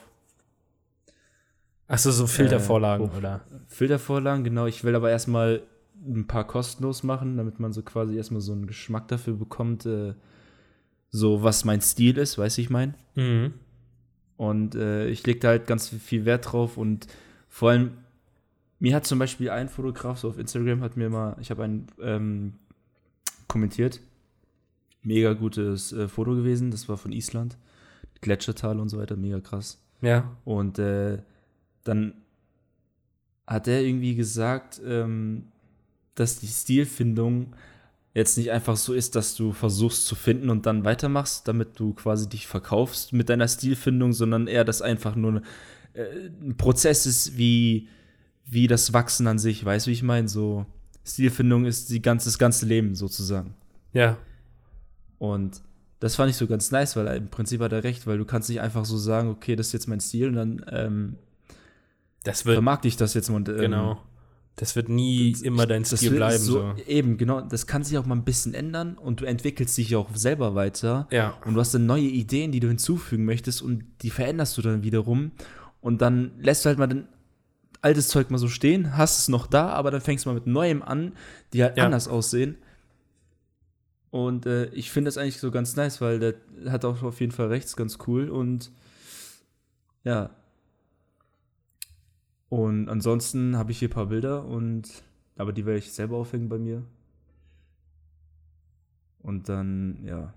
Achso, 1.86 2.10
so 2.10 2.26
Filtervorlagen, 2.26 3.10
äh, 3.10 3.16
oder? 3.16 3.40
Filtervorlagen, 3.68 4.44
genau. 4.44 4.66
Ich 4.66 4.84
will 4.84 4.94
aber 4.94 5.10
erstmal 5.10 5.62
ein 6.06 6.26
paar 6.26 6.46
kostenlos 6.46 7.02
machen, 7.02 7.38
damit 7.38 7.58
man 7.58 7.72
so 7.72 7.80
quasi 7.80 8.16
erstmal 8.16 8.42
so 8.42 8.52
einen 8.52 8.66
Geschmack 8.66 9.08
dafür 9.08 9.34
bekommt, 9.34 9.86
äh, 9.86 10.12
so 11.10 11.42
was 11.42 11.64
mein 11.64 11.80
Stil 11.80 12.18
ist, 12.18 12.36
weiß 12.36 12.58
ich 12.58 12.68
mein. 12.68 12.94
Mhm. 13.14 13.54
Und 14.38 14.76
äh, 14.76 15.08
ich 15.08 15.26
lege 15.26 15.40
da 15.40 15.48
halt 15.48 15.66
ganz 15.66 15.88
viel 15.88 16.24
Wert 16.24 16.52
drauf 16.52 16.76
und 16.78 17.08
vor 17.48 17.70
allem, 17.70 17.90
mir 18.78 18.94
hat 18.94 19.04
zum 19.04 19.18
Beispiel 19.18 19.50
ein 19.50 19.68
Fotograf 19.68 20.20
so 20.20 20.28
auf 20.28 20.38
Instagram 20.38 20.80
hat 20.80 20.96
mir 20.96 21.10
mal, 21.10 21.36
ich 21.40 21.50
habe 21.50 21.64
einen 21.64 21.88
ähm, 22.00 22.52
kommentiert, 23.48 24.00
mega 25.02 25.32
gutes 25.32 25.92
äh, 25.92 26.06
Foto 26.06 26.36
gewesen, 26.36 26.70
das 26.70 26.88
war 26.88 26.96
von 26.96 27.10
Island, 27.10 27.58
Gletschertal 28.20 28.78
und 28.78 28.88
so 28.88 28.98
weiter, 28.98 29.16
mega 29.16 29.40
krass. 29.40 29.82
Ja. 30.02 30.30
Und 30.44 30.78
äh, 30.78 31.18
dann 31.82 32.14
hat 33.44 33.66
er 33.66 33.80
irgendwie 33.80 34.14
gesagt, 34.14 34.80
ähm, 34.86 35.48
dass 36.14 36.38
die 36.38 36.46
Stilfindung 36.46 37.54
jetzt 38.14 38.36
nicht 38.36 38.50
einfach 38.50 38.76
so 38.76 38.94
ist, 38.94 39.14
dass 39.14 39.34
du 39.34 39.52
versuchst 39.52 40.06
zu 40.06 40.14
finden 40.14 40.50
und 40.50 40.66
dann 40.66 40.84
weitermachst, 40.84 41.46
damit 41.46 41.78
du 41.78 41.94
quasi 41.94 42.28
dich 42.28 42.46
verkaufst 42.46 43.12
mit 43.12 43.28
deiner 43.28 43.48
Stilfindung, 43.48 44.12
sondern 44.12 44.46
eher, 44.46 44.64
dass 44.64 44.82
einfach 44.82 45.14
nur 45.14 45.42
äh, 45.92 46.28
ein 46.42 46.56
Prozess 46.56 47.06
ist 47.06 47.36
wie, 47.36 47.88
wie 48.44 48.66
das 48.66 48.92
Wachsen 48.92 49.26
an 49.26 49.38
sich. 49.38 49.64
Weißt 49.64 49.86
du, 49.86 49.90
wie 49.90 49.94
ich 49.94 50.02
meine? 50.02 50.28
So, 50.28 50.66
Stilfindung 51.04 51.64
ist 51.64 51.90
die 51.90 52.02
ganze, 52.02 52.26
das 52.26 52.38
ganze 52.38 52.66
Leben 52.66 52.94
sozusagen. 52.94 53.54
Ja. 53.92 54.16
Und 55.18 55.62
das 56.00 56.16
fand 56.16 56.30
ich 56.30 56.36
so 56.36 56.46
ganz 56.46 56.70
nice, 56.70 56.96
weil 56.96 57.06
im 57.16 57.28
Prinzip 57.28 57.60
hat 57.60 57.72
er 57.72 57.84
recht, 57.84 58.06
weil 58.06 58.18
du 58.18 58.24
kannst 58.24 58.48
nicht 58.48 58.60
einfach 58.60 58.84
so 58.84 58.96
sagen, 58.96 59.28
okay, 59.30 59.56
das 59.56 59.68
ist 59.68 59.72
jetzt 59.72 59.88
mein 59.88 60.00
Stil 60.00 60.28
und 60.28 60.34
dann 60.34 60.64
ähm, 60.70 61.16
das 62.24 62.46
wird, 62.46 62.54
vermarkte 62.54 62.88
ich 62.88 62.96
das 62.96 63.14
jetzt 63.14 63.30
und 63.30 63.48
ähm, 63.48 63.56
genau. 63.56 64.02
Das 64.58 64.74
wird 64.76 64.88
nie 64.88 65.32
das, 65.32 65.42
immer 65.42 65.66
dein 65.66 65.84
Stil 65.84 66.10
bleiben. 66.10 66.38
So, 66.42 66.74
So. 66.76 66.82
Eben, 66.86 67.16
genau. 67.16 67.40
Das 67.40 67.66
kann 67.66 67.84
sich 67.84 67.96
auch 67.96 68.06
mal 68.06 68.16
ein 68.16 68.24
bisschen 68.24 68.54
ändern 68.54 68.98
und 68.98 69.20
du 69.20 69.24
entwickelst 69.24 69.78
dich 69.78 69.94
auch 69.96 70.08
selber 70.14 70.54
weiter. 70.54 71.06
Ja. 71.10 71.34
Und 71.44 71.54
du 71.54 71.60
hast 71.60 71.72
dann 71.74 71.86
neue 71.86 72.02
Ideen, 72.02 72.52
die 72.52 72.60
du 72.60 72.68
hinzufügen 72.68 73.24
möchtest 73.24 73.62
und 73.62 73.84
die 74.02 74.10
veränderst 74.10 74.58
du 74.58 74.62
dann 74.62 74.82
wiederum. 74.82 75.30
Und 75.80 76.02
dann 76.02 76.32
lässt 76.40 76.64
du 76.64 76.68
halt 76.68 76.78
mal 76.78 76.88
dein 76.88 77.08
altes 77.80 78.08
Zeug 78.08 78.30
mal 78.30 78.38
so 78.38 78.48
stehen, 78.48 78.96
hast 78.96 79.20
es 79.20 79.28
noch 79.28 79.46
da, 79.46 79.68
aber 79.68 79.92
dann 79.92 80.00
fängst 80.00 80.24
du 80.24 80.30
mal 80.30 80.34
mit 80.34 80.48
Neuem 80.48 80.82
an, 80.82 81.12
die 81.52 81.62
halt 81.62 81.76
Ja. 81.76 81.84
anders 81.86 82.08
aussehen. 82.08 82.56
Und 84.10 84.46
äh, 84.46 84.66
ich 84.70 84.90
finde 84.90 85.08
das 85.08 85.18
eigentlich 85.18 85.38
so 85.38 85.50
ganz 85.50 85.76
nice, 85.76 86.00
weil 86.00 86.18
der 86.18 86.34
hat 86.72 86.84
auch 86.84 87.02
auf 87.02 87.20
jeden 87.20 87.30
Fall 87.32 87.46
rechts 87.48 87.76
ganz 87.76 87.98
cool 88.08 88.28
und 88.30 88.72
ja. 90.02 90.30
Und 92.48 92.88
ansonsten 92.88 93.56
habe 93.56 93.72
ich 93.72 93.78
hier 93.78 93.88
ein 93.88 93.92
paar 93.92 94.06
Bilder 94.06 94.44
und 94.44 95.02
aber 95.36 95.52
die 95.52 95.64
werde 95.66 95.78
ich 95.78 95.92
selber 95.92 96.16
aufhängen 96.16 96.48
bei 96.48 96.58
mir. 96.58 96.82
Und 99.22 99.48
dann, 99.48 100.04
ja. 100.04 100.34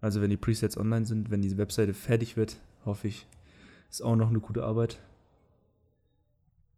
Also 0.00 0.20
wenn 0.20 0.30
die 0.30 0.36
Presets 0.36 0.76
online 0.76 1.06
sind, 1.06 1.30
wenn 1.30 1.42
diese 1.42 1.56
Webseite 1.56 1.94
fertig 1.94 2.36
wird, 2.36 2.58
hoffe 2.84 3.08
ich, 3.08 3.26
ist 3.90 4.02
auch 4.02 4.16
noch 4.16 4.28
eine 4.28 4.40
gute 4.40 4.62
Arbeit. 4.62 5.00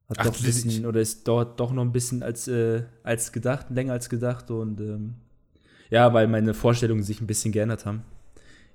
Hat 0.08 0.18
Ach, 0.20 0.26
doch 0.26 0.38
ein 0.38 0.44
bisschen, 0.44 0.86
oder 0.86 1.00
es 1.00 1.24
dauert 1.24 1.58
doch 1.58 1.72
noch 1.72 1.82
ein 1.82 1.92
bisschen 1.92 2.22
als, 2.22 2.46
äh, 2.46 2.84
als 3.02 3.32
gedacht, 3.32 3.70
länger 3.70 3.92
als 3.92 4.08
gedacht 4.08 4.50
und 4.52 4.80
ähm, 4.80 5.14
ja, 5.90 6.12
weil 6.14 6.28
meine 6.28 6.54
Vorstellungen 6.54 7.02
sich 7.02 7.20
ein 7.20 7.26
bisschen 7.26 7.52
geändert 7.52 7.84
haben. 7.86 8.04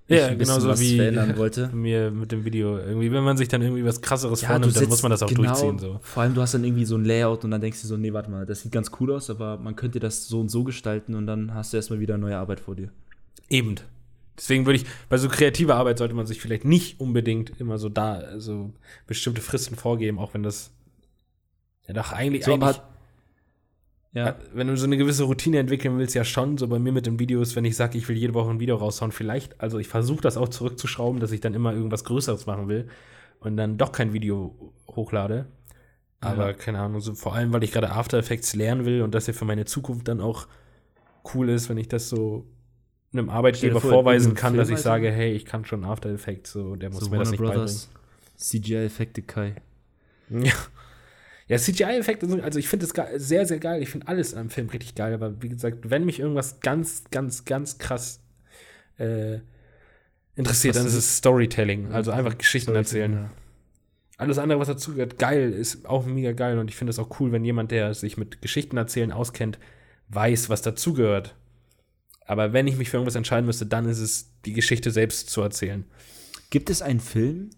Ich 0.07 0.17
Ja, 0.17 0.27
ein 0.27 0.37
genauso 0.37 0.77
wie 0.79 0.97
verändern 0.97 1.37
wollte. 1.37 1.67
mir 1.73 2.11
mit 2.11 2.31
dem 2.31 2.43
Video. 2.43 2.77
Irgendwie, 2.77 3.11
wenn 3.11 3.23
man 3.23 3.37
sich 3.37 3.47
dann 3.47 3.61
irgendwie 3.61 3.85
was 3.85 4.01
krasseres 4.01 4.41
Ja, 4.41 4.49
vornimmt, 4.49 4.75
dann 4.75 4.89
muss 4.89 5.03
man 5.03 5.11
das 5.11 5.23
auch 5.23 5.27
genau, 5.27 5.43
durchziehen. 5.43 5.79
So. 5.79 5.99
Vor 6.01 6.23
allem, 6.23 6.33
du 6.33 6.41
hast 6.41 6.53
dann 6.53 6.63
irgendwie 6.63 6.85
so 6.85 6.95
ein 6.95 7.05
Layout 7.05 7.43
und 7.43 7.51
dann 7.51 7.61
denkst 7.61 7.81
du 7.81 7.87
so, 7.87 7.97
nee, 7.97 8.11
warte 8.11 8.29
mal, 8.29 8.45
das 8.45 8.61
sieht 8.61 8.71
ganz 8.71 8.91
cool 8.99 9.11
aus, 9.13 9.29
aber 9.29 9.57
man 9.57 9.75
könnte 9.75 9.99
das 9.99 10.27
so 10.27 10.39
und 10.41 10.49
so 10.49 10.63
gestalten 10.63 11.15
und 11.15 11.27
dann 11.27 11.53
hast 11.53 11.71
du 11.73 11.77
erstmal 11.77 11.99
wieder 11.99 12.17
neue 12.17 12.37
Arbeit 12.37 12.59
vor 12.59 12.75
dir. 12.75 12.89
Eben. 13.49 13.75
Deswegen 14.37 14.65
würde 14.65 14.77
ich, 14.77 14.85
bei 15.07 15.17
so 15.17 15.29
kreativer 15.29 15.75
Arbeit 15.75 15.99
sollte 15.99 16.15
man 16.15 16.25
sich 16.25 16.41
vielleicht 16.41 16.65
nicht 16.65 16.99
unbedingt 16.99 17.59
immer 17.59 17.77
so 17.77 17.89
da, 17.89 18.15
also 18.15 18.71
bestimmte 19.05 19.41
Fristen 19.41 19.75
vorgeben, 19.75 20.17
auch 20.17 20.33
wenn 20.33 20.41
das 20.41 20.71
ja 21.87 21.93
doch 21.93 22.11
eigentlich, 22.11 22.45
So, 22.45 22.53
eigentlich 22.53 22.81
Ja, 24.13 24.35
wenn 24.53 24.67
du 24.67 24.75
so 24.75 24.85
eine 24.85 24.97
gewisse 24.97 25.23
Routine 25.23 25.59
entwickeln 25.59 25.97
willst, 25.97 26.15
ja 26.15 26.25
schon, 26.25 26.57
so 26.57 26.67
bei 26.67 26.79
mir 26.79 26.91
mit 26.91 27.05
den 27.05 27.17
Videos, 27.17 27.55
wenn 27.55 27.63
ich 27.63 27.77
sage, 27.77 27.97
ich 27.97 28.09
will 28.09 28.17
jede 28.17 28.33
Woche 28.33 28.49
ein 28.49 28.59
Video 28.59 28.75
raushauen, 28.75 29.13
vielleicht, 29.13 29.59
also 29.61 29.79
ich 29.79 29.87
versuche 29.87 30.21
das 30.21 30.35
auch 30.35 30.49
zurückzuschrauben, 30.49 31.21
dass 31.21 31.31
ich 31.31 31.39
dann 31.39 31.53
immer 31.53 31.73
irgendwas 31.73 32.03
Größeres 32.03 32.45
machen 32.45 32.67
will 32.67 32.89
und 33.39 33.55
dann 33.55 33.77
doch 33.77 33.93
kein 33.93 34.11
Video 34.11 34.73
hochlade. 34.89 35.47
Aber 36.19 36.47
Ja. 36.47 36.53
keine 36.53 36.79
Ahnung, 36.79 36.99
so 36.99 37.13
vor 37.15 37.35
allem, 37.35 37.53
weil 37.53 37.63
ich 37.63 37.71
gerade 37.71 37.91
After 37.91 38.17
Effects 38.17 38.53
lernen 38.53 38.85
will 38.85 39.01
und 39.01 39.15
das 39.15 39.27
ja 39.27 39.33
für 39.33 39.45
meine 39.45 39.63
Zukunft 39.63 40.09
dann 40.09 40.19
auch 40.19 40.47
cool 41.33 41.47
ist, 41.49 41.69
wenn 41.69 41.77
ich 41.77 41.87
das 41.87 42.09
so 42.09 42.45
einem 43.13 43.29
Arbeitgeber 43.29 43.79
vor, 43.79 43.91
vorweisen 43.91 44.35
kann, 44.35 44.57
dass 44.57 44.69
ich 44.69 44.79
sage, 44.79 45.09
hey, 45.09 45.31
ich 45.33 45.45
kann 45.45 45.63
schon 45.65 45.85
After 45.85 46.09
Effects, 46.09 46.51
so 46.51 46.75
der 46.75 46.89
muss 46.89 46.99
so 47.05 47.09
mir 47.09 47.17
das 47.17 47.31
Warner 47.31 47.31
nicht 47.31 47.39
Brothers, 47.55 47.89
CGI-Effekte 48.37 49.21
Kai. 49.21 49.55
beibringen. 50.29 50.45
Ja. 50.47 50.53
Ja, 51.51 51.57
CGI-Effekte, 51.57 52.29
sind- 52.29 52.41
also 52.43 52.59
ich 52.59 52.69
finde 52.69 52.85
es 52.85 52.93
sehr, 53.27 53.45
sehr 53.45 53.59
geil. 53.59 53.81
Ich 53.83 53.89
finde 53.89 54.07
alles 54.07 54.33
am 54.33 54.49
Film 54.49 54.69
richtig 54.69 54.95
geil. 54.95 55.13
Aber 55.13 55.41
wie 55.41 55.49
gesagt, 55.49 55.89
wenn 55.89 56.05
mich 56.05 56.21
irgendwas 56.21 56.61
ganz, 56.61 57.03
ganz, 57.11 57.43
ganz 57.43 57.77
krass 57.77 58.21
äh, 58.97 59.39
interessiert, 60.35 60.77
dann 60.77 60.85
ist 60.85 60.93
ist 60.93 60.99
es 60.99 61.17
Storytelling. 61.17 61.91
Also 61.91 62.11
einfach 62.11 62.37
Geschichten 62.37 62.73
erzählen. 62.73 63.11
Ja. 63.13 63.31
Alles 64.17 64.37
andere, 64.37 64.59
was 64.59 64.69
dazugehört, 64.69 65.17
geil, 65.19 65.51
ist 65.51 65.85
auch 65.85 66.05
mega 66.05 66.31
geil. 66.31 66.57
Und 66.57 66.69
ich 66.69 66.77
finde 66.77 66.91
es 66.91 66.99
auch 66.99 67.19
cool, 67.19 67.33
wenn 67.33 67.43
jemand, 67.43 67.71
der 67.71 67.93
sich 67.95 68.15
mit 68.15 68.41
Geschichten 68.41 68.77
erzählen 68.77 69.11
auskennt, 69.11 69.59
weiß, 70.07 70.49
was 70.49 70.61
dazugehört. 70.61 71.35
Aber 72.25 72.53
wenn 72.53 72.65
ich 72.67 72.77
mich 72.77 72.89
für 72.89 72.95
irgendwas 72.95 73.15
entscheiden 73.15 73.45
müsste, 73.45 73.65
dann 73.65 73.89
ist 73.89 73.99
es, 73.99 74.31
die 74.45 74.53
Geschichte 74.53 74.89
selbst 74.91 75.29
zu 75.29 75.41
erzählen. 75.41 75.83
Gibt 76.49 76.69
es 76.69 76.81
einen 76.81 77.01
Film, 77.01 77.49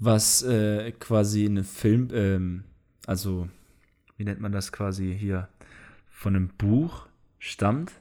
was 0.00 0.42
äh, 0.42 0.90
quasi 0.90 1.44
eine 1.46 1.62
Film, 1.62 2.08
ähm, 2.12 2.64
also 3.06 3.48
wie 4.16 4.24
nennt 4.24 4.40
man 4.40 4.52
das 4.52 4.72
quasi 4.72 5.16
hier, 5.18 5.48
von 6.10 6.34
einem 6.36 6.48
Buch 6.48 7.06
stammt? 7.38 7.92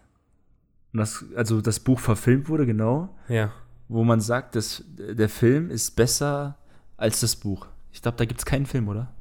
Und 0.93 0.99
das, 0.99 1.25
also 1.35 1.61
das 1.61 1.79
Buch 1.79 1.99
verfilmt 1.99 2.47
wurde, 2.49 2.65
genau, 2.65 3.15
Ja. 3.27 3.51
wo 3.89 4.03
man 4.03 4.21
sagt, 4.21 4.55
dass 4.55 4.83
der 4.87 5.29
Film 5.29 5.69
ist 5.69 5.95
besser 5.95 6.57
als 6.97 7.19
das 7.19 7.35
Buch. 7.35 7.67
Ich 7.91 8.01
glaube, 8.01 8.17
da 8.17 8.25
gibt 8.25 8.39
es 8.39 8.45
keinen 8.45 8.65
Film, 8.65 8.87
oder? 8.87 9.11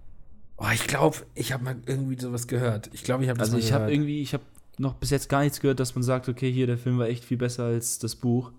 Oh, 0.57 0.69
ich 0.73 0.87
glaube, 0.87 1.19
ich 1.35 1.53
habe 1.53 1.65
mal 1.65 1.77
irgendwie 1.87 2.19
sowas 2.21 2.47
gehört. 2.47 2.89
Ich 2.93 3.03
glaube, 3.03 3.25
ich 3.25 3.29
habe 3.29 3.39
das 3.39 3.49
Also 3.49 3.59
ich 3.59 3.73
habe 3.73 3.93
irgendwie, 3.93 4.23
ich 4.23 4.35
habe 4.35 4.45
noch 4.79 4.95
bis 4.95 5.11
jetzt 5.11 5.29
gar 5.29 5.43
nichts 5.43 5.61
gehört, 5.61 5.81
dass 5.81 5.95
man 5.97 6.03
sagt, 6.05 6.29
okay, 6.29 6.51
hier, 6.53 6.67
der 6.69 6.79
Film 6.79 6.99
war 6.99 7.09
echt 7.09 7.25
viel 7.25 7.37
besser 7.37 7.65
als 7.65 7.99
das 7.99 8.15
Buch. 8.15 8.53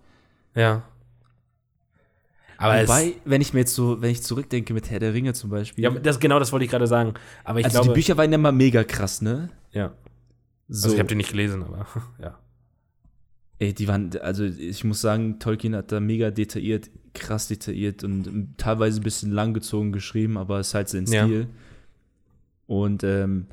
Ja. 0.54 0.84
Aber 2.58 2.82
Wobei, 2.82 3.14
wenn 3.26 3.42
ich 3.42 3.54
mir 3.54 3.62
jetzt 3.62 3.76
so, 3.76 4.02
wenn 4.02 4.12
ich 4.12 4.24
zurückdenke 4.24 4.74
mit 4.74 4.90
Herr 4.90 5.00
der 5.00 5.14
Ringe 5.14 5.34
zum 5.34 5.50
Beispiel. 5.50 5.84
ja, 5.84 5.90
das, 5.90 6.20
genau 6.20 6.40
das 6.40 6.52
wollte 6.52 6.66
ich 6.66 6.72
gerade 6.72 6.88
sagen. 6.88 7.14
Aber 7.44 7.60
ich 7.60 7.66
also 7.66 7.80
glaube, 7.80 7.90
die 7.90 7.94
Bücher 7.96 8.18
waren 8.18 8.32
ja 8.32 8.38
mal 8.38 8.52
mega 8.52 8.84
krass, 8.84 9.22
ne? 9.22 9.50
ja. 9.72 9.94
So. 10.68 10.86
Also 10.86 10.96
ich 10.96 11.00
habe 11.00 11.10
die 11.10 11.16
nicht 11.16 11.30
gelesen, 11.30 11.64
aber 11.64 11.86
ja. 12.22 12.40
Ey, 13.60 13.74
die 13.74 13.88
waren, 13.88 14.12
also 14.22 14.44
ich 14.44 14.84
muss 14.84 15.00
sagen, 15.00 15.40
Tolkien 15.40 15.76
hat 15.76 15.92
da 15.92 16.00
mega 16.00 16.32
detailliert, 16.32 16.90
krass 17.14 17.48
detailliert 17.48 18.04
und 18.04 18.58
teilweise 18.58 19.00
ein 19.00 19.04
bisschen 19.04 19.32
langgezogen 19.32 19.92
geschrieben, 19.92 20.38
aber 20.38 20.60
es 20.60 20.70
ist 20.70 20.74
halt 20.74 20.90
sein 20.90 21.06
Ja. 21.06 21.26
Stil. 21.26 21.48
Und 22.68 23.04
ähm, 23.04 23.48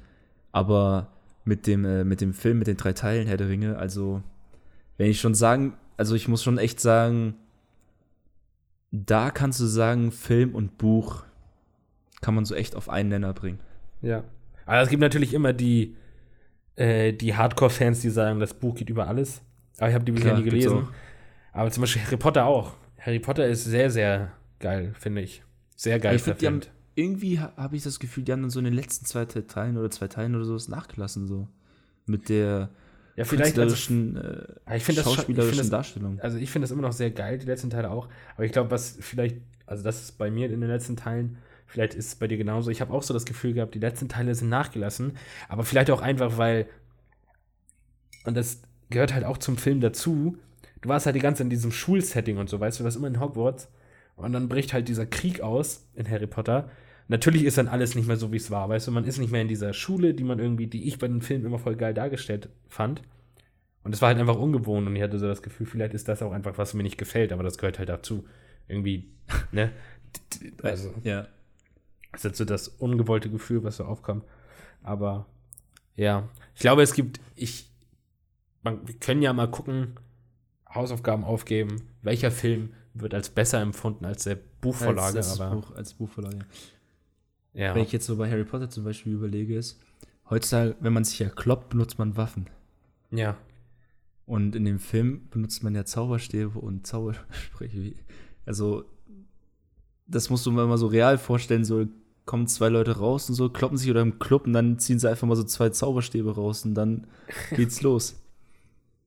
aber 0.50 1.12
mit 1.44 1.66
dem, 1.66 1.84
äh, 1.84 2.04
mit 2.04 2.20
dem 2.20 2.32
Film, 2.34 2.58
mit 2.58 2.66
den 2.66 2.76
drei 2.76 2.94
Teilen 2.94 3.26
Herr 3.26 3.36
der 3.36 3.48
Ringe, 3.48 3.76
also 3.78 4.22
wenn 4.96 5.10
ich 5.10 5.20
schon 5.20 5.34
sagen, 5.34 5.74
also 5.96 6.14
ich 6.14 6.28
muss 6.28 6.42
schon 6.42 6.58
echt 6.58 6.80
sagen, 6.80 7.34
da 8.92 9.30
kannst 9.30 9.58
du 9.58 9.64
sagen, 9.66 10.12
Film 10.12 10.54
und 10.54 10.78
Buch 10.78 11.24
kann 12.20 12.34
man 12.34 12.44
so 12.44 12.54
echt 12.54 12.76
auf 12.76 12.88
einen 12.88 13.08
Nenner 13.08 13.32
bringen. 13.32 13.58
Ja. 14.02 14.22
Aber 14.66 14.80
es 14.82 14.88
gibt 14.88 15.00
natürlich 15.00 15.34
immer 15.34 15.52
die, 15.52 15.96
äh, 16.76 17.12
die 17.12 17.34
Hardcore-Fans, 17.34 18.00
die 18.00 18.10
sagen, 18.10 18.38
das 18.38 18.54
Buch 18.54 18.74
geht 18.74 18.90
über 18.90 19.08
alles. 19.08 19.42
Aber 19.78 19.88
ich 19.88 19.94
habe 19.94 20.04
die 20.04 20.12
Bücher 20.12 20.26
Klar, 20.28 20.38
nie 20.38 20.44
gelesen. 20.44 20.88
Aber 21.52 21.70
zum 21.70 21.80
Beispiel 21.80 22.02
Harry 22.02 22.16
Potter 22.16 22.44
auch. 22.46 22.74
Harry 22.98 23.18
Potter 23.18 23.46
ist 23.46 23.64
sehr, 23.64 23.90
sehr 23.90 24.32
geil, 24.60 24.94
finde 24.98 25.22
ich. 25.22 25.42
Sehr 25.74 25.98
geil 25.98 26.14
ich 26.16 26.22
find, 26.22 26.42
haben, 26.44 26.60
irgendwie 26.94 27.40
ha- 27.40 27.52
habe 27.56 27.74
ich 27.74 27.82
das 27.82 27.98
Gefühl, 27.98 28.22
die 28.22 28.32
haben 28.32 28.42
dann 28.42 28.50
so 28.50 28.60
in 28.60 28.64
den 28.66 28.74
letzten 28.74 29.06
zwei 29.06 29.24
Te- 29.24 29.46
Teilen 29.46 29.76
oder 29.76 29.90
zwei 29.90 30.06
Teilen 30.06 30.36
oder 30.36 30.44
sowas 30.44 30.68
nachgelassen, 30.68 31.26
so. 31.26 31.48
Mit 32.06 32.28
der 32.28 32.68
Ja, 33.16 33.24
vielleicht. 33.24 33.58
Also, 33.58 33.74
künstlerischen, 33.74 34.14
Ja, 34.66 34.74
ich 34.76 34.84
das 34.86 34.96
ich 34.96 35.02
schauspielerischen 35.02 35.50
find 35.54 35.60
das- 35.60 35.70
Darstellung. 35.70 36.20
also 36.20 36.38
ich 36.38 36.50
finde 36.50 36.64
das 36.64 36.70
immer 36.70 36.82
noch 36.82 36.92
sehr 36.92 37.10
geil, 37.10 37.38
die 37.38 37.46
letzten 37.46 37.70
Teile 37.70 37.90
auch. 37.90 38.08
Aber 38.36 38.44
ich 38.44 38.52
glaube, 38.52 38.70
was 38.70 38.96
vielleicht, 39.00 39.36
also 39.66 39.84
das 39.84 40.02
ist 40.02 40.18
bei 40.18 40.30
mir 40.30 40.50
in 40.50 40.60
den 40.60 40.70
letzten 40.70 40.96
Teilen 40.96 41.38
Vielleicht 41.66 41.94
ist 41.94 42.06
es 42.08 42.14
bei 42.16 42.28
dir 42.28 42.36
genauso. 42.36 42.70
Ich 42.70 42.82
habe 42.82 42.92
auch 42.92 43.02
so 43.02 43.14
das 43.14 43.24
Gefühl 43.24 43.54
gehabt, 43.54 43.74
die 43.74 43.78
letzten 43.78 44.06
Teile 44.06 44.34
sind 44.34 44.50
nachgelassen. 44.50 45.12
Aber 45.48 45.64
vielleicht 45.64 45.90
auch 45.90 46.02
einfach, 46.02 46.36
weil. 46.36 46.66
Und 48.24 48.36
das 48.36 48.60
gehört 48.90 49.14
halt 49.14 49.24
auch 49.24 49.38
zum 49.38 49.56
Film 49.56 49.80
dazu. 49.80 50.36
Du 50.82 50.90
warst 50.90 51.06
halt 51.06 51.16
die 51.16 51.20
ganze 51.20 51.38
Zeit 51.38 51.46
in 51.46 51.50
diesem 51.50 51.72
Schulsetting 51.72 52.36
und 52.36 52.50
so, 52.50 52.60
weißt 52.60 52.80
du, 52.80 52.84
was 52.84 52.96
immer 52.96 53.06
in 53.06 53.20
Hogwarts. 53.20 53.68
Und 54.16 54.34
dann 54.34 54.50
bricht 54.50 54.74
halt 54.74 54.86
dieser 54.88 55.06
Krieg 55.06 55.40
aus 55.40 55.86
in 55.94 56.10
Harry 56.10 56.26
Potter. 56.26 56.68
Natürlich 57.08 57.44
ist 57.44 57.58
dann 57.58 57.68
alles 57.68 57.94
nicht 57.94 58.06
mehr 58.06 58.16
so, 58.16 58.32
wie 58.32 58.36
es 58.36 58.50
war, 58.50 58.68
weißt 58.68 58.86
du, 58.86 58.90
man 58.92 59.04
ist 59.04 59.18
nicht 59.18 59.30
mehr 59.32 59.42
in 59.42 59.48
dieser 59.48 59.72
Schule, 59.72 60.14
die 60.14 60.24
man 60.24 60.38
irgendwie, 60.38 60.66
die 60.66 60.86
ich 60.88 60.98
bei 60.98 61.08
den 61.08 61.20
Filmen 61.20 61.44
immer 61.44 61.58
voll 61.58 61.76
geil 61.76 61.94
dargestellt 61.94 62.48
fand. 62.68 63.02
Und 63.84 63.92
es 63.92 64.00
war 64.00 64.08
halt 64.08 64.18
einfach 64.18 64.36
ungewohnt 64.38 64.86
und 64.86 64.94
ich 64.94 65.02
hatte 65.02 65.18
so 65.18 65.26
das 65.26 65.42
Gefühl, 65.42 65.66
vielleicht 65.66 65.94
ist 65.94 66.08
das 66.08 66.22
auch 66.22 66.32
einfach, 66.32 66.56
was 66.56 66.74
mir 66.74 66.84
nicht 66.84 66.98
gefällt, 66.98 67.32
aber 67.32 67.42
das 67.42 67.58
gehört 67.58 67.78
halt 67.78 67.88
dazu. 67.88 68.24
Irgendwie, 68.68 69.08
ne? 69.52 69.72
Also, 70.62 70.94
Ja. 71.02 71.26
das 72.12 72.20
ist 72.20 72.24
jetzt 72.24 72.38
so 72.38 72.44
das 72.44 72.68
ungewollte 72.68 73.28
Gefühl, 73.28 73.64
was 73.64 73.76
so 73.78 73.84
aufkommt. 73.84 74.24
Aber 74.82 75.26
ja, 75.96 76.28
ich 76.54 76.60
glaube, 76.60 76.82
es 76.82 76.94
gibt, 76.94 77.20
ich, 77.34 77.70
man, 78.62 78.86
wir 78.86 78.94
können 78.94 79.22
ja 79.22 79.32
mal 79.32 79.50
gucken, 79.50 79.94
Hausaufgaben 80.72 81.24
aufgeben, 81.24 81.88
welcher 82.02 82.30
Film 82.30 82.72
wird 82.94 83.14
als 83.14 83.30
besser 83.30 83.60
empfunden 83.60 84.04
als 84.04 84.24
der 84.24 84.38
Buchvorlage, 84.60 85.18
als, 85.18 85.30
als 85.30 85.40
aber 85.40 85.56
Buch, 85.56 85.74
als 85.74 85.94
Buchvorlage. 85.94 86.38
Ja. 87.54 87.74
Wenn 87.74 87.82
ich 87.82 87.92
jetzt 87.92 88.06
so 88.06 88.16
bei 88.16 88.30
Harry 88.30 88.44
Potter 88.44 88.70
zum 88.70 88.84
Beispiel 88.84 89.12
überlege, 89.12 89.56
ist, 89.56 89.80
heutzutage, 90.30 90.74
wenn 90.80 90.92
man 90.92 91.04
sich 91.04 91.18
ja 91.18 91.28
kloppt, 91.28 91.70
benutzt 91.70 91.98
man 91.98 92.16
Waffen. 92.16 92.48
Ja, 93.10 93.36
Und 94.24 94.56
in 94.56 94.64
dem 94.64 94.78
Film 94.78 95.28
benutzt 95.30 95.62
man 95.62 95.74
ja 95.74 95.84
Zauberstäbe 95.84 96.58
und 96.58 96.86
Zaubersprüche. 96.86 97.94
Also, 98.46 98.84
das 100.06 100.30
musst 100.30 100.46
du 100.46 100.50
mir 100.50 100.66
mal 100.66 100.78
so 100.78 100.86
real 100.86 101.18
vorstellen, 101.18 101.64
so 101.64 101.86
kommen 102.24 102.46
zwei 102.46 102.68
Leute 102.68 102.96
raus 102.98 103.28
und 103.28 103.34
so, 103.34 103.48
kloppen 103.50 103.76
sich 103.76 103.90
oder 103.90 104.00
im 104.00 104.18
Club 104.18 104.46
und 104.46 104.52
dann 104.52 104.78
ziehen 104.78 104.98
sie 104.98 105.10
einfach 105.10 105.26
mal 105.26 105.36
so 105.36 105.44
zwei 105.44 105.68
Zauberstäbe 105.70 106.34
raus 106.34 106.64
und 106.64 106.74
dann 106.74 107.06
geht's 107.56 107.82
los. 107.82 108.21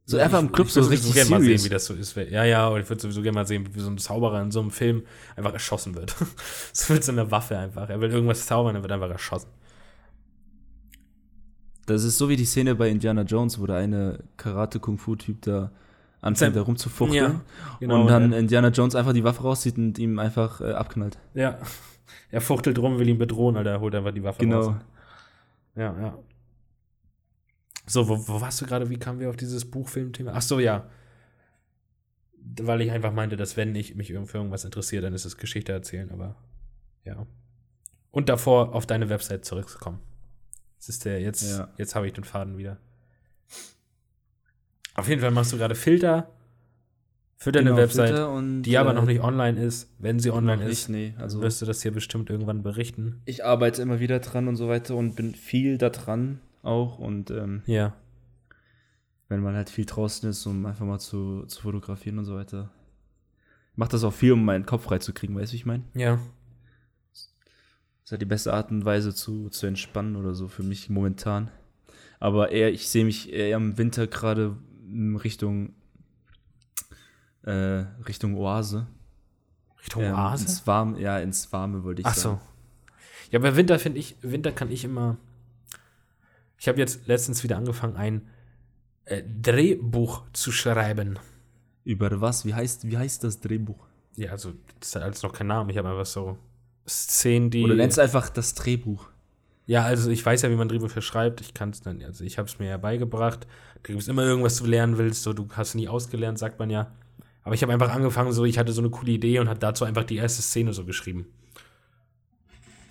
So 0.07 0.19
einfach 0.19 0.39
im 0.39 0.51
Club 0.51 0.67
ich 0.67 0.73
so 0.73 0.81
würd 0.81 0.91
richtig 0.91 1.13
gerne 1.13 1.29
mal 1.31 1.41
sehen, 1.41 1.63
wie 1.63 1.69
das 1.69 1.85
so 1.85 1.93
ist. 1.95 2.15
Ja, 2.15 2.43
ja, 2.43 2.67
und 2.67 2.79
ich 2.79 2.87
würde 2.89 3.01
sowieso 3.01 3.23
gerne 3.23 3.35
mal 3.35 3.47
sehen, 3.47 3.67
wie 3.73 3.79
so 3.79 3.89
ein 3.89 3.97
Zauberer 3.97 4.39
in 4.41 4.51
so 4.51 4.59
einem 4.59 4.69
Film 4.69 5.03
einfach 5.35 5.53
erschossen 5.53 5.95
wird. 5.95 6.15
so 6.73 6.93
mit 6.93 7.03
so 7.03 7.11
einer 7.11 7.31
Waffe 7.31 7.57
einfach. 7.57 7.89
Er 7.89 7.99
will 8.01 8.11
irgendwas 8.11 8.45
zaubern, 8.45 8.75
er 8.75 8.83
wird 8.83 8.91
einfach 8.91 9.09
erschossen. 9.09 9.49
Das 11.87 12.03
ist 12.03 12.17
so 12.17 12.29
wie 12.29 12.35
die 12.35 12.45
Szene 12.45 12.75
bei 12.75 12.89
Indiana 12.89 13.21
Jones, 13.23 13.59
wo 13.59 13.65
der 13.65 13.77
eine 13.77 14.19
Karate-Kung-Fu-Typ 14.37 15.41
da 15.43 15.71
anfängt, 16.21 16.55
da 16.55 16.61
rumzufuchteln. 16.61 17.23
Ja, 17.23 17.41
genau. 17.79 18.01
und 18.01 18.07
dann 18.07 18.33
er, 18.33 18.39
Indiana 18.39 18.69
Jones 18.69 18.95
einfach 18.95 19.13
die 19.13 19.23
Waffe 19.23 19.43
rauszieht 19.43 19.77
und 19.77 19.97
ihm 19.99 20.17
einfach 20.19 20.61
äh, 20.61 20.71
abknallt. 20.71 21.17
ja. 21.33 21.57
Er 22.29 22.41
fuchtelt 22.41 22.77
rum, 22.79 22.99
will 22.99 23.07
ihn 23.07 23.17
bedrohen, 23.17 23.55
Alter, 23.55 23.71
er 23.71 23.79
holt 23.79 23.95
einfach 23.95 24.11
die 24.11 24.23
Waffe 24.23 24.39
Genau. 24.39 24.61
raus. 24.61 24.75
Ja, 25.75 25.95
ja. 25.99 26.17
So, 27.87 28.07
wo, 28.09 28.27
wo 28.27 28.41
warst 28.41 28.61
du 28.61 28.65
gerade? 28.65 28.89
Wie 28.89 28.97
kamen 28.97 29.19
wir 29.19 29.29
auf 29.29 29.35
dieses 29.35 29.69
Buchfilmthema? 29.69 30.31
Ach 30.33 30.41
so, 30.41 30.59
ja. 30.59 30.89
Weil 32.61 32.81
ich 32.81 32.91
einfach 32.91 33.13
meinte, 33.13 33.37
dass 33.37 33.57
wenn 33.57 33.75
ich 33.75 33.95
mich 33.95 34.07
für 34.07 34.37
irgendwas 34.37 34.65
interessiere, 34.65 35.01
dann 35.03 35.13
ist 35.13 35.25
es 35.25 35.37
Geschichte 35.37 35.71
erzählen, 35.71 36.11
aber 36.11 36.35
ja. 37.03 37.25
Und 38.11 38.29
davor 38.29 38.73
auf 38.73 38.85
deine 38.85 39.09
Website 39.09 39.45
zurückzukommen. 39.45 39.99
Das 40.77 40.89
ist 40.89 41.05
der, 41.05 41.19
jetzt, 41.21 41.43
Ja. 41.57 41.69
jetzt 41.77 41.95
habe 41.95 42.07
ich 42.07 42.13
den 42.13 42.23
Faden 42.23 42.57
wieder. 42.57 42.77
Auf 44.95 45.09
jeden 45.09 45.21
Fall 45.21 45.31
machst 45.31 45.51
du 45.51 45.57
gerade 45.57 45.75
Filter 45.75 46.29
für 47.37 47.51
deine 47.51 47.71
Genau, 47.71 47.81
Website, 47.81 48.17
und, 48.27 48.63
die 48.63 48.77
aber 48.77 48.91
äh, 48.91 48.93
noch 48.93 49.05
nicht 49.05 49.21
online 49.21 49.59
ist. 49.61 49.93
Wenn 49.99 50.19
sie 50.19 50.31
online 50.31 50.63
ist, 50.65 50.87
nee. 50.89 51.13
Also 51.17 51.41
wirst 51.41 51.61
du 51.61 51.65
das 51.65 51.81
hier 51.81 51.91
bestimmt 51.91 52.29
irgendwann 52.29 52.63
berichten. 52.63 53.21
ich 53.25 53.43
arbeite 53.43 53.81
immer 53.81 53.99
wieder 53.99 54.19
dran 54.19 54.47
und 54.47 54.55
so 54.55 54.69
weiter 54.69 54.95
und 54.95 55.15
bin 55.15 55.35
viel 55.35 55.77
da 55.77 55.89
dran 55.89 56.39
auch. 56.65 56.99
Und 56.99 57.31
ähm, 57.31 57.61
Ja. 57.65 57.93
wenn 59.29 59.41
man 59.41 59.55
halt 59.55 59.69
viel 59.69 59.85
draußen 59.85 60.29
ist, 60.29 60.45
um 60.45 60.65
einfach 60.65 60.85
mal 60.85 60.99
zu, 60.99 61.45
zu 61.45 61.61
fotografieren 61.61 62.17
und 62.19 62.25
so 62.25 62.35
weiter. 62.35 62.71
Macht 63.75 63.93
das 63.93 64.03
auch 64.03 64.13
viel, 64.13 64.31
um 64.31 64.45
meinen 64.45 64.65
Kopf 64.65 64.83
frei 64.85 64.99
zu 64.99 65.13
kriegen, 65.13 65.35
weißt 65.35 65.51
du, 65.51 65.53
wie 65.53 65.57
ich 65.57 65.65
meine? 65.65 65.83
Ja. 65.93 66.15
Das 67.11 67.31
ist 68.05 68.11
halt 68.11 68.21
die 68.21 68.25
beste 68.25 68.53
Art 68.53 68.71
und 68.71 68.85
Weise 68.85 69.13
zu, 69.15 69.49
zu 69.49 69.65
entspannen 69.65 70.15
oder 70.15 70.33
so 70.35 70.47
für 70.47 70.63
mich 70.63 70.89
momentan. 70.89 71.49
Aber 72.19 72.51
eher, 72.51 72.71
ich 72.71 72.87
sehe 72.87 73.03
mich 73.03 73.33
eher 73.33 73.57
im 73.57 73.77
Winter 73.77 74.07
gerade 74.07 74.55
in 74.87 75.15
Richtung 75.17 75.73
äh, 77.43 77.85
Richtung 78.07 78.35
Oase. 78.37 78.87
Richtung 79.81 80.03
Ähm, 80.03 80.13
Oase? 80.15 80.45
Ins 80.45 80.65
Warme, 80.67 80.99
ja, 80.99 81.19
ins 81.19 81.51
Warme 81.51 81.83
wollte 81.83 82.01
ich 82.01 82.05
Ach 82.07 82.13
sagen. 82.15 82.39
so. 82.39 82.91
Ja, 83.31 83.39
bei 83.39 83.55
Winter 83.55 83.77
finde 83.79 83.99
ich, 83.99 84.15
Winter 84.21 84.51
kann 84.51 84.71
ich 84.71 84.83
immer. 84.85 85.17
Ich 86.57 86.67
habe 86.67 86.79
jetzt 86.79 87.07
letztens 87.07 87.43
wieder 87.43 87.57
angefangen, 87.57 87.95
ein 87.95 88.27
äh, 89.05 89.23
Drehbuch 89.23 90.23
zu 90.33 90.51
schreiben. 90.51 91.19
Über 91.83 92.21
was? 92.21 92.45
Wie 92.45 92.53
heißt, 92.53 92.89
wie 92.89 92.97
heißt 92.97 93.23
das 93.23 93.39
Drehbuch? 93.39 93.85
Ja, 94.15 94.31
also, 94.31 94.53
das 94.79 94.95
hat 94.95 95.03
alles 95.03 95.21
noch 95.21 95.33
keinen 95.33 95.47
Namen. 95.47 95.69
Ich 95.69 95.77
habe 95.77 95.89
einfach 95.89 96.05
so 96.05 96.37
Szenen, 96.87 97.49
die. 97.49 97.63
Oder 97.63 97.75
nennst 97.75 97.99
einfach 97.99 98.29
das 98.29 98.53
Drehbuch. 98.53 99.07
Ja, 99.67 99.83
also 99.83 100.11
ich 100.11 100.23
weiß 100.23 100.43
ja, 100.43 100.49
wie 100.51 100.55
man 100.55 100.67
Drehbücher 100.67 101.01
schreibt. 101.01 101.41
Ich 101.41 101.53
kann 101.53 101.71
es 101.71 101.81
dann, 101.81 102.01
also 102.03 102.23
ich 102.23 102.37
habe 102.37 102.47
es 102.47 102.59
mir 102.59 102.69
ja 102.69 102.77
beigebracht. 102.77 103.47
Du 103.83 103.93
gibt 103.93 104.07
immer 104.07 104.23
irgendwas, 104.23 104.57
du 104.57 104.65
lernen 104.65 104.97
willst, 104.97 105.23
so 105.23 105.33
du 105.33 105.47
hast 105.53 105.73
nie 105.75 105.87
ausgelernt, 105.87 106.37
sagt 106.37 106.59
man 106.59 106.69
ja. 106.69 106.91
Aber 107.43 107.55
ich 107.55 107.61
habe 107.61 107.73
einfach 107.73 107.91
angefangen, 107.91 108.31
so 108.31 108.45
ich 108.45 108.57
hatte 108.57 108.73
so 108.73 108.81
eine 108.81 108.89
coole 108.89 109.11
Idee 109.11 109.39
und 109.39 109.49
habe 109.49 109.59
dazu 109.59 109.85
einfach 109.85 110.03
die 110.03 110.17
erste 110.17 110.41
Szene 110.41 110.73
so 110.73 110.85
geschrieben. 110.85 111.27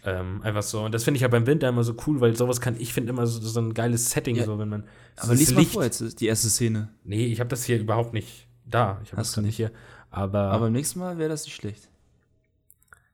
Ähm, 0.06 0.42
einfach 0.42 0.62
so. 0.62 0.82
Und 0.84 0.92
das 0.92 1.02
finde 1.04 1.16
ich 1.16 1.22
ja 1.22 1.28
beim 1.28 1.46
Winter 1.46 1.68
immer 1.68 1.82
so 1.82 1.94
cool, 2.06 2.20
weil 2.20 2.36
sowas 2.36 2.60
kann, 2.60 2.76
ich 2.78 2.92
finde 2.92 3.10
immer 3.10 3.26
so, 3.26 3.40
so 3.40 3.60
ein 3.60 3.72
geiles 3.72 4.10
Setting, 4.10 4.36
Ja. 4.36 4.44
so 4.44 4.58
wenn 4.58 4.68
man. 4.68 4.84
Aber 5.16 5.30
das 5.32 5.38
lies 5.40 5.52
mal 5.54 5.60
Licht- 5.60 5.72
vor 5.72 5.82
jetzt, 5.84 6.20
die 6.20 6.26
erste 6.26 6.50
Szene. 6.50 6.90
Nee, 7.04 7.26
ich 7.26 7.40
habe 7.40 7.48
das 7.48 7.64
hier 7.64 7.80
überhaupt 7.80 8.12
nicht 8.12 8.46
da. 8.66 9.00
Ich 9.02 9.12
habe 9.12 9.20
Hast 9.20 9.36
das 9.36 9.42
nicht 9.44 9.56
hier. 9.56 9.70
Aber, 10.10 10.40
Aber 10.50 10.66
beim 10.66 10.72
nächsten 10.74 10.98
Mal 10.98 11.16
wäre 11.18 11.30
das 11.30 11.44
nicht 11.44 11.54
schlecht. 11.54 11.88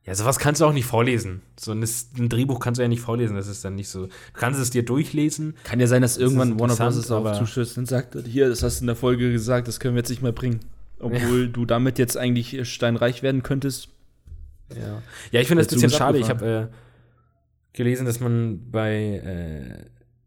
ja, 0.04 0.14
sowas 0.14 0.38
kannst 0.38 0.60
du 0.60 0.64
auch 0.64 0.72
nicht 0.72 0.86
vorlesen. 0.86 1.42
So 1.58 1.72
ein, 1.72 1.82
ein 2.18 2.28
Drehbuch 2.28 2.58
kannst 2.58 2.78
du 2.78 2.82
ja 2.82 2.88
nicht 2.88 3.02
vorlesen. 3.02 3.36
Das 3.36 3.46
ist 3.46 3.64
dann 3.64 3.76
nicht 3.76 3.88
so. 3.88 4.06
Du 4.06 4.12
kannst 4.34 4.58
es 4.60 4.70
dir 4.70 4.82
durchlesen. 4.84 5.54
Kann 5.64 5.78
ja 5.78 5.86
sein, 5.86 6.02
dass 6.02 6.16
irgendwann 6.16 6.52
ist 6.54 6.58
Warner 6.60 6.74
Bros. 6.76 7.10
auch 7.10 7.16
aber- 7.18 7.34
zustößt 7.34 7.78
und 7.78 7.86
sagt, 7.86 8.16
hier, 8.26 8.48
das 8.48 8.62
hast 8.64 8.80
du 8.80 8.82
in 8.82 8.86
der 8.88 8.96
Folge 8.96 9.30
gesagt, 9.30 9.68
das 9.68 9.78
können 9.78 9.94
wir 9.94 10.00
jetzt 10.00 10.10
nicht 10.10 10.22
mehr 10.22 10.32
bringen. 10.32 10.60
Obwohl 10.98 11.48
du 11.48 11.64
damit 11.66 11.98
jetzt 11.98 12.16
eigentlich 12.18 12.68
steinreich 12.68 13.22
werden 13.22 13.42
könntest. 13.42 13.88
Ja, 14.76 15.02
ja 15.30 15.40
ich 15.40 15.48
finde 15.48 15.64
das 15.64 15.72
ein 15.72 15.80
bisschen 15.80 15.90
schade. 15.90 16.18
Ich 16.18 16.28
habe 16.28 16.70
äh, 16.70 17.76
gelesen, 17.76 18.06
dass 18.06 18.20
man 18.20 18.70
bei 18.70 18.92
äh, 18.96 19.84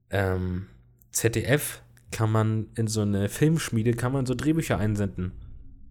ähm, 0.10 0.68
ZDF 1.12 1.82
kann 2.12 2.32
man 2.32 2.68
in 2.76 2.88
so 2.88 3.02
eine 3.02 3.30
Filmschmiede 3.30 3.94
kann 3.94 4.14
man 4.14 4.26
so 4.26 4.36
Drehbücher 4.36 4.78
einsenden. 4.78 5.32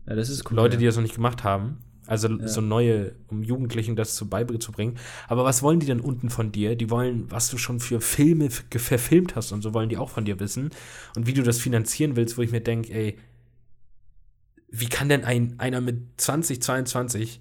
Ja, 0.07 0.15
das 0.15 0.29
ist 0.29 0.51
cool. 0.51 0.57
Leute, 0.57 0.75
ja. 0.75 0.81
die 0.81 0.87
das 0.87 0.97
noch 0.97 1.03
nicht 1.03 1.15
gemacht 1.15 1.45
haben. 1.45 1.79
Also 2.07 2.29
Ja. 2.29 2.49
so 2.49 2.61
neue, 2.61 3.15
um 3.29 3.43
Jugendlichen 3.43 3.95
das 3.97 4.15
zu 4.17 4.29
beizubringen. 4.29 4.97
Aber 5.29 5.45
was 5.45 5.63
wollen 5.63 5.81
die 5.81 5.87
denn 5.87 6.01
unten 6.01 6.31
von 6.31 6.51
dir? 6.51 6.75
Die 6.77 6.91
wollen, 6.91 7.31
was 7.31 7.49
du 7.49 7.59
schon 7.59 7.81
für 7.81 8.01
Filme 8.01 8.51
verfilmt 8.51 9.37
hast 9.37 9.53
und 9.53 9.63
so 9.63 9.73
wollen 9.73 9.89
die 9.89 9.99
auch 9.99 10.11
von 10.11 10.25
dir 10.25 10.41
wissen. 10.41 10.71
Und 11.15 11.27
wie 11.27 11.33
du 11.33 11.43
das 11.43 11.59
finanzieren 11.59 12.17
willst, 12.17 12.37
wo 12.37 12.43
ich 12.43 12.51
mir 12.51 12.61
denke, 12.61 12.93
ey, 12.93 13.19
wie 14.69 14.89
kann 14.89 15.09
denn 15.09 15.25
ein, 15.25 15.55
einer 15.59 15.81
mit 15.81 16.03
20, 16.17 16.63
22, 16.63 17.41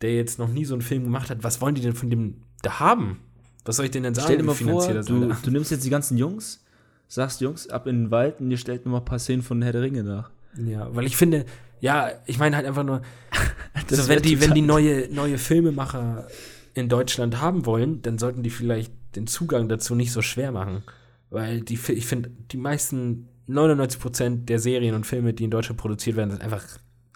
der 0.00 0.14
jetzt 0.14 0.38
noch 0.38 0.48
nie 0.48 0.64
so 0.64 0.74
einen 0.74 0.82
Film 0.82 1.04
gemacht 1.04 1.30
hat, 1.30 1.42
was 1.42 1.60
wollen 1.60 1.74
die 1.74 1.82
denn 1.82 1.94
von 1.94 2.10
dem 2.10 2.42
da 2.62 2.80
haben? 2.80 3.20
Was 3.64 3.76
soll 3.76 3.86
ich 3.86 3.90
denen 3.90 4.04
denn 4.04 4.14
sagen? 4.14 4.26
Stell 4.26 4.38
dir 4.38 4.44
mal 4.44 4.54
vor, 4.54 4.86
du, 4.88 5.34
du 5.34 5.50
nimmst 5.50 5.70
jetzt 5.70 5.84
die 5.84 5.90
ganzen 5.90 6.16
Jungs, 6.16 6.64
sagst 7.08 7.40
Jungs, 7.40 7.68
ab 7.68 7.86
in 7.86 8.04
den 8.04 8.10
Wald 8.10 8.40
und 8.40 8.50
ihr 8.50 8.56
stellt 8.56 8.84
nur 8.84 8.92
mal 8.92 8.98
ein 8.98 9.04
paar 9.04 9.18
Szenen 9.18 9.42
von 9.42 9.60
Herr 9.62 9.72
der 9.72 9.82
Ringe 9.82 10.02
nach. 10.02 10.30
Ja, 10.56 10.94
weil 10.94 11.06
ich 11.06 11.16
finde, 11.16 11.44
ja, 11.80 12.10
ich 12.26 12.38
meine 12.38 12.56
halt 12.56 12.66
einfach 12.66 12.84
nur, 12.84 13.02
also 13.90 14.08
wenn 14.08 14.22
die, 14.22 14.40
wenn 14.40 14.54
die 14.54 14.62
neue, 14.62 15.08
neue 15.12 15.38
Filmemacher 15.38 16.26
in 16.74 16.88
Deutschland 16.88 17.40
haben 17.40 17.66
wollen, 17.66 18.02
dann 18.02 18.18
sollten 18.18 18.42
die 18.42 18.50
vielleicht 18.50 18.92
den 19.16 19.26
Zugang 19.26 19.68
dazu 19.68 19.94
nicht 19.94 20.12
so 20.12 20.22
schwer 20.22 20.52
machen. 20.52 20.82
Weil 21.30 21.60
die, 21.60 21.74
ich 21.74 22.06
finde, 22.06 22.30
die 22.50 22.56
meisten 22.56 23.28
99% 23.48 24.44
der 24.44 24.58
Serien 24.58 24.94
und 24.94 25.06
Filme, 25.06 25.32
die 25.32 25.44
in 25.44 25.50
Deutschland 25.50 25.80
produziert 25.80 26.16
werden, 26.16 26.30
sind 26.30 26.42
einfach, 26.42 26.64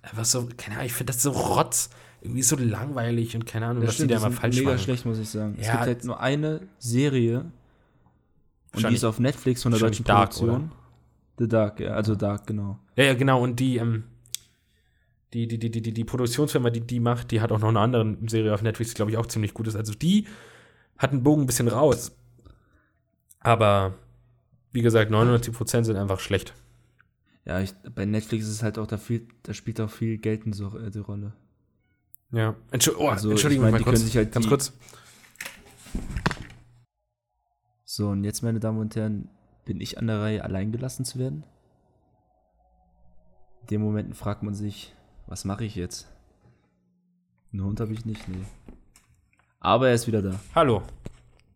einfach 0.03 0.25
so, 0.25 0.49
keine 0.57 0.77
Ahnung, 0.77 0.87
ich 0.87 0.93
finde 0.93 1.13
das 1.13 1.23
so 1.23 1.31
rotz. 1.31 1.91
Irgendwie 2.25 2.43
so 2.43 2.57
langweilig 2.57 3.37
und 3.37 3.45
keine 3.47 3.67
Ahnung, 3.67 3.83
Das 3.83 3.89
was 3.91 3.95
stimmt, 3.97 4.11
die 4.11 4.15
da 4.15 4.21
sind 4.21 4.33
falsch 4.33 4.57
mega 4.57 4.71
machen. 4.71 4.79
schlecht, 4.81 5.05
muss 5.05 5.19
ich 5.19 5.29
sagen. 5.29 5.57
es 5.61 5.67
Ja. 5.67 5.73
gibt 5.75 5.85
halt 5.87 6.05
nur 6.05 6.19
eine 6.21 6.63
Serie 6.79 7.45
und 8.75 8.89
die 8.89 8.95
ist 8.95 9.05
auf 9.05 9.21
Netflix 9.21 9.63
von 9.63 9.71
der 9.73 9.81
deutschen 9.81 10.05
Dark, 10.05 10.31
Produktion. 10.31 10.73
The 11.39 11.47
Dark, 11.49 11.81
ja, 11.81 11.93
also 11.93 12.15
Dark, 12.15 12.47
genau. 12.47 12.79
Ja, 12.97 13.05
ja, 13.05 13.15
genau. 13.15 13.43
Und 13.43 13.61
die, 13.61 13.77
ähm, 13.77 14.05
die, 15.33 15.47
die, 15.47 15.59
die, 15.59 15.71
die, 15.71 15.93
die, 15.93 16.05
Produktionsfirma, 16.05 16.71
die 16.71 16.81
die 16.81 16.99
macht, 17.01 17.31
die 17.31 17.41
hat 17.41 17.53
auch 17.53 17.59
noch 17.59 17.69
eine 17.69 17.81
andere 17.81 18.17
Serie 18.27 18.55
auf 18.55 18.63
Netflix, 18.63 18.91
die, 18.93 18.97
glaube 18.97 19.11
ich, 19.11 19.17
auch 19.17 19.27
ziemlich 19.27 19.53
gut 19.53 19.67
ist. 19.69 19.77
Also 19.77 19.93
die 19.95 20.27
hat 20.97 21.11
einen 21.13 21.23
Bogen 21.23 21.43
ein 21.43 21.47
bisschen 21.47 21.69
raus. 21.69 22.13
Aber 23.41 23.95
wie 24.73 24.83
gesagt, 24.83 25.11
99% 25.13 25.85
sind 25.85 25.97
einfach 25.97 26.21
schlecht. 26.21 26.55
Ja, 27.45 27.61
ich, 27.61 27.75
bei 27.95 28.07
Netflix 28.07 28.47
ist 28.47 28.53
es 28.53 28.63
halt 28.63 28.79
auch, 28.79 28.87
da, 28.87 28.97
viel, 28.97 29.27
da 29.43 29.53
spielt 29.53 29.81
auch 29.81 29.91
viel 29.91 30.19
Geld 30.19 30.47
in 30.47 30.53
so, 30.53 30.79
äh, 30.79 30.91
die 30.91 31.01
Rolle. 31.01 31.33
Ja. 32.31 32.57
Entschu 32.71 32.93
oh, 32.99 33.09
Also, 33.09 33.31
Entschuldigung, 33.31 33.67
ich 33.67 33.73
mein, 33.73 33.79
die 33.79 33.85
kurz, 33.85 33.97
können 33.97 34.07
sich 34.07 34.17
halt 34.17 34.33
ganz 34.33 34.49
kurz. 34.49 34.73
So, 37.85 38.09
und 38.09 38.25
jetzt, 38.25 38.43
meine 38.43 38.61
Damen 38.61 38.79
und 38.79 38.97
Herren, 38.97 39.29
bin 39.65 39.81
ich 39.81 39.99
an 39.99 40.07
der 40.07 40.21
Reihe, 40.21 40.43
allein 40.43 40.73
gelassen 40.73 41.05
zu 41.05 41.19
werden? 41.19 41.45
In 43.63 43.67
dem 43.69 43.83
Momenten 43.83 44.15
fragt 44.15 44.43
man 44.43 44.55
sich, 44.55 44.95
was 45.27 45.45
mache 45.45 45.65
ich 45.65 45.75
jetzt? 45.75 46.09
Einen 47.53 47.65
Hund 47.65 47.81
habe 47.81 47.93
ich 47.93 48.05
nicht, 48.05 48.29
nee. 48.29 48.45
Aber 49.61 49.89
er 49.89 49.95
ist 49.95 50.07
wieder 50.07 50.21
da. 50.21 50.39
Hallo. 50.55 50.83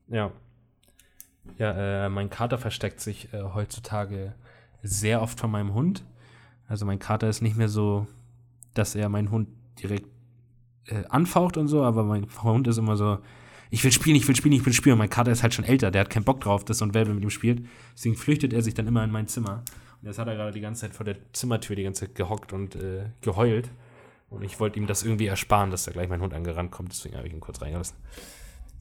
Ja. 0.06 0.30
Ja, 1.58 2.06
äh, 2.06 2.08
mein 2.08 2.30
Kater 2.30 2.56
versteckt 2.56 3.00
sich 3.00 3.32
äh, 3.32 3.42
heutzutage 3.42 4.34
sehr 4.82 5.20
oft 5.22 5.40
von 5.40 5.50
meinem 5.50 5.74
Hund. 5.74 6.04
Also 6.68 6.86
mein 6.86 6.98
Kater 6.98 7.28
ist 7.28 7.42
nicht 7.42 7.56
mehr 7.56 7.68
so, 7.68 8.06
dass 8.74 8.94
er 8.94 9.08
meinen 9.08 9.30
Hund 9.30 9.48
direkt 9.82 10.08
äh, 10.88 11.04
anfaucht 11.08 11.56
und 11.56 11.68
so, 11.68 11.82
aber 11.82 12.04
mein 12.04 12.26
Hund 12.42 12.66
ist 12.68 12.78
immer 12.78 12.96
so, 12.96 13.18
ich 13.70 13.84
will 13.84 13.92
spielen, 13.92 14.16
ich 14.16 14.26
will 14.26 14.36
spielen, 14.36 14.54
ich 14.54 14.64
will 14.64 14.72
spielen. 14.72 14.94
Und 14.94 14.98
mein 14.98 15.10
Kater 15.10 15.30
ist 15.30 15.42
halt 15.42 15.54
schon 15.54 15.64
älter, 15.64 15.90
der 15.90 16.00
hat 16.02 16.10
keinen 16.10 16.24
Bock 16.24 16.40
drauf, 16.40 16.64
dass 16.64 16.78
so 16.78 16.84
ein 16.84 16.94
Welpe 16.94 17.12
mit 17.12 17.22
ihm 17.22 17.30
spielt. 17.30 17.66
Deswegen 17.94 18.16
flüchtet 18.16 18.52
er 18.52 18.62
sich 18.62 18.74
dann 18.74 18.86
immer 18.86 19.04
in 19.04 19.10
mein 19.10 19.28
Zimmer. 19.28 19.62
Und 20.00 20.06
jetzt 20.06 20.18
hat 20.18 20.28
er 20.28 20.36
gerade 20.36 20.52
die 20.52 20.60
ganze 20.60 20.82
Zeit 20.82 20.94
vor 20.94 21.04
der 21.04 21.16
Zimmertür 21.32 21.76
die 21.76 21.82
ganze 21.82 22.06
Zeit 22.06 22.14
gehockt 22.14 22.52
und 22.52 22.76
äh, 22.76 23.06
geheult. 23.20 23.70
Und 24.30 24.44
ich 24.44 24.60
wollte 24.60 24.78
ihm 24.78 24.86
das 24.86 25.02
irgendwie 25.02 25.26
ersparen, 25.26 25.70
dass 25.70 25.84
da 25.84 25.92
gleich 25.92 26.08
mein 26.08 26.20
Hund 26.20 26.34
angerannt 26.34 26.70
kommt. 26.70 26.92
Deswegen 26.92 27.16
habe 27.16 27.26
ich 27.26 27.32
ihn 27.32 27.40
kurz 27.40 27.60
reingelassen. 27.60 27.96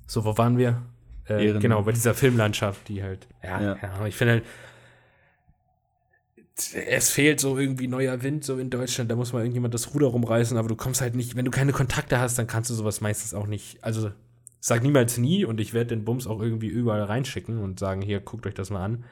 So, 0.06 0.26
wo 0.26 0.38
waren 0.38 0.58
wir? 0.58 0.82
Äh, 1.26 1.60
genau, 1.60 1.82
bei 1.82 1.92
dieser 1.92 2.14
Filmlandschaft, 2.14 2.88
die 2.88 3.04
halt, 3.04 3.28
ja, 3.44 3.62
ja. 3.62 3.78
ja 3.82 4.06
ich 4.06 4.16
finde 4.16 4.34
halt, 4.36 4.46
es 6.74 7.10
fehlt 7.10 7.40
so 7.40 7.58
irgendwie 7.58 7.88
neuer 7.88 8.24
Wind 8.24 8.44
so 8.44 8.58
in 8.58 8.70
Deutschland, 8.70 9.12
da 9.12 9.16
muss 9.16 9.34
mal 9.34 9.40
irgendjemand 9.40 9.74
das 9.74 9.94
Ruder 9.94 10.08
rumreißen, 10.08 10.58
aber 10.58 10.68
du 10.68 10.76
kommst 10.76 11.02
halt 11.02 11.16
nicht, 11.16 11.36
wenn 11.36 11.46
du 11.46 11.52
keine 11.52 11.72
Kontakte 11.72 12.20
hast, 12.20 12.38
dann 12.40 12.48
kannst 12.48 12.70
du 12.70 12.74
sowas 12.74 13.02
meistens 13.02 13.34
auch 13.34 13.48
nicht, 13.48 13.84
also 13.84 14.12
sag 14.60 14.84
niemals 14.84 15.18
nie 15.18 15.46
und 15.46 15.60
ich 15.60 15.74
werde 15.74 15.90
den 15.90 16.04
Bums 16.04 16.28
auch 16.28 16.42
irgendwie 16.42 16.68
überall 16.68 17.04
reinschicken 17.04 17.60
und 17.60 17.80
sagen, 17.80 18.02
hier, 18.02 18.20
guckt 18.20 18.48
euch 18.48 18.54
das 18.54 18.70
mal 18.70 18.84
an. 18.84 19.04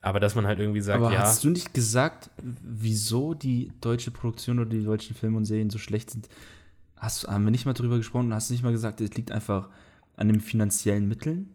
Aber 0.00 0.20
dass 0.20 0.34
man 0.34 0.46
halt 0.46 0.58
irgendwie 0.58 0.82
sagt, 0.82 1.00
aber 1.00 1.12
ja. 1.12 1.20
Hast 1.20 1.44
du 1.44 1.50
nicht 1.50 1.72
gesagt, 1.72 2.30
wieso 2.42 3.32
die 3.32 3.72
deutsche 3.80 4.10
Produktion 4.10 4.58
oder 4.58 4.68
die 4.68 4.84
deutschen 4.84 5.16
Filme 5.16 5.38
und 5.38 5.46
Serien 5.46 5.70
so 5.70 5.78
schlecht 5.78 6.10
sind? 6.10 6.28
Hast, 6.96 7.26
haben 7.26 7.44
wir 7.44 7.50
nicht 7.50 7.64
mal 7.64 7.72
drüber 7.72 7.96
gesprochen? 7.96 8.32
Hast 8.34 8.50
du 8.50 8.54
nicht 8.54 8.62
mal 8.62 8.72
gesagt, 8.72 9.00
es 9.00 9.14
liegt 9.14 9.32
einfach 9.32 9.70
an 10.16 10.28
den 10.28 10.42
finanziellen 10.42 11.08
Mitteln? 11.08 11.54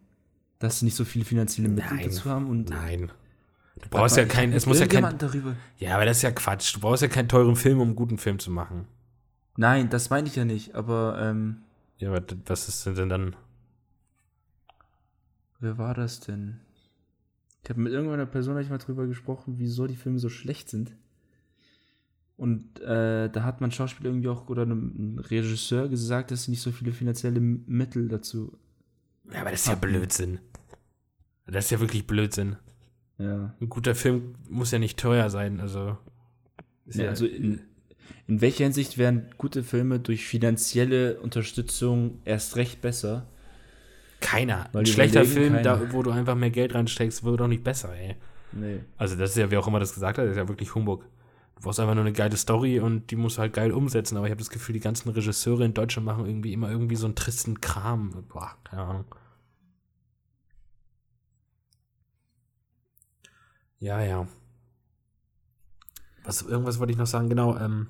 Dass 0.58 0.80
sie 0.80 0.86
nicht 0.86 0.96
so 0.96 1.06
viele 1.06 1.26
finanzielle 1.26 1.70
Mittel 1.70 1.96
nein, 1.96 2.06
dazu 2.06 2.26
haben? 2.26 2.50
Und 2.50 2.72
nein. 2.72 3.12
Du 3.82 3.90
brauchst 3.90 4.18
ja 4.18 4.26
keinen, 4.26 4.54
es 4.54 4.66
muss 4.66 4.80
ja 4.80 4.88
kein. 4.88 5.18
Darüber. 5.18 5.56
Ja, 5.78 5.96
aber 5.96 6.06
das 6.06 6.18
ist 6.18 6.24
ja 6.24 6.32
Quatsch. 6.32 6.76
Du 6.76 6.80
brauchst 6.80 7.02
ja 7.02 7.08
keinen 7.08 7.30
teuren 7.30 7.56
Film, 7.56 7.80
um 7.80 7.90
einen 7.90 7.96
guten 7.96 8.18
Film 8.18 8.40
zu 8.40 8.52
machen. 8.52 8.86
Nein, 9.58 9.90
das 9.90 10.10
meine 10.10 10.28
ich 10.28 10.36
ja 10.36 10.46
nicht, 10.46 10.76
aber. 10.76 11.18
Ähm, 11.22 11.58
ja, 11.98 12.10
aber 12.10 12.24
was 12.46 12.70
ist 12.70 12.86
denn 12.86 13.10
dann? 13.10 13.36
Wer 15.60 15.78
war 15.78 15.94
das 15.94 16.22
denn? 16.22 16.60
Ich 17.64 17.70
habe 17.70 17.82
mit 17.82 17.92
irgendeiner 17.92 18.26
Person 18.26 18.58
ich 18.58 18.70
mal 18.70 18.78
drüber 18.78 19.06
gesprochen, 19.06 19.56
wieso 19.58 19.88
die 19.88 19.98
Filme 19.98 20.20
so 20.20 20.30
schlecht 20.30 20.70
sind. 20.70 20.94
Und 22.38 22.80
äh, 22.80 23.30
da 23.30 23.44
hat 23.44 23.60
man 23.60 23.70
Schauspieler 23.70 24.12
irgendwie 24.12 24.30
auch 24.30 24.48
oder 24.48 24.62
einem 24.62 25.20
Regisseur 25.20 25.90
gesagt, 25.90 26.32
dass 26.32 26.44
sie 26.44 26.52
nicht 26.52 26.62
so 26.62 26.72
viele 26.72 26.94
finanzielle 26.94 27.42
Mittel 27.42 28.08
dazu. 28.08 28.58
Ja, 29.34 29.42
aber 29.42 29.52
das 29.52 29.62
ist 29.62 29.68
ja 29.68 29.76
Blödsinn. 29.76 30.40
Das 31.46 31.66
ist 31.66 31.72
ja 31.72 31.82
wirklich 31.82 32.08
Blödsinn. 32.08 32.56
Ja. 33.20 33.54
Ein 33.60 33.70
guter 33.70 33.96
Film 33.96 34.36
muss 34.50 34.72
ja 34.72 34.80
nicht 34.80 34.98
teuer 34.98 35.30
sein, 35.30 35.60
also. 35.60 35.98
Ja, 36.88 37.04
ja, 37.04 37.10
also 37.10 37.26
in, 37.26 37.62
in 38.28 38.42
welcher 38.42 38.64
Hinsicht 38.64 38.98
wären 38.98 39.28
gute 39.38 39.64
Filme 39.64 40.00
durch 40.00 40.26
finanzielle 40.26 41.20
Unterstützung 41.20 42.20
erst 42.26 42.56
recht 42.56 42.82
besser? 42.82 43.28
Keiner. 44.22 44.70
Weil 44.72 44.84
Ein 44.84 44.86
schlechter 44.86 45.26
Film, 45.26 45.62
da, 45.64 45.94
wo 45.94 46.02
du 46.02 46.12
einfach 46.12 46.36
mehr 46.36 46.50
Geld 46.50 46.74
reinsteckst, 46.74 47.24
wird 47.24 47.40
doch 47.40 47.48
nicht 47.48 47.64
besser, 47.64 47.94
ey. 47.94 48.16
Nee. 48.52 48.80
Also, 48.98 49.16
das 49.16 49.32
ist 49.32 49.38
ja, 49.38 49.52
wie 49.52 49.58
auch 49.58 49.68
immer 49.68 49.80
das 49.80 49.94
gesagt 49.94 50.18
hat, 50.18 50.26
das 50.26 50.32
ist 50.32 50.38
ja 50.38 50.48
wirklich 50.48 50.74
Humbug. 50.74 51.04
Du 51.56 51.64
brauchst 51.64 51.80
einfach 51.80 51.94
nur 51.94 52.06
eine 52.06 52.14
geile 52.14 52.38
Story 52.38 52.80
und 52.80 53.12
die 53.12 53.18
musst 53.18 53.38
du 53.38 53.42
halt 53.42 53.54
geil 53.54 53.72
umsetzen. 53.72 54.16
Aber 54.16 54.28
ich 54.28 54.32
habe 54.32 54.40
das 54.40 54.50
Gefühl, 54.50 54.74
die 54.74 54.80
ganzen 54.80 55.10
Regisseure 55.10 55.66
in 55.66 55.74
Deutschland 55.74 56.06
machen 56.06 56.26
irgendwie 56.26 56.54
immer 56.54 56.72
irgendwie 56.72 56.96
so 56.96 57.06
einen 57.06 57.16
tristen 57.16 57.60
Kram. 57.60 58.24
Boah, 58.30 58.56
keine 58.64 58.82
Ahnung. 58.84 59.06
Ja, 63.80 64.02
ja. 64.02 64.28
Was, 66.24 66.42
irgendwas 66.42 66.80
wollte 66.80 66.92
ich 66.92 66.98
noch 66.98 67.08
sagen, 67.08 67.30
genau. 67.30 67.58
Ähm 67.58 67.88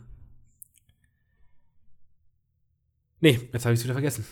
nee, 3.19 3.49
jetzt 3.51 3.65
habe 3.65 3.73
ich 3.73 3.79
es 3.79 3.83
wieder 3.83 3.95
vergessen. 3.95 4.25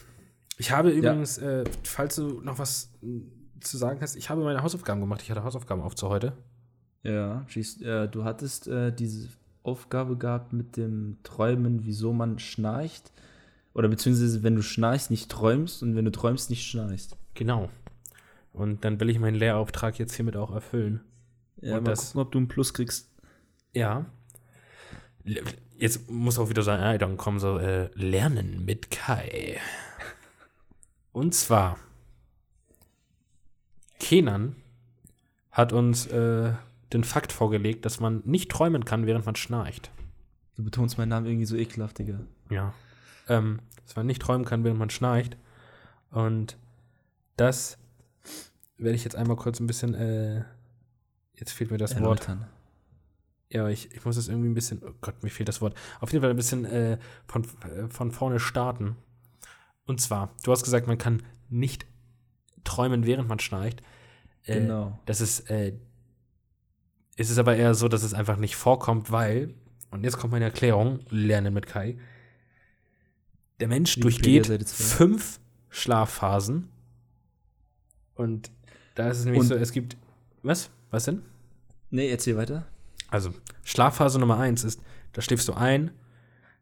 Ich 0.57 0.71
habe 0.71 0.91
übrigens, 0.91 1.37
ja. 1.37 1.61
äh, 1.61 1.63
falls 1.83 2.15
du 2.15 2.41
noch 2.41 2.59
was 2.59 2.93
äh, 3.03 3.21
zu 3.59 3.77
sagen 3.77 3.99
hast, 4.01 4.15
ich 4.15 4.29
habe 4.29 4.43
meine 4.43 4.63
Hausaufgaben 4.63 5.01
gemacht. 5.01 5.21
Ich 5.21 5.31
hatte 5.31 5.43
Hausaufgaben 5.43 5.81
auf 5.81 5.95
zu 5.95 6.09
heute. 6.09 6.33
Ja, 7.03 7.45
schießt, 7.47 7.81
äh, 7.83 8.07
du 8.07 8.23
hattest 8.23 8.67
äh, 8.67 8.91
diese 8.91 9.29
Aufgabe 9.63 10.17
gehabt 10.17 10.53
mit 10.53 10.77
dem 10.77 11.17
Träumen, 11.23 11.85
wieso 11.85 12.13
man 12.13 12.39
schnarcht. 12.39 13.11
Oder 13.73 13.87
beziehungsweise, 13.89 14.41
wenn 14.41 14.55
du 14.55 14.63
schnarchst, 14.63 15.11
nicht 15.11 15.29
träumst 15.29 15.83
und 15.83 15.95
wenn 15.95 16.05
du 16.05 16.11
träumst, 16.11 16.49
nicht 16.49 16.65
schnarchst. 16.65 17.15
Genau. 17.35 17.69
Und 18.51 18.83
dann 18.83 18.99
will 18.99 19.09
ich 19.09 19.19
meinen 19.19 19.35
Lehrauftrag 19.35 19.99
jetzt 19.99 20.15
hiermit 20.15 20.35
auch 20.35 20.51
erfüllen. 20.51 21.01
Ja, 21.61 21.77
und 21.77 21.83
mal 21.83 21.89
das, 21.91 22.07
gucken, 22.07 22.21
ob 22.21 22.31
du 22.31 22.37
einen 22.39 22.47
Plus 22.47 22.73
kriegst. 22.73 23.09
Ja. 23.73 24.05
Jetzt 25.77 26.09
muss 26.09 26.39
auch 26.39 26.49
wieder 26.49 26.63
so 26.63 26.71
eine 26.71 26.83
Einleitung 26.83 27.17
kommen, 27.17 27.39
so 27.39 27.57
äh, 27.57 27.89
Lernen 27.93 28.65
mit 28.65 28.91
Kai. 28.91 29.59
Und 31.11 31.33
zwar, 31.33 31.77
Kenan 33.99 34.55
hat 35.51 35.73
uns 35.73 36.05
äh, 36.07 36.53
den 36.93 37.03
Fakt 37.03 37.31
vorgelegt, 37.31 37.85
dass 37.85 37.99
man 37.99 38.21
nicht 38.25 38.49
träumen 38.51 38.85
kann, 38.85 39.05
während 39.05 39.25
man 39.25 39.35
schnarcht. 39.35 39.91
Du 40.55 40.63
betonst 40.63 40.97
meinen 40.97 41.09
Namen 41.09 41.25
irgendwie 41.25 41.45
so 41.45 41.55
ekelhaft, 41.55 41.99
Digga. 41.99 42.19
Ja. 42.49 42.73
Ähm, 43.27 43.59
dass 43.83 43.95
man 43.95 44.05
nicht 44.05 44.21
träumen 44.21 44.45
kann, 44.45 44.63
während 44.63 44.79
man 44.79 44.89
schnarcht. 44.89 45.37
Und 46.11 46.57
das 47.35 47.77
werde 48.77 48.95
ich 48.95 49.03
jetzt 49.03 49.15
einmal 49.15 49.37
kurz 49.37 49.59
ein 49.59 49.67
bisschen, 49.67 49.93
äh, 49.93 50.43
jetzt 51.37 51.51
fehlt 51.51 51.71
mir 51.71 51.77
das 51.77 51.93
Erläutern. 51.93 52.39
Wort. 52.39 52.49
Ja, 53.49 53.69
ich, 53.69 53.93
ich 53.93 54.03
muss 54.03 54.17
es 54.17 54.27
irgendwie 54.27 54.49
ein 54.49 54.53
bisschen, 54.53 54.81
oh 54.83 54.93
Gott, 54.99 55.23
mir 55.23 55.29
fehlt 55.29 55.47
das 55.47 55.61
Wort. 55.61 55.77
Auf 56.01 56.11
jeden 56.11 56.21
Fall 56.21 56.31
ein 56.31 56.35
bisschen 56.35 56.65
äh, 56.65 56.97
von, 57.27 57.43
äh, 57.43 57.87
von 57.89 58.11
vorne 58.11 58.39
starten. 58.39 58.97
Und 59.85 60.01
zwar, 60.01 60.33
du 60.43 60.51
hast 60.51 60.63
gesagt, 60.63 60.85
man 60.87 60.97
kann 60.97 61.23
nicht 61.49 61.85
träumen, 62.65 63.05
während 63.05 63.29
man 63.29 63.39
schnarcht. 63.39 63.81
Äh, 64.43 64.61
genau. 64.61 64.99
Das 65.05 65.21
ist, 65.21 65.49
äh, 65.49 65.73
ist 67.15 67.29
es 67.29 67.37
aber 67.37 67.55
eher 67.55 67.73
so, 67.73 67.87
dass 67.87 68.03
es 68.03 68.13
einfach 68.13 68.37
nicht 68.37 68.57
vorkommt, 68.57 69.11
weil, 69.11 69.53
und 69.91 70.03
jetzt 70.03 70.17
kommt 70.17 70.33
meine 70.33 70.45
Erklärung, 70.45 70.99
lernen 71.09 71.53
mit 71.53 71.67
Kai. 71.67 71.97
Der 73.61 73.69
Mensch 73.69 73.95
Wie 73.95 74.01
durchgeht 74.01 74.69
fünf 74.69 75.39
Schlafphasen. 75.69 76.69
Und 78.13 78.51
da 78.95 79.09
ist 79.09 79.19
es 79.19 79.25
nämlich 79.25 79.41
und 79.41 79.47
so, 79.47 79.55
es 79.55 79.71
gibt. 79.71 79.95
Was? 80.43 80.69
Was 80.91 81.05
denn? 81.05 81.21
Nee, 81.89 82.09
erzähl 82.09 82.37
weiter. 82.37 82.65
Also, 83.09 83.33
Schlafphase 83.63 84.19
Nummer 84.19 84.37
eins 84.37 84.63
ist, 84.63 84.81
da 85.13 85.21
schläfst 85.21 85.47
du 85.47 85.53
ein, 85.53 85.91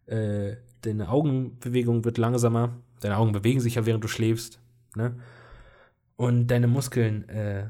äh, 0.06 0.56
deine 0.82 1.10
Augenbewegung 1.10 2.06
wird 2.06 2.18
langsamer, 2.18 2.76
Deine 3.06 3.18
Augen 3.18 3.34
bewegen 3.34 3.60
sich 3.60 3.76
ja, 3.76 3.86
während 3.86 4.04
du 4.04 4.08
schläfst. 4.08 4.60
Ne? 4.96 5.16
Und 6.16 6.48
deine 6.48 6.68
Muskeln 6.68 7.28
äh, 7.30 7.70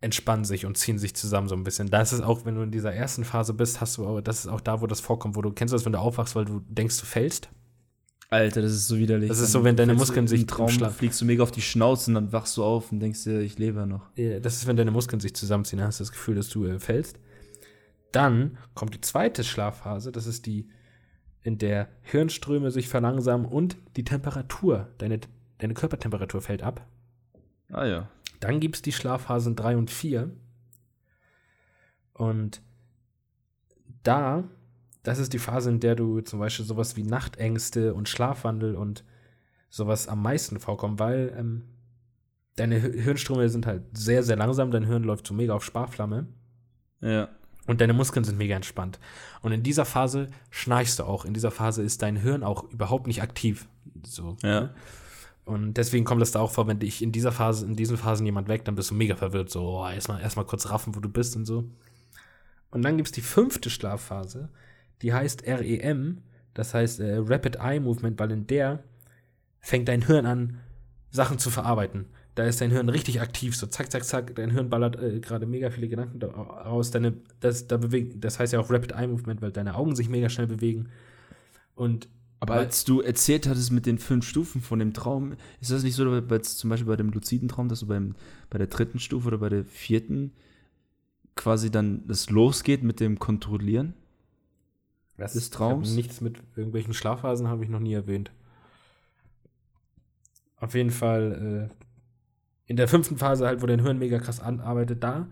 entspannen 0.00 0.44
sich 0.44 0.66
und 0.66 0.76
ziehen 0.76 0.98
sich 0.98 1.14
zusammen 1.14 1.48
so 1.48 1.54
ein 1.54 1.64
bisschen. 1.64 1.90
Da 1.90 2.00
ist 2.00 2.12
es 2.12 2.22
auch, 2.22 2.44
wenn 2.44 2.54
du 2.54 2.62
in 2.62 2.70
dieser 2.70 2.92
ersten 2.92 3.24
Phase 3.24 3.52
bist, 3.52 3.80
hast 3.80 3.98
du, 3.98 4.20
das 4.20 4.40
ist 4.40 4.48
auch 4.48 4.60
da, 4.60 4.80
wo 4.80 4.86
das 4.86 5.00
vorkommt, 5.00 5.36
wo 5.36 5.42
du 5.42 5.52
kennst 5.52 5.74
das, 5.74 5.84
wenn 5.84 5.92
du 5.92 6.00
aufwachst, 6.00 6.34
weil 6.34 6.44
du 6.44 6.60
denkst, 6.66 6.98
du 6.98 7.06
fällst. 7.06 7.50
Alter, 8.32 8.62
das 8.62 8.72
ist 8.72 8.88
so 8.88 8.96
widerlich. 8.96 9.28
Das 9.28 9.40
ist 9.40 9.52
so, 9.52 9.62
wenn 9.62 9.76
deine 9.76 9.92
Muskeln 9.92 10.26
sich 10.26 10.46
Traum 10.46 10.70
Schlaf 10.70 10.96
fliegst 10.96 11.20
du 11.20 11.26
mega 11.26 11.42
auf 11.42 11.50
die 11.50 11.60
Schnauze 11.60 12.10
und 12.10 12.14
dann 12.14 12.32
wachst 12.32 12.56
du 12.56 12.64
auf 12.64 12.90
und 12.90 13.00
denkst 13.00 13.24
dir, 13.24 13.40
ich 13.40 13.58
lebe 13.58 13.80
ja 13.80 13.86
noch. 13.86 14.08
Ja, 14.16 14.40
das 14.40 14.56
ist, 14.56 14.66
wenn 14.66 14.76
deine 14.76 14.90
Muskeln 14.90 15.20
sich 15.20 15.34
zusammenziehen, 15.34 15.78
dann 15.78 15.88
hast 15.88 16.00
du 16.00 16.04
das 16.04 16.12
Gefühl, 16.12 16.36
dass 16.36 16.48
du 16.48 16.64
äh, 16.64 16.78
fällst. 16.78 17.18
Dann 18.10 18.56
kommt 18.72 18.94
die 18.94 19.02
zweite 19.02 19.44
Schlafphase, 19.44 20.12
das 20.12 20.26
ist 20.26 20.46
die 20.46 20.66
in 21.42 21.58
der 21.58 21.88
Hirnströme 22.00 22.70
sich 22.70 22.88
verlangsamen 22.88 23.44
und 23.44 23.76
die 23.96 24.04
Temperatur, 24.04 24.88
deine, 24.96 25.20
deine 25.58 25.74
Körpertemperatur 25.74 26.40
fällt 26.40 26.62
ab. 26.62 26.86
Ah 27.70 27.84
ja. 27.84 28.08
Dann 28.40 28.60
gibt 28.60 28.76
es 28.76 28.82
die 28.82 28.92
Schlafphasen 28.92 29.56
3 29.56 29.76
und 29.76 29.90
4. 29.90 30.30
Und 32.14 32.62
da, 34.02 34.44
das 35.02 35.18
ist 35.18 35.32
die 35.32 35.38
Phase, 35.38 35.70
in 35.70 35.80
der 35.80 35.94
du 35.94 36.20
zum 36.20 36.38
Beispiel 36.38 36.64
sowas 36.64 36.96
wie 36.96 37.02
Nachtängste 37.02 37.94
und 37.94 38.08
Schlafwandel 38.08 38.76
und 38.76 39.04
sowas 39.68 40.08
am 40.08 40.22
meisten 40.22 40.60
vorkommen, 40.60 40.98
weil 40.98 41.34
ähm, 41.36 41.64
deine 42.56 42.78
Hirnströme 42.78 43.48
sind 43.48 43.66
halt 43.66 43.82
sehr, 43.92 44.22
sehr 44.22 44.36
langsam, 44.36 44.70
dein 44.70 44.86
Hirn 44.86 45.04
läuft 45.04 45.26
so 45.26 45.34
mega 45.34 45.54
auf 45.54 45.64
Sparflamme. 45.64 46.26
Ja. 47.00 47.28
Und 47.66 47.80
deine 47.80 47.92
Muskeln 47.92 48.24
sind 48.24 48.38
mega 48.38 48.56
entspannt. 48.56 48.98
Und 49.40 49.52
in 49.52 49.62
dieser 49.62 49.84
Phase 49.84 50.30
schnarchst 50.50 50.98
du 50.98 51.04
auch. 51.04 51.24
In 51.24 51.32
dieser 51.32 51.52
Phase 51.52 51.82
ist 51.82 52.02
dein 52.02 52.16
Hirn 52.16 52.42
auch 52.42 52.64
überhaupt 52.70 53.06
nicht 53.06 53.22
aktiv. 53.22 53.68
So. 54.04 54.36
Ja. 54.42 54.70
Und 55.44 55.74
deswegen 55.74 56.04
kommt 56.04 56.22
es 56.22 56.32
da 56.32 56.40
auch 56.40 56.50
vor, 56.50 56.66
wenn 56.66 56.78
dich 56.78 57.02
in 57.02 57.12
dieser 57.12 57.32
Phase, 57.32 57.66
in 57.66 57.74
diesen 57.74 57.96
Phasen 57.96 58.26
jemand 58.26 58.48
weg, 58.48 58.64
dann 58.64 58.74
bist 58.74 58.90
du 58.90 58.94
mega 58.94 59.16
verwirrt. 59.16 59.50
So, 59.50 59.80
oh, 59.80 59.88
erstmal 59.88 60.20
erst 60.20 60.36
kurz 60.46 60.70
raffen, 60.70 60.94
wo 60.94 61.00
du 61.00 61.08
bist 61.08 61.36
und 61.36 61.46
so. 61.46 61.64
Und 62.70 62.82
dann 62.82 62.96
gibt 62.96 63.08
es 63.08 63.12
die 63.12 63.22
fünfte 63.22 63.70
Schlafphase, 63.70 64.48
die 65.02 65.12
heißt 65.12 65.44
REM, 65.46 66.18
das 66.54 66.74
heißt 66.74 67.00
äh, 67.00 67.16
Rapid 67.18 67.56
Eye 67.56 67.80
Movement, 67.80 68.18
weil 68.18 68.30
in 68.30 68.46
der 68.46 68.82
fängt 69.60 69.88
dein 69.88 70.06
Hirn 70.06 70.26
an, 70.26 70.58
Sachen 71.10 71.38
zu 71.38 71.50
verarbeiten. 71.50 72.06
Da 72.34 72.44
ist 72.44 72.60
dein 72.60 72.70
Hirn 72.70 72.88
richtig 72.88 73.20
aktiv, 73.20 73.54
so 73.54 73.66
zack, 73.66 73.92
zack, 73.92 74.04
zack, 74.04 74.34
dein 74.34 74.50
Hirn 74.50 74.70
ballert 74.70 74.96
äh, 74.96 75.20
gerade 75.20 75.46
mega 75.46 75.70
viele 75.70 75.88
Gedanken 75.88 76.22
raus. 76.22 76.90
Deine, 76.90 77.14
das, 77.40 77.66
da 77.66 77.76
bewegt, 77.76 78.24
das 78.24 78.38
heißt 78.38 78.52
ja 78.52 78.60
auch 78.60 78.70
Rapid 78.70 78.92
Eye 78.92 79.06
Movement, 79.06 79.42
weil 79.42 79.52
deine 79.52 79.74
Augen 79.74 79.94
sich 79.94 80.08
mega 80.08 80.28
schnell 80.28 80.46
bewegen. 80.46 80.88
Und 81.74 82.08
aber 82.40 82.54
als 82.54 82.84
du 82.84 83.00
erzählt 83.00 83.46
hattest 83.46 83.70
mit 83.70 83.86
den 83.86 83.98
fünf 83.98 84.26
Stufen 84.26 84.62
von 84.62 84.80
dem 84.80 84.92
Traum, 84.92 85.34
ist 85.60 85.70
das 85.70 85.84
nicht 85.84 85.94
so, 85.94 86.04
weil 86.28 86.42
zum 86.42 86.70
Beispiel 86.70 86.88
bei 86.88 86.96
dem 86.96 87.10
luziden 87.10 87.48
Traum, 87.48 87.68
dass 87.68 87.80
du 87.80 87.86
beim, 87.86 88.16
bei 88.50 88.58
der 88.58 88.66
dritten 88.66 88.98
Stufe 88.98 89.28
oder 89.28 89.38
bei 89.38 89.48
der 89.48 89.64
vierten 89.64 90.32
quasi 91.36 91.70
dann 91.70 92.04
das 92.08 92.30
losgeht 92.30 92.82
mit 92.82 92.98
dem 92.98 93.20
Kontrollieren 93.20 93.94
Was? 95.24 95.32
des 95.34 95.50
Traums? 95.50 95.94
Nichts 95.94 96.20
mit 96.20 96.42
irgendwelchen 96.56 96.94
Schlafphasen 96.94 97.48
habe 97.48 97.64
ich 97.64 97.70
noch 97.70 97.80
nie 97.80 97.94
erwähnt. 97.94 98.30
Auf 100.56 100.74
jeden 100.74 100.90
Fall 100.90 101.70
äh, 101.70 101.82
in 102.66 102.76
der 102.76 102.88
fünften 102.88 103.18
Phase 103.18 103.46
halt, 103.46 103.62
wo 103.62 103.66
dein 103.66 103.82
Hirn 103.82 103.98
mega 103.98 104.18
krass 104.18 104.40
arbeitet, 104.40 105.02
da 105.02 105.26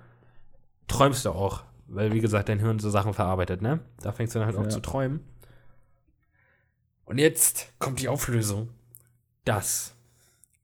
träumst 0.89 1.25
du 1.25 1.31
auch. 1.31 1.65
Weil, 1.87 2.13
wie 2.13 2.21
gesagt, 2.21 2.49
dein 2.49 2.61
Hirn 2.61 2.79
so 2.79 2.91
Sachen 2.91 3.15
verarbeitet, 3.15 3.63
ne? 3.63 3.81
Da 4.01 4.13
fängst 4.13 4.35
du 4.35 4.39
dann 4.39 4.47
halt 4.47 4.57
ja. 4.57 4.63
auch 4.63 4.69
zu 4.69 4.81
träumen. 4.81 5.21
Und 7.05 7.19
jetzt 7.19 7.73
kommt 7.81 8.01
die 8.01 8.09
Auflösung, 8.09 8.69
dass 9.45 9.97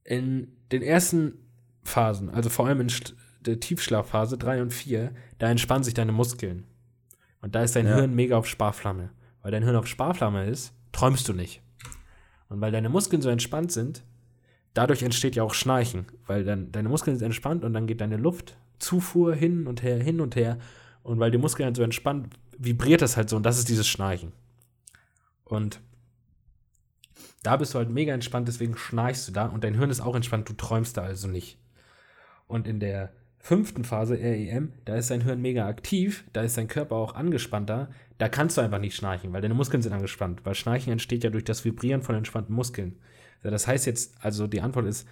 in 0.05 0.53
den 0.71 0.83
ersten 0.83 1.39
Phasen, 1.83 2.31
also 2.31 2.51
vor 2.51 2.67
allem 2.67 2.81
in 2.81 2.93
der 3.41 3.59
Tiefschlafphase 3.59 4.39
3 4.39 4.63
und 4.63 4.73
4, 4.73 5.13
da 5.39 5.51
entspannen 5.51 5.83
sich 5.83 5.95
deine 5.95 6.13
Muskeln. 6.13 6.65
Und 7.41 7.55
da 7.55 7.63
ist 7.63 7.75
dein 7.75 7.87
ja. 7.87 7.97
Hirn 7.97 8.15
mega 8.15 8.37
auf 8.37 8.47
Sparflamme. 8.47 9.11
Weil 9.47 9.53
dein 9.53 9.63
Hirn 9.63 9.77
auf 9.77 9.87
Sparflamme 9.87 10.47
ist, 10.47 10.73
träumst 10.91 11.29
du 11.29 11.33
nicht. 11.33 11.63
Und 12.49 12.61
weil 12.61 12.73
deine 12.73 12.89
Muskeln 12.89 13.23
so 13.23 13.29
entspannt 13.29 13.71
sind, 13.71 14.03
dadurch 14.75 15.05
entsteht 15.05 15.37
ja 15.37 15.45
auch 15.45 15.55
Schnarchen. 15.55 16.07
Weil 16.27 16.43
dann 16.43 16.73
deine 16.73 16.89
Muskeln 16.89 17.17
sind 17.17 17.27
entspannt 17.27 17.63
und 17.63 17.73
dann 17.73 17.87
geht 17.87 18.01
deine 18.01 18.17
Luftzufuhr 18.17 19.37
hin 19.37 19.69
und 19.69 19.85
her, 19.85 20.03
hin 20.03 20.21
und 20.21 20.35
her. 20.35 20.59
Und 21.05 21.21
weil 21.21 21.31
die 21.31 21.39
Muskeln 21.39 21.65
halt 21.65 21.77
so 21.77 21.85
entspannt, 21.85 22.35
vibriert 22.59 23.03
das 23.03 23.17
halt 23.17 23.29
so 23.29 23.37
und 23.37 23.45
das 23.45 23.57
ist 23.57 23.69
dieses 23.69 23.87
Schnarchen. 23.87 24.33
Und 25.45 25.81
da 27.45 27.57
bist 27.57 27.73
du 27.73 27.79
halt 27.79 27.91
mega 27.91 28.13
entspannt, 28.13 28.49
deswegen 28.49 28.77
schnarchst 28.77 29.29
du 29.29 29.33
da 29.33 29.47
und 29.47 29.63
dein 29.63 29.75
Hirn 29.75 29.91
ist 29.91 30.01
auch 30.01 30.17
entspannt, 30.17 30.49
du 30.49 30.55
träumst 30.55 30.97
da 30.97 31.03
also 31.03 31.29
nicht. 31.29 31.57
Und 32.49 32.67
in 32.67 32.81
der 32.81 33.13
fünften 33.47 33.85
Phase, 33.85 34.19
REM, 34.19 34.73
da 34.87 34.97
ist 34.97 35.09
dein 35.09 35.21
Hirn 35.21 35.41
mega 35.41 35.69
aktiv, 35.69 36.25
da 36.33 36.43
ist 36.43 36.59
dein 36.59 36.67
Körper 36.67 36.97
auch 36.97 37.15
angespannter, 37.15 37.91
da 38.19 38.29
kannst 38.29 38.57
du 38.57 38.61
einfach 38.61 38.81
nicht 38.81 38.97
schnarchen, 38.97 39.33
weil 39.33 39.41
deine 39.41 39.55
Muskeln 39.55 39.83
sind 39.83 39.93
angespannt, 39.93 40.41
weil 40.43 40.57
Schnarchen 40.57 40.93
entsteht 40.93 41.23
ja 41.23 41.31
durch 41.31 41.45
das 41.45 41.65
Vibrieren 41.65 42.03
von 42.03 42.17
entspannten 42.17 42.53
Muskeln. 42.53 42.99
Das 43.45 43.69
heißt 43.69 43.87
jetzt, 43.87 44.17
also 44.21 44.49
die 44.49 44.63
Antwort 44.63 44.87
ist, 44.87 45.07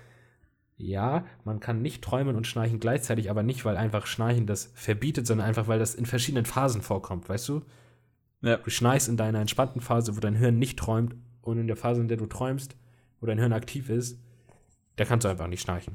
ja, 0.76 1.24
man 1.44 1.60
kann 1.60 1.80
nicht 1.80 2.02
träumen 2.02 2.34
und 2.34 2.48
schnarchen 2.48 2.80
gleichzeitig, 2.80 3.30
aber 3.30 3.44
nicht, 3.44 3.64
weil 3.64 3.76
einfach 3.76 4.06
Schnarchen 4.06 4.48
das 4.48 4.72
verbietet, 4.74 5.28
sondern 5.28 5.46
einfach, 5.46 5.68
weil 5.68 5.78
das 5.78 5.94
in 5.94 6.04
verschiedenen 6.04 6.44
Phasen 6.44 6.82
vorkommt, 6.82 7.28
weißt 7.28 7.48
du? 7.48 7.62
Ja. 8.42 8.56
Du 8.56 8.68
schnarchst 8.68 9.08
in 9.08 9.16
deiner 9.16 9.38
entspannten 9.38 9.80
Phase, 9.80 10.16
wo 10.16 10.20
dein 10.20 10.34
Hirn 10.34 10.58
nicht 10.58 10.76
träumt 10.76 11.14
und 11.40 11.58
in 11.58 11.68
der 11.68 11.76
Phase, 11.76 12.00
in 12.00 12.08
der 12.08 12.16
du 12.16 12.26
träumst, 12.26 12.74
wo 13.20 13.26
dein 13.26 13.38
Hirn 13.38 13.52
aktiv 13.52 13.90
ist, 13.90 14.18
da 14.96 15.04
kannst 15.04 15.24
du 15.24 15.28
einfach 15.28 15.46
nicht 15.46 15.60
schnarchen. 15.60 15.94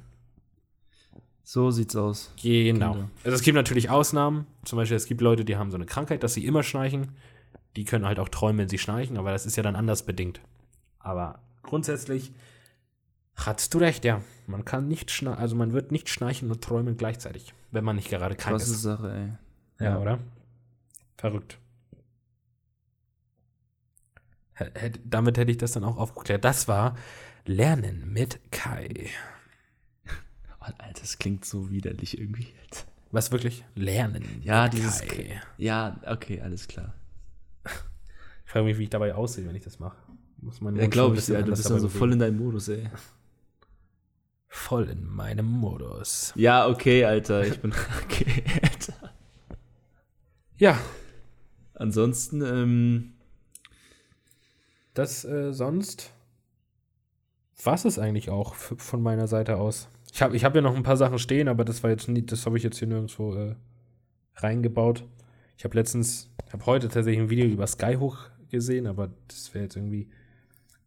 So 1.52 1.72
sieht's 1.72 1.95
aus. 1.95 2.32
Genau. 2.39 2.91
Kinder. 2.93 3.10
Also 3.24 3.36
es 3.36 3.41
gibt 3.41 3.56
natürlich 3.56 3.89
Ausnahmen. 3.89 4.45
Zum 4.66 4.78
Beispiel, 4.78 4.95
es 4.95 5.08
gibt 5.08 5.20
Leute, 5.20 5.43
die 5.43 5.58
haben 5.58 5.72
so 5.72 5.78
eine 5.78 5.88
Krankheit, 5.88 6.22
dass 6.22 6.36
sie 6.36 6.45
immer 6.45 6.62
schnarchen. 6.62 7.14
Die 7.76 7.86
können 7.86 8.06
halt 8.06 8.20
auch 8.20 8.30
träumen, 8.30 8.60
wenn 8.60 8.70
sie 8.70 8.78
schnarchen, 8.78 9.18
aber 9.18 9.32
das 9.32 9.47
ist 9.47 9.56
ja 9.56 9.64
dann 9.64 9.76
anders 9.76 10.04
bedingt. 10.04 10.41
Aber 11.00 11.39
grundsätzlich 11.64 12.32
hast 13.36 13.74
du 13.74 13.80
recht, 13.80 14.06
ja. 14.06 14.22
Man 14.45 14.64
kann 14.64 14.88
nicht 14.88 15.10
schnarchen, 15.10 15.41
also 15.41 15.56
man 15.56 15.74
wird 15.74 15.91
nicht 15.91 16.08
schnarchen 16.10 16.52
und 16.52 16.64
träumen 16.64 16.97
gleichzeitig, 16.97 17.56
wenn 17.72 17.84
man 17.84 17.95
nicht 17.95 18.12
gerade 18.12 18.36
krank 18.36 18.58
Krasse 18.58 18.72
ist. 18.72 18.84
Sache, 18.84 19.12
ey. 19.12 19.84
Ja, 19.84 19.93
ja, 19.93 20.00
oder? 20.00 20.20
Verrückt 21.18 21.58
damit 25.06 25.38
hätte 25.38 25.52
ich 25.52 25.58
das 25.58 25.72
dann 25.72 25.86
auch 25.86 25.97
aufgeklärt. 25.97 26.43
Das 26.43 26.68
war 26.68 26.95
Lernen 27.45 28.12
mit 28.12 28.39
Kai. 28.52 29.10
Alter, 30.60 31.01
das 31.01 31.18
klingt 31.18 31.45
so 31.45 31.72
widerlich 31.72 32.20
irgendwie. 32.20 32.47
Was 33.12 33.32
wirklich? 33.32 33.64
Lernen. 33.76 34.41
Ja, 34.43 34.68
dieses. 34.68 35.01
Kai. 35.01 35.41
Ja, 35.57 35.99
okay, 36.05 36.41
alles 36.41 36.68
klar. 36.68 36.93
Ich 38.45 38.51
frage 38.51 38.66
mich, 38.66 38.78
wie 38.78 38.84
ich 38.84 38.89
dabei 38.89 39.14
aussehe, 39.16 39.47
wenn 39.47 39.55
ich 39.55 39.64
das 39.64 39.80
mache. 39.80 39.97
Muss 40.41 40.62
man 40.62 40.76
ja, 40.76 40.88
glaube 40.88 41.18
ich, 41.18 41.28
ja, 41.28 41.41
du 41.41 41.51
bist 41.51 41.70
dann 41.70 41.80
so 41.80 41.89
voll 41.89 42.14
in 42.14 42.20
deinem 42.20 42.38
Modus, 42.38 42.68
ey. 42.70 42.89
Voll 44.47 44.89
in 44.89 45.05
meinem 45.05 45.45
Modus. 45.45 46.34
Ja, 46.36 46.68
okay, 46.68 47.05
Alter. 47.05 47.45
Ich 47.45 47.60
bin. 47.60 47.74
Okay, 48.03 48.43
Alter. 48.64 49.14
Ja. 50.57 50.80
Ansonsten, 51.76 52.41
ähm, 52.41 53.14
das 54.93 55.24
äh, 55.24 55.53
sonst 55.53 56.12
was 57.64 57.86
ist 57.86 57.99
eigentlich 57.99 58.30
auch 58.30 58.55
von 58.55 59.01
meiner 59.01 59.28
Seite 59.28 59.57
aus. 59.57 59.89
Ich 60.12 60.22
habe 60.22 60.36
ich 60.36 60.43
hab 60.43 60.55
ja 60.55 60.62
noch 60.62 60.76
ein 60.76 60.84
paar 60.84 60.97
Sachen 60.97 61.20
stehen, 61.20 61.47
aber 61.47 61.66
das 61.66 61.84
war 61.84 61.89
jetzt 61.89 62.07
nicht, 62.07 62.32
das 62.32 62.45
habe 62.45 62.57
ich 62.57 62.64
jetzt 62.64 62.80
hier 62.80 62.88
nirgendwo 62.88 63.36
äh, 63.36 63.55
reingebaut. 64.36 65.03
Ich 65.57 65.64
habe 65.64 65.76
letztens, 65.76 66.30
habe 66.51 66.66
heute 66.66 66.88
tatsächlich 66.88 67.20
ein 67.20 67.30
Video 67.30 67.45
über 67.45 67.68
Skyhook 67.68 68.32
gesehen, 68.49 68.88
aber 68.88 69.10
das 69.28 69.53
wäre 69.53 69.66
jetzt 69.66 69.76
irgendwie 69.76 70.10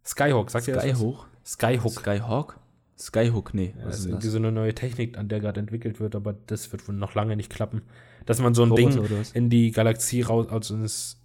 Skyhawk, 0.05 0.51
sagt 0.51 0.69
ihr 0.69 0.75
das? 0.75 0.85
Skyhook? 0.85 1.29
Skyhook. 1.45 1.93
Skyhawk? 1.93 2.61
Skyhook, 2.99 3.55
nee. 3.55 3.75
Ja, 3.79 3.89
ist 3.89 4.07
irgendwie 4.07 4.29
so 4.29 4.39
eine 4.39 4.53
neue 4.53 4.75
Technik, 4.75 5.19
an 5.19 5.29
der 5.29 5.41
gerade 5.41 5.61
entwickelt 5.61 5.99
wird, 5.99 6.15
aber 6.15 6.35
das 6.47 6.71
wird 6.73 6.87
wohl 6.87 6.95
noch 6.95 7.15
lange 7.15 7.37
nicht 7.37 7.51
klappen. 7.51 7.83
Dass 8.27 8.41
man 8.41 8.55
so 8.55 8.63
ein 8.63 8.71
Roboter 8.71 9.03
Ding 9.03 9.25
in 9.35 9.51
die 9.51 9.73
Galaxie 9.73 10.23
raus, 10.23 10.47
also 10.49 10.77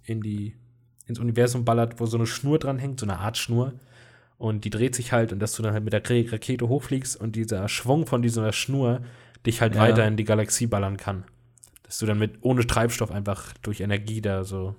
in 0.04 0.20
die 0.20 0.56
ins 1.06 1.18
Universum 1.18 1.64
ballert, 1.64 2.00
wo 2.00 2.06
so 2.06 2.16
eine 2.16 2.26
Schnur 2.26 2.58
dran 2.58 2.78
hängt, 2.78 3.00
so 3.00 3.06
eine 3.06 3.18
Art 3.18 3.36
Schnur. 3.36 3.74
Und 4.38 4.64
die 4.64 4.70
dreht 4.70 4.94
sich 4.94 5.12
halt 5.12 5.32
und 5.32 5.40
dass 5.40 5.54
du 5.54 5.62
dann 5.62 5.72
halt 5.72 5.84
mit 5.84 5.92
der 5.92 6.02
Rakete 6.04 6.68
hochfliegst 6.68 7.20
und 7.20 7.36
dieser 7.36 7.68
Schwung 7.68 8.06
von 8.06 8.22
dieser 8.22 8.52
Schnur 8.52 9.02
dich 9.44 9.60
halt 9.60 9.74
ja. 9.74 9.80
weiter 9.80 10.06
in 10.06 10.16
die 10.16 10.24
Galaxie 10.24 10.66
ballern 10.66 10.96
kann. 10.96 11.24
Dass 11.82 11.98
du 11.98 12.06
dann 12.06 12.18
mit 12.18 12.38
ohne 12.42 12.66
Treibstoff 12.66 13.10
einfach 13.10 13.52
durch 13.62 13.80
Energie 13.80 14.20
da 14.20 14.44
so 14.44 14.76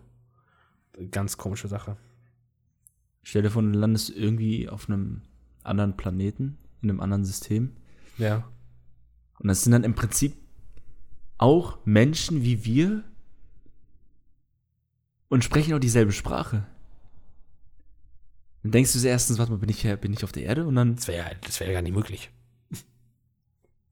ganz 1.12 1.38
komische 1.38 1.68
Sache. 1.68 1.98
Stell 3.22 3.42
dir 3.42 3.52
vor, 3.52 3.62
du 3.62 3.70
landest 3.70 4.10
irgendwie 4.10 4.70
auf 4.70 4.90
einem 4.90 5.22
anderen 5.64 5.98
Planeten, 5.98 6.58
in 6.82 6.90
einem 6.90 7.02
anderen 7.02 7.26
System. 7.26 7.76
Ja. 8.18 8.48
Und 9.40 9.50
das 9.50 9.64
sind 9.64 9.74
dann 9.74 9.84
im 9.84 9.96
Prinzip 9.96 10.36
auch 11.38 11.80
Menschen 11.86 12.44
wie 12.44 12.66
wir, 12.66 13.04
und 15.30 15.44
sprechen 15.44 15.74
auch 15.74 15.80
dieselbe 15.80 16.12
Sprache. 16.12 16.66
Dann 18.64 18.72
denkst 18.72 18.94
du 18.94 19.08
erstens, 19.08 19.40
warte 19.40 19.52
mal, 19.52 19.58
bin 19.58 19.70
ich, 19.70 19.84
bin 20.02 20.14
ich 20.14 20.24
auf 20.24 20.32
der 20.32 20.44
Erde? 20.44 20.66
Und 20.66 20.76
dann. 20.76 20.96
Das 20.96 21.08
wäre 21.08 21.18
ja, 21.18 21.32
das 21.46 21.60
wär 21.60 21.68
ja 21.68 21.74
gar 21.74 21.82
nicht 21.82 21.96
möglich. 21.96 22.30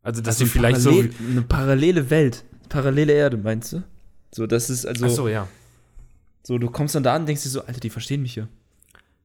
Also, 0.04 0.22
dass 0.22 0.36
also 0.36 0.46
sie 0.46 0.52
vielleicht 0.52 0.86
Parallel, 0.86 1.12
so. 1.12 1.32
Eine 1.32 1.42
parallele 1.42 2.10
Welt. 2.10 2.46
Parallele 2.70 3.12
Erde, 3.12 3.36
meinst 3.36 3.74
du? 3.74 3.84
So, 4.34 4.48
das 4.48 4.70
ist 4.70 4.86
also. 4.86 5.06
Ach 5.06 5.10
so, 5.10 5.28
ja. 5.28 5.50
So, 6.44 6.58
du 6.58 6.70
kommst 6.70 6.96
dann 6.96 7.04
da 7.04 7.14
an 7.14 7.24
und 7.24 7.26
denkst 7.26 7.44
dir 7.44 7.50
so, 7.50 7.66
Alter, 7.66 7.82
die 7.82 7.90
verstehen 7.90 8.22
mich 8.22 8.38
ja. 8.38 8.48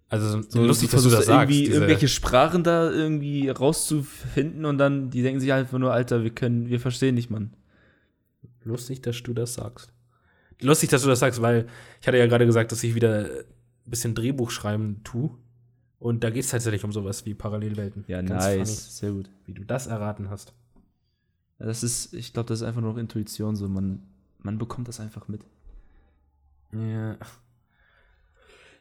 Also, 0.09 0.43
so 0.43 0.65
lustig, 0.65 0.91
dass 0.91 1.05
du 1.05 1.11
das 1.11 1.27
sagst. 1.27 1.53
Irgendwie 1.53 1.71
irgendwelche 1.71 2.09
Sprachen 2.09 2.65
da 2.65 2.91
irgendwie 2.91 3.49
rauszufinden 3.49 4.65
und 4.65 4.79
dann, 4.79 5.11
die 5.11 5.23
denken 5.23 5.39
sich 5.39 5.53
einfach 5.53 5.79
nur, 5.79 5.93
Alter, 5.93 6.25
wir 6.25 6.31
können, 6.31 6.69
wir 6.69 6.81
verstehen 6.81 7.15
dich, 7.15 7.31
Mann. 7.31 7.53
Lustig, 8.65 9.03
dass 9.03 9.23
du 9.23 9.35
das 9.35 9.55
sagst 9.55 9.93
lustig, 10.63 10.91
dass 10.91 11.03
du 11.03 11.09
das 11.09 11.19
sagst, 11.19 11.43
weil 11.43 11.67
ich 12.01 12.07
hatte 12.07 12.19
ja 12.19 12.27
gerade 12.27 12.47
gesagt, 12.47 12.73
dass 12.73 12.83
ich 12.83 12.95
wieder 12.95 13.29
bisschen 13.91 14.15
Drehbuch 14.15 14.51
schreiben 14.51 15.01
tue. 15.05 15.31
Und 15.99 16.25
da 16.25 16.31
geht 16.31 16.45
es 16.45 16.51
tatsächlich 16.51 16.83
um 16.85 16.93
sowas 16.93 17.25
wie 17.27 17.35
Parallelwelten. 17.35 18.05
Ja, 18.09 18.23
Ganz 18.23 18.45
nice. 18.45 18.57
Funny, 18.57 18.91
Sehr 18.91 19.13
gut. 19.13 19.31
Wie 19.47 19.55
du 19.55 19.65
das 19.65 19.87
erraten 19.87 20.31
hast. 20.31 20.53
Ja, 21.59 21.67
das 21.67 21.85
ist, 21.85 22.13
ich 22.13 22.33
glaube, 22.33 22.49
das 22.49 22.61
ist 22.61 22.67
einfach 22.67 22.81
nur 22.81 22.99
Intuition 22.99 23.55
so. 23.55 23.69
Man, 23.69 24.03
man 24.41 24.59
bekommt 24.59 24.89
das 24.89 24.99
einfach 24.99 25.29
mit. 25.29 25.43
Ja. 26.73 27.17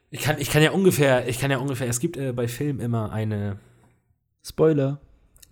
Ich 0.09 0.21
kann, 0.21 0.37
ich 0.39 0.49
kann 0.49 0.63
ja 0.63 0.71
ungefähr, 0.71 1.27
ich 1.27 1.39
kann 1.39 1.51
ja 1.51 1.57
ungefähr, 1.57 1.87
es 1.87 1.99
gibt 1.99 2.17
äh, 2.17 2.33
bei 2.33 2.47
Filmen 2.47 2.79
immer 2.79 3.11
eine 3.11 3.59
Spoiler. 4.43 4.99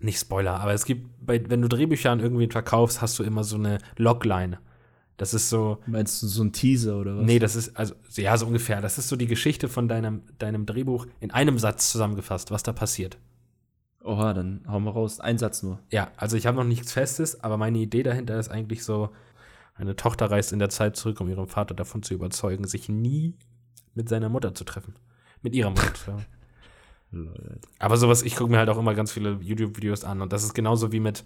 Nicht 0.00 0.18
Spoiler, 0.18 0.60
aber 0.60 0.72
es 0.72 0.84
gibt, 0.84 1.08
bei, 1.24 1.48
wenn 1.48 1.62
du 1.62 1.68
Drehbücher 1.68 2.10
an 2.10 2.20
irgendwen 2.20 2.50
verkaufst, 2.50 3.00
hast 3.00 3.18
du 3.18 3.22
immer 3.22 3.44
so 3.44 3.56
eine 3.56 3.78
Logline. 3.96 4.58
Das 5.20 5.34
ist 5.34 5.50
so. 5.50 5.76
Meinst 5.84 6.22
du 6.22 6.28
so 6.28 6.42
ein 6.42 6.50
Teaser 6.50 6.96
oder 6.96 7.18
was? 7.18 7.26
Nee, 7.26 7.38
das 7.38 7.54
ist, 7.54 7.76
also, 7.76 7.94
ja, 8.12 8.34
so 8.38 8.46
ungefähr. 8.46 8.80
Das 8.80 8.96
ist 8.96 9.08
so 9.08 9.16
die 9.16 9.26
Geschichte 9.26 9.68
von 9.68 9.86
deinem, 9.86 10.22
deinem 10.38 10.64
Drehbuch 10.64 11.06
in 11.20 11.30
einem 11.30 11.58
Satz 11.58 11.92
zusammengefasst, 11.92 12.50
was 12.50 12.62
da 12.62 12.72
passiert. 12.72 13.18
Oha, 14.02 14.32
dann 14.32 14.62
hauen 14.66 14.82
wir 14.84 14.92
raus. 14.92 15.20
Ein 15.20 15.36
Satz 15.36 15.62
nur. 15.62 15.78
Ja, 15.90 16.10
also 16.16 16.38
ich 16.38 16.46
habe 16.46 16.56
noch 16.56 16.64
nichts 16.64 16.92
Festes, 16.92 17.44
aber 17.44 17.58
meine 17.58 17.76
Idee 17.76 18.02
dahinter 18.02 18.40
ist 18.40 18.48
eigentlich 18.48 18.82
so, 18.82 19.10
eine 19.74 19.94
Tochter 19.94 20.30
reist 20.30 20.54
in 20.54 20.58
der 20.58 20.70
Zeit 20.70 20.96
zurück, 20.96 21.20
um 21.20 21.28
ihren 21.28 21.48
Vater 21.48 21.74
davon 21.74 22.02
zu 22.02 22.14
überzeugen, 22.14 22.66
sich 22.66 22.88
nie 22.88 23.34
mit 23.94 24.08
seiner 24.08 24.30
Mutter 24.30 24.54
zu 24.54 24.64
treffen. 24.64 24.94
Mit 25.42 25.54
ihrer 25.54 25.68
Mutter 25.68 25.92
zu 25.92 26.04
treffen. 27.12 27.36
Aber 27.78 27.98
sowas, 27.98 28.22
ich 28.22 28.36
gucke 28.36 28.50
mir 28.50 28.58
halt 28.58 28.70
auch 28.70 28.78
immer 28.78 28.94
ganz 28.94 29.12
viele 29.12 29.38
YouTube-Videos 29.42 30.02
an 30.02 30.22
und 30.22 30.32
das 30.32 30.44
ist 30.44 30.54
genauso 30.54 30.92
wie 30.92 31.00
mit, 31.00 31.24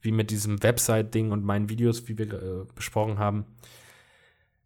wie 0.00 0.12
mit 0.12 0.30
diesem 0.30 0.62
Website-Ding 0.62 1.32
und 1.32 1.44
meinen 1.44 1.68
Videos, 1.68 2.08
wie 2.08 2.18
wir 2.18 2.32
äh, 2.32 2.64
besprochen 2.74 3.18
haben. 3.18 3.46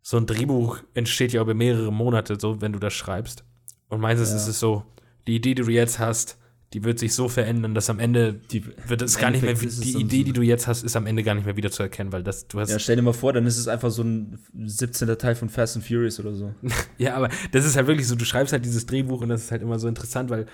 So 0.02 0.16
ein 0.16 0.26
Drehbuch 0.26 0.78
entsteht 0.94 1.32
ja 1.32 1.40
über 1.40 1.54
mehrere 1.54 1.92
Monate, 1.92 2.38
so 2.38 2.60
wenn 2.60 2.72
du 2.72 2.78
das 2.78 2.92
schreibst. 2.92 3.44
Und 3.88 4.00
meistens 4.00 4.30
Ja. 4.30 4.36
ist 4.36 4.48
es 4.48 4.58
so, 4.58 4.84
die 5.26 5.36
Idee, 5.36 5.54
die 5.54 5.62
du 5.62 5.70
jetzt 5.70 5.98
hast, 5.98 6.38
die 6.72 6.84
wird 6.84 6.98
sich 6.98 7.14
so 7.14 7.28
verändern, 7.28 7.74
dass 7.74 7.90
am 7.90 7.98
Ende 7.98 8.32
Die, 8.50 8.64
wird 8.88 9.02
es 9.02 9.18
gar 9.18 9.30
nicht 9.30 9.42
mehr, 9.42 9.52
die 9.54 10.00
Idee, 10.00 10.24
die 10.24 10.32
du 10.32 10.40
jetzt 10.42 10.66
hast, 10.66 10.82
ist 10.82 10.96
am 10.96 11.06
Ende 11.06 11.22
gar 11.22 11.34
nicht 11.34 11.44
mehr 11.44 11.56
wieder 11.56 11.70
zu 11.70 11.82
erkennen, 11.82 12.12
weil 12.12 12.22
das, 12.22 12.48
du 12.48 12.60
hast, 12.60 12.70
ja, 12.70 12.76
ja, 12.76 12.78
stell 12.78 12.96
dir 12.96 13.02
mal 13.02 13.12
vor, 13.12 13.32
dann 13.34 13.46
ist 13.46 13.58
es 13.58 13.68
einfach 13.68 13.90
so 13.90 14.02
ein 14.02 14.38
17. 14.54 15.06
Teil 15.18 15.34
von 15.34 15.50
Fast 15.50 15.76
and 15.76 15.86
Furious 15.86 16.18
oder 16.18 16.32
so. 16.34 16.54
aber 17.12 17.28
das 17.52 17.66
ist 17.66 17.76
halt 17.76 17.86
wirklich 17.86 18.08
so, 18.08 18.16
du 18.16 18.24
schreibst 18.24 18.52
halt 18.52 18.64
dieses 18.64 18.86
Drehbuch 18.86 19.20
und 19.20 19.28
das 19.28 19.42
ist 19.44 19.50
halt 19.50 19.60
immer 19.62 19.78
so 19.78 19.86
interessant, 19.86 20.30
weil 20.30 20.46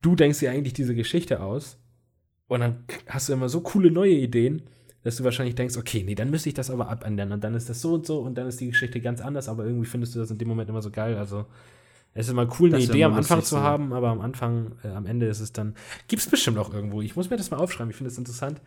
du 0.00 0.16
denkst 0.16 0.38
dir 0.38 0.50
eigentlich 0.50 0.72
diese 0.74 0.94
Geschichte 0.94 1.40
aus 1.40 1.78
und 2.48 2.60
dann 2.60 2.84
hast 3.08 3.28
du 3.28 3.32
immer 3.32 3.48
so 3.48 3.60
coole 3.60 3.90
neue 3.90 4.12
Ideen, 4.12 4.62
dass 5.02 5.16
du 5.16 5.24
wahrscheinlich 5.24 5.54
denkst, 5.54 5.76
okay, 5.76 6.02
nee, 6.04 6.14
dann 6.14 6.30
müsste 6.30 6.48
ich 6.48 6.54
das 6.54 6.70
aber 6.70 6.88
abändern 6.88 7.32
und 7.32 7.44
dann 7.44 7.54
ist 7.54 7.68
das 7.68 7.80
so 7.80 7.94
und 7.94 8.06
so 8.06 8.20
und 8.20 8.36
dann 8.36 8.48
ist 8.48 8.60
die 8.60 8.68
Geschichte 8.68 9.00
ganz 9.00 9.20
anders, 9.20 9.48
aber 9.48 9.64
irgendwie 9.64 9.86
findest 9.86 10.14
du 10.14 10.18
das 10.18 10.30
in 10.30 10.38
dem 10.38 10.48
Moment 10.48 10.68
immer 10.68 10.82
so 10.82 10.90
geil, 10.90 11.16
also 11.16 11.46
es 12.14 12.26
ist 12.26 12.32
immer 12.32 12.48
cool, 12.58 12.70
eine 12.70 12.78
Das 12.78 12.88
Idee 12.88 13.04
am 13.04 13.14
Anfang 13.14 13.42
zu 13.42 13.60
haben, 13.60 13.92
aber 13.92 14.08
am 14.08 14.20
Anfang, 14.20 14.72
äh, 14.82 14.88
am 14.88 15.06
Ende 15.06 15.26
ist 15.26 15.40
es 15.40 15.52
dann, 15.52 15.74
gibt 16.08 16.22
es 16.22 16.28
bestimmt 16.28 16.58
auch 16.58 16.72
irgendwo, 16.72 17.02
ich 17.02 17.14
muss 17.14 17.30
mir 17.30 17.36
das 17.36 17.50
mal 17.50 17.58
aufschreiben, 17.58 17.90
ich 17.90 17.96
finde 17.96 18.10
das 18.10 18.18
interessant. 18.18 18.60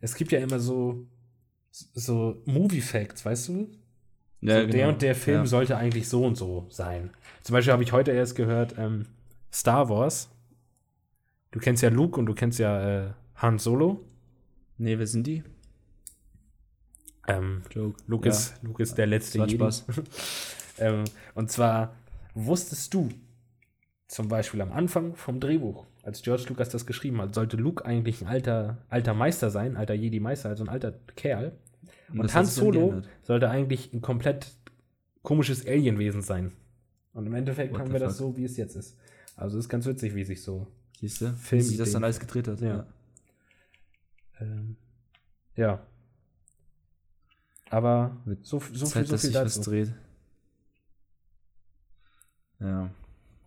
Es 0.00 0.14
gibt 0.14 0.32
ja 0.32 0.38
immer 0.38 0.60
so, 0.60 1.06
so 1.70 2.42
Movie-Facts, 2.44 3.24
weißt 3.24 3.48
du? 3.48 3.68
so, 4.62 4.66
Der 4.66 4.88
und 4.88 5.00
der 5.00 5.14
Film 5.14 5.36
genau. 5.36 5.44
Ja. 5.44 5.50
sollte 5.50 5.76
eigentlich 5.76 6.08
so 6.08 6.24
und 6.24 6.36
so 6.36 6.66
sein. 6.68 7.10
Zum 7.42 7.54
Beispiel 7.54 7.72
habe 7.72 7.82
ich 7.84 7.92
heute 7.92 8.10
erst 8.10 8.34
gehört, 8.34 8.74
ähm, 8.76 9.06
Star 9.52 9.88
Wars. 9.88 10.28
Du 11.52 11.60
kennst 11.60 11.82
ja 11.82 11.88
Luke 11.90 12.18
und 12.18 12.26
du 12.26 12.34
kennst 12.34 12.58
ja 12.58 13.06
äh, 13.06 13.12
Han 13.36 13.58
Solo. 13.58 14.04
Nee, 14.78 14.98
wer 14.98 15.06
sind 15.06 15.26
die? 15.26 15.44
Ähm, 17.28 17.62
Joke. 17.70 17.96
Luke, 18.06 18.26
Ja. 18.28 18.32
ist, 18.34 18.54
Luke 18.62 18.82
ist 18.82 18.98
der 18.98 19.06
letzte 19.06 19.38
Das 19.38 19.50
Jedi. 19.50 19.62
Spaß. 19.62 19.84
ähm, 20.78 21.04
und 21.34 21.50
zwar 21.50 21.94
wusstest 22.34 22.92
du 22.94 23.08
zum 24.08 24.28
Beispiel 24.28 24.60
am 24.60 24.72
Anfang 24.72 25.14
vom 25.14 25.40
Drehbuch, 25.40 25.86
als 26.02 26.22
George 26.22 26.44
Lucas 26.48 26.68
das 26.70 26.84
geschrieben 26.86 27.20
hat, 27.20 27.34
sollte 27.34 27.56
Luke 27.56 27.84
eigentlich 27.84 28.22
ein 28.22 28.28
alter, 28.28 28.78
alter 28.88 29.14
Meister 29.14 29.50
sein, 29.50 29.76
alter 29.76 29.94
Jedi-Meister, 29.94 30.48
also 30.48 30.64
ein 30.64 30.68
alter 30.68 30.92
Kerl. 31.16 31.52
Und 32.12 32.24
das 32.24 32.34
Han 32.34 32.44
Solo 32.46 33.02
sollte 33.22 33.48
eigentlich 33.48 33.92
ein 33.92 34.00
komplett 34.02 34.52
komisches 35.22 35.66
Alienwesen 35.66 36.22
sein. 36.22 36.52
Und 37.14 37.26
im 37.26 37.34
Endeffekt 37.34 37.72
What 37.74 37.80
haben 37.80 37.92
wir 37.92 38.00
das 38.00 38.18
fuck? 38.18 38.32
so, 38.32 38.36
wie 38.36 38.44
es 38.44 38.56
jetzt 38.56 38.74
ist. 38.74 38.98
Also 39.36 39.58
ist 39.58 39.68
ganz 39.68 39.86
witzig, 39.86 40.14
wie 40.14 40.24
sich 40.24 40.42
so. 40.42 40.66
Siehst 41.02 41.20
du? 41.20 41.34
Film- 41.34 41.68
Wie 41.68 41.76
das 41.76 41.90
dann 41.92 42.04
alles 42.04 42.18
gedreht 42.20 42.48
hat. 42.48 42.60
Ja. 42.60 42.86
Ähm, 44.40 44.76
ja. 45.56 45.84
Aber 47.70 48.16
Wird 48.24 48.46
so, 48.46 48.60
so 48.72 48.86
Zeit, 48.86 49.02
viel, 49.02 49.06
so 49.06 49.12
dass 49.12 49.20
viel 49.22 49.30
sich 49.32 49.34
was 49.34 49.54
dazu. 49.56 49.70
dreht. 49.70 49.92
Ja. 52.60 52.90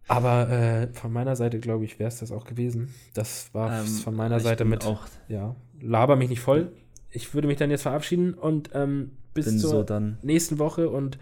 Aber 0.07 0.49
äh, 0.49 0.87
von 0.93 1.11
meiner 1.11 1.35
Seite, 1.35 1.59
glaube 1.59 1.85
ich, 1.85 1.97
wäre 1.97 2.09
es 2.09 2.19
das 2.19 2.31
auch 2.31 2.43
gewesen. 2.45 2.93
Das 3.13 3.53
war 3.53 3.79
Ähm, 3.79 3.87
von 3.87 4.15
meiner 4.15 4.39
Seite 4.39 4.65
mit. 4.65 4.85
auch 4.85 5.07
Ja. 5.29 5.55
Laber 5.79 6.15
mich 6.15 6.29
nicht 6.29 6.41
voll. 6.41 6.71
Ich 7.09 7.33
würde 7.33 7.47
mich 7.47 7.57
dann 7.57 7.71
jetzt 7.71 7.83
verabschieden 7.83 8.33
und 8.33 8.71
ähm, 8.73 9.11
bis 9.33 9.45
bin 9.45 9.59
zur 9.59 9.69
so 9.69 9.83
dann. 9.83 10.17
nächsten 10.21 10.59
Woche 10.59 10.89
und 10.89 11.17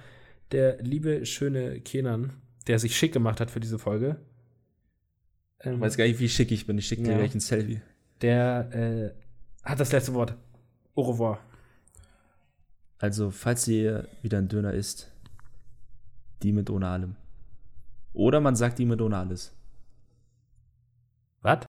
der 0.52 0.82
liebe, 0.82 1.26
schöne 1.26 1.80
Kenan, 1.82 2.34
der 2.68 2.80
sich 2.80 2.98
schick 2.98 3.14
gemacht 3.14 3.40
hat 3.40 3.52
für 3.52 3.60
diese 3.60 3.78
Folge. 3.80 4.18
Ähm, 5.64 5.76
Ich 5.76 5.82
weiß 5.82 5.97
gar 5.97 6.05
nicht, 6.05 6.20
wie 6.20 6.30
schick 6.30 6.51
ich 6.51 6.66
bin. 6.68 6.78
Ich 6.78 6.88
schicke 6.88 7.03
dir 7.03 7.11
Ja. 7.11 7.18
gleich 7.18 7.34
ein 7.36 7.39
Selfie. 7.39 7.82
der 8.22 8.70
äh, 8.74 9.14
hat 9.64 9.80
das 9.80 9.91
letzte 9.91 10.14
Wort. 10.14 10.36
Au 10.95 11.01
revoir. 11.03 11.39
Also, 12.99 13.32
falls 13.32 13.68
ihr 13.68 14.07
wieder 14.22 14.38
ein 14.38 14.47
Döner 14.47 14.74
isst, 14.74 15.11
die 16.41 16.51
mit 16.53 16.70
ohne 16.70 16.88
allem. 16.88 17.16
Oder 18.14 18.39
man 18.39 18.55
sagt 18.55 18.80
die 18.80 18.86
mit 18.86 19.01
ohne 19.01 19.18
alles. 19.18 19.53
Was? 21.41 21.59